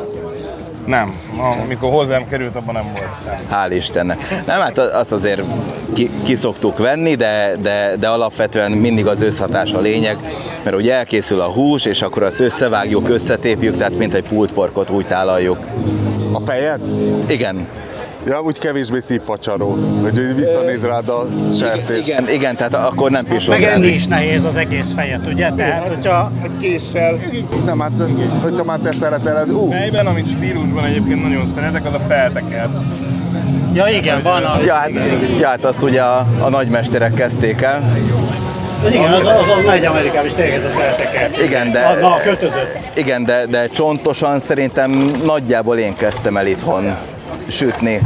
Nem, 0.85 1.19
amikor 1.63 1.91
hozzám 1.91 2.27
került, 2.27 2.55
abban 2.55 2.73
nem 2.73 2.91
volt 2.97 3.13
szem. 3.13 3.37
Hál' 3.51 3.71
Istennek. 3.71 4.43
Nem, 4.45 4.59
hát 4.59 4.77
azt 4.77 5.11
azért 5.11 5.41
ki, 5.93 6.09
ki 6.23 6.35
szoktuk 6.35 6.77
venni, 6.77 7.15
de, 7.15 7.55
de, 7.61 7.95
de 7.99 8.07
alapvetően 8.07 8.71
mindig 8.71 9.07
az 9.07 9.21
összhatás 9.21 9.73
a 9.73 9.79
lényeg, 9.79 10.17
mert 10.63 10.75
ugye 10.75 10.93
elkészül 10.93 11.39
a 11.39 11.51
hús, 11.51 11.85
és 11.85 12.01
akkor 12.01 12.23
azt 12.23 12.39
összevágjuk, 12.39 13.09
összetépjük, 13.09 13.77
tehát 13.77 13.97
mint 13.97 14.13
egy 14.13 14.23
pultporkot 14.23 14.89
úgy 14.89 15.07
tálaljuk. 15.07 15.57
A 16.31 16.39
fejed? 16.39 16.81
Igen. 17.27 17.67
Ja, 18.27 18.41
úgy 18.41 18.59
kevésbé 18.59 18.99
szívfacsaró, 18.99 19.77
hogy 20.01 20.35
visszanéz 20.35 20.85
rád 20.85 21.09
a 21.09 21.25
sertés. 21.51 22.07
Igen, 22.07 22.29
igen, 22.29 22.55
tehát 22.55 22.73
akkor 22.73 23.11
nem 23.11 23.25
pisol 23.25 23.57
Meg 23.57 23.63
enni 23.63 23.87
is 23.87 24.07
nehéz 24.07 24.43
az 24.43 24.55
egész 24.55 24.93
fejet, 24.93 25.27
ugye? 25.27 25.51
Tehát, 25.51 25.87
hogyha 25.87 26.31
Egy 26.43 26.57
késsel. 26.59 27.19
Nem, 27.65 27.79
hát, 27.79 27.91
hogyha 28.41 28.63
már 28.63 28.79
te 28.79 28.91
szereteled, 28.91 29.51
ú, 29.51 29.69
Fejben, 29.71 30.07
amit 30.07 30.29
stílusban 30.29 30.85
egyébként 30.85 31.21
nagyon 31.21 31.45
szeretek, 31.45 31.85
az 31.85 31.93
a 31.93 31.99
feltekert. 31.99 32.71
Ja 33.73 33.87
igen, 33.87 34.21
van 34.23 34.43
a... 34.43 34.61
Ja, 34.63 34.73
hát, 34.73 34.91
ja, 35.39 35.47
hát 35.47 35.65
azt 35.65 35.83
ugye 35.83 36.01
a, 36.01 36.27
a 36.39 36.49
nagymesterek 36.49 37.13
kezdték 37.13 37.61
el. 37.61 37.97
Igen, 38.89 39.13
az, 39.13 39.25
az, 39.25 39.37
az 39.57 39.65
megy 39.65 39.85
Amerikában, 39.85 40.25
és 40.25 40.33
tényleg 40.33 40.55
ez 40.57 40.63
a 40.63 40.67
felteker. 40.67 41.31
Igen, 41.43 41.71
de, 41.71 41.79
A, 41.79 41.93
na, 41.93 42.15
kötözött. 42.23 42.77
igen, 42.93 43.25
de, 43.25 43.45
de 43.45 43.67
csontosan 43.67 44.39
szerintem 44.39 44.91
nagyjából 45.25 45.77
én 45.77 45.95
kezdtem 45.95 46.37
el 46.37 46.47
itthon 46.47 46.95
sütni. 47.47 48.01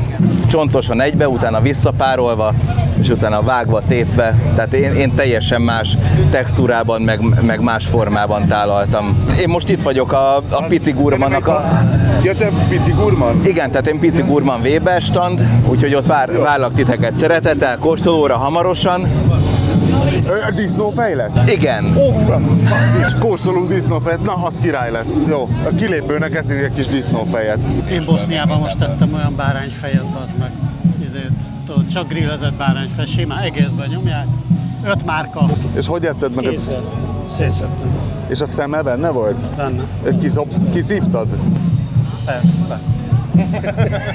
Csontosan 0.47 1.01
egybe, 1.01 1.27
utána 1.27 1.61
visszapárolva, 1.61 2.53
és 3.01 3.09
utána 3.09 3.41
vágva, 3.41 3.81
tépve. 3.87 4.35
Tehát 4.55 4.73
én, 4.73 4.93
én 4.93 5.15
teljesen 5.15 5.61
más 5.61 5.97
textúrában, 6.29 7.01
meg, 7.01 7.19
meg 7.41 7.61
más 7.61 7.85
formában 7.85 8.47
tálaltam. 8.47 9.25
Én 9.39 9.49
most 9.49 9.69
itt 9.69 9.81
vagyok 9.81 10.11
a, 10.11 10.35
a 10.35 10.63
pici 10.67 10.91
gurmannak 10.91 11.47
a... 11.47 11.63
Ja, 12.23 12.35
te 12.35 12.51
pici 12.69 12.91
gurman? 12.91 13.41
Igen, 13.45 13.71
tehát 13.71 13.87
én 13.87 13.99
pici 13.99 14.21
gurman 14.21 14.61
Weber 14.61 15.01
stand, 15.01 15.41
úgyhogy 15.67 15.95
ott 15.95 16.05
vár, 16.05 16.31
várlak 16.39 16.73
titeket 16.73 17.15
szeretettel, 17.15 17.77
kóstolóra 17.77 18.37
hamarosan. 18.37 19.01
Ö, 20.27 20.53
Disznófej 20.55 21.15
lesz? 21.15 21.37
Igen. 21.47 21.97
Ó, 21.97 22.13
és 23.05 23.13
kóstolunk 23.19 23.69
disznófejet, 23.69 24.21
na 24.23 24.33
az 24.33 24.55
király 24.61 24.91
lesz. 24.91 25.15
Jó, 25.27 25.49
a 25.65 25.69
kilépőnek 25.75 26.35
eszünk 26.35 26.61
egy 26.63 26.73
kis 26.73 26.87
disznófejet. 26.87 27.59
Én 27.91 28.05
Boszniában 28.05 28.59
most 28.59 28.77
tettem 28.77 29.13
olyan 29.13 29.35
bárányfejet, 29.35 30.03
az 30.23 30.29
meg. 30.39 30.51
Ezért, 31.07 31.89
csak 31.91 32.07
grillezett 32.07 32.53
bárányfej, 32.53 33.05
simán 33.05 33.43
egészben 33.43 33.87
nyomják. 33.89 34.25
Öt 34.85 35.05
márka. 35.05 35.45
És 35.77 35.87
hogy 35.87 36.05
etted 36.05 36.33
meg? 36.35 36.43
Kézzel. 36.43 36.81
Szétszedtem. 37.37 37.89
És 38.29 38.41
a 38.41 38.45
szeme 38.47 38.81
benne 38.81 39.09
volt? 39.09 39.45
Benne. 39.55 39.83
Kiszop, 40.19 40.47
kiszívtad? 40.71 41.27
Persze. 42.25 42.79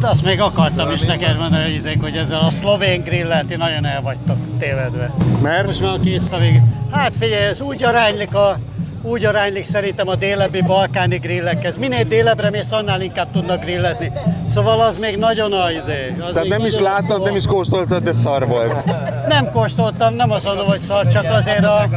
De 0.01 0.09
azt 0.09 0.25
még 0.25 0.41
akartam 0.41 0.91
is 0.91 1.01
neked 1.01 1.39
mondani, 1.39 1.63
hogy, 1.63 1.75
izék, 1.75 2.01
hogy 2.01 2.17
ezzel 2.17 2.41
a 2.41 2.51
szlovén 2.51 3.03
grillel 3.03 3.45
ti 3.49 3.57
nagyon 3.57 3.87
el 3.87 4.01
vagytok 4.01 4.37
tévedve. 4.59 5.11
Mert? 5.43 5.67
Most 5.67 5.81
már 5.81 5.95
a 5.95 6.01
kész 6.01 6.23
szlovén. 6.23 6.87
Hát 6.91 7.13
figyelj, 7.19 7.45
ez 7.45 7.61
úgy 7.61 7.85
aránylik 7.85 8.35
a, 8.35 8.59
úgy 9.03 9.25
aránylik 9.25 9.65
szerintem 9.65 10.09
a 10.09 10.15
délebbi 10.15 10.63
balkáni 10.63 11.17
grillekhez. 11.17 11.77
Minél 11.77 12.05
délebbre 12.05 12.51
mész, 12.51 12.73
annál 12.73 13.01
inkább 13.01 13.27
tudnak 13.33 13.65
grillezni. 13.65 14.13
Szóval 14.49 14.81
az 14.81 14.97
még 14.97 15.17
nagyon 15.17 15.53
a 15.53 15.71
izé. 15.71 16.15
Az 16.21 16.33
Tehát 16.33 16.49
nem 16.49 16.65
is 16.65 16.79
láttad, 16.79 17.23
nem 17.23 17.35
is 17.35 17.47
kóstoltad, 17.47 18.03
de 18.03 18.13
szar 18.13 18.47
volt. 18.47 18.85
Nem 19.29 19.51
kóstoltam, 19.51 20.15
nem 20.15 20.31
azt 20.31 20.45
mondom, 20.45 20.67
hogy 20.67 20.81
szar, 20.81 21.07
csak 21.07 21.25
azért 21.25 21.65
a... 21.65 21.89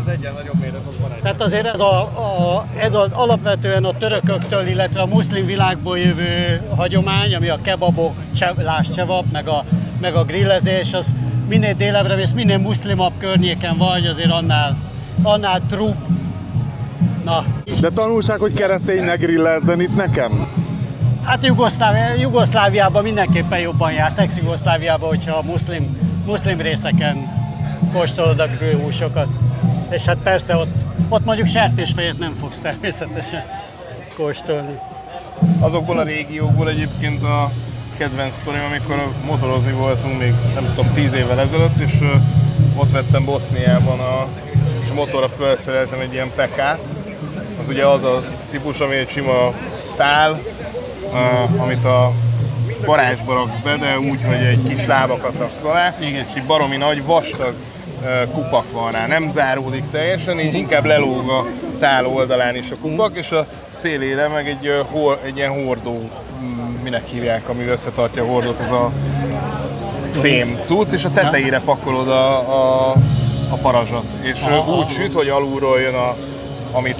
Tehát 1.21 1.41
azért 1.41 1.65
ez, 1.65 1.79
a, 1.79 2.01
a, 2.01 2.65
ez 2.77 2.93
az 2.93 3.11
alapvetően 3.11 3.83
a 3.85 3.97
törököktől, 3.97 4.67
illetve 4.67 5.01
a 5.01 5.05
muszlim 5.05 5.45
világból 5.45 5.99
jövő 5.99 6.61
hagyomány, 6.75 7.35
ami 7.35 7.49
a 7.49 7.59
kebabok, 7.61 8.13
cse, 8.35 8.53
lás 8.57 8.89
csevap, 8.89 9.25
meg 9.31 9.47
a, 9.47 9.63
meg 10.01 10.15
a 10.15 10.23
grillezés, 10.23 10.93
az 10.93 11.13
minél 11.47 11.73
délebbre 11.73 12.15
mész, 12.15 12.31
minél 12.31 12.57
muszlimabb 12.57 13.13
környéken 13.17 13.77
vagy, 13.77 14.05
azért 14.05 14.31
annál, 14.31 14.77
annál 15.21 15.61
trup. 15.69 15.95
Na, 17.23 17.45
De 17.81 17.89
tanulság, 17.89 18.39
hogy 18.39 18.53
keresztény 18.53 19.03
ne 19.03 19.15
grillezzen 19.15 19.81
itt 19.81 19.95
nekem? 19.95 20.47
Hát 21.23 21.45
Jugoszlávia, 21.45 22.13
Jugoszláviában 22.13 23.03
mindenképpen 23.03 23.59
jobban 23.59 23.91
jársz, 23.91 24.17
ex-Jugoszláviában, 24.17 25.09
hogyha 25.09 25.37
a 25.37 25.41
muszlim, 25.41 25.97
muszlim 26.25 26.61
részeken 26.61 27.35
kóstolod 27.93 28.39
a 28.39 28.47
grillhúsokat. 28.57 29.27
És 29.89 30.03
hát 30.03 30.17
persze 30.23 30.55
ott, 30.55 30.75
ott 31.09 31.25
mondjuk 31.25 31.47
sertésfejet 31.47 32.17
nem 32.17 32.35
fogsz 32.39 32.59
természetesen 32.61 33.45
kóstolni. 34.17 34.79
Azokból 35.59 35.97
a 35.97 36.03
régiókból 36.03 36.69
egyébként 36.69 37.23
a 37.23 37.51
kedvenc 37.97 38.35
sztorim, 38.35 38.63
amikor 38.69 39.11
motorozni 39.25 39.71
voltunk 39.71 40.19
még 40.19 40.33
nem 40.53 40.73
tudom, 40.75 40.91
tíz 40.91 41.13
évvel 41.13 41.39
ezelőtt, 41.39 41.79
és 41.79 41.93
ott 42.75 42.91
vettem 42.91 43.25
Boszniában 43.25 43.99
a 43.99 44.27
és 44.87 44.93
motorra 44.93 45.27
felszereltem 45.29 45.99
egy 45.99 46.13
ilyen 46.13 46.31
pekát. 46.35 46.79
Az 47.61 47.67
ugye 47.67 47.85
az 47.85 48.03
a 48.03 48.23
típus, 48.49 48.79
ami 48.79 48.95
egy 48.95 49.09
sima 49.09 49.53
tál, 49.95 50.39
amit 51.57 51.85
a 51.85 52.11
garázsba 52.85 53.33
raksz 53.33 53.57
be, 53.57 53.75
de 53.75 53.99
úgy, 53.99 54.23
hogy 54.23 54.35
egy 54.35 54.63
kis 54.63 54.85
lábakat 54.85 55.35
raksz 55.37 55.63
alá, 55.63 55.95
Igen. 55.99 56.25
és 56.29 56.33
egy 56.35 56.43
baromi 56.43 56.77
nagy 56.77 57.05
vastag 57.05 57.53
kupak 58.31 58.71
van 58.71 58.91
rá, 58.91 59.07
nem 59.07 59.29
záródik 59.29 59.83
teljesen, 59.91 60.39
így 60.39 60.53
inkább 60.53 60.85
lelóg 60.85 61.29
a 61.29 61.45
tál 61.79 62.05
oldalán 62.05 62.55
is 62.55 62.71
a 62.71 62.75
kupak, 62.81 63.17
és 63.17 63.31
a 63.31 63.45
szélére 63.69 64.27
meg 64.27 64.47
egy, 64.47 64.71
hor, 64.91 65.19
egy 65.25 65.37
ilyen 65.37 65.63
hordó, 65.63 66.09
mm, 66.43 66.81
minek 66.83 67.07
hívják, 67.07 67.49
ami 67.49 67.63
összetartja 67.63 68.23
a 68.23 68.25
hordót, 68.25 68.59
az 68.59 68.71
a 68.71 68.91
fém 70.11 70.59
cucc, 70.61 70.91
és 70.91 71.05
a 71.05 71.11
tetejére 71.11 71.59
pakolod 71.59 72.07
a, 72.07 72.37
a, 72.37 72.91
a 73.49 73.55
parazsat, 73.61 74.05
és 74.21 74.41
Aha. 74.41 74.75
úgy 74.75 74.89
süt, 74.89 75.13
hogy 75.13 75.27
alulról 75.27 75.79
jön 75.79 75.95
a, 75.95 76.15
amit, 76.71 76.97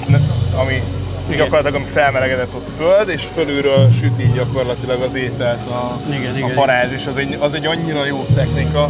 ami 0.55 0.83
gyakorlatilag 1.29 1.75
ami 1.75 1.85
felmelegedett 1.85 2.53
ott 2.55 2.69
föld, 2.77 3.09
és 3.09 3.23
fölülről 3.23 3.89
süt 3.99 4.19
így 4.19 4.33
gyakorlatilag 4.33 5.01
az 5.01 5.15
ételt 5.15 5.69
a, 5.69 5.97
Igen, 6.09 6.33
a 6.33 6.37
igen. 6.37 6.53
parázs, 6.53 6.91
és 6.91 7.05
az 7.05 7.15
egy, 7.15 7.37
az 7.39 7.53
egy 7.53 7.65
annyira 7.65 8.05
jó 8.05 8.25
technika, 8.35 8.89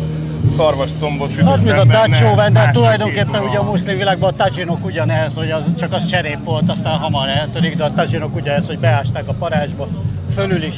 szarvas 0.49 0.89
szombot 0.89 1.31
sütött 1.31 1.47
Hát, 1.47 1.63
mint 1.63 1.77
a 1.77 1.85
tacsó 1.85 2.35
de 2.51 2.69
tulajdonképpen 2.71 3.41
ugye 3.41 3.57
a 3.57 3.63
muszlim 3.63 3.97
világban 3.97 4.33
a 4.33 4.35
tajinok 4.35 4.85
ugyanez, 4.85 5.35
hogy 5.35 5.51
az, 5.51 5.63
csak 5.79 5.93
az 5.93 6.05
cserép 6.05 6.43
volt, 6.43 6.69
aztán 6.69 6.97
hamar 6.97 7.27
eltörik, 7.27 7.75
de 7.75 7.83
a 7.83 7.93
tajinok 7.93 8.35
ugyanez, 8.35 8.67
hogy 8.67 8.79
beásták 8.79 9.27
a 9.27 9.33
parázsba, 9.33 9.87
fölül 10.33 10.63
is, 10.63 10.75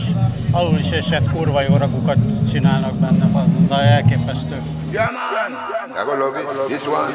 alul 0.52 0.78
is 0.78 0.90
esett 0.90 1.32
kurva 1.32 1.62
jó 1.62 1.76
ragukat 1.78 2.18
csinálnak 2.52 2.94
benne, 2.94 3.26
az 3.70 3.78
elképesztő. 3.78 4.62
Yeah, 4.92 5.10
man. 5.12 5.70
I 5.96 6.06
go 6.06 6.16
love 6.16 6.40
it. 6.40 6.48
This 6.68 6.88
one. 6.88 7.14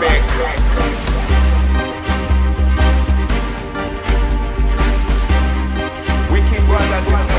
This 0.00 0.71
brother. 6.72 7.31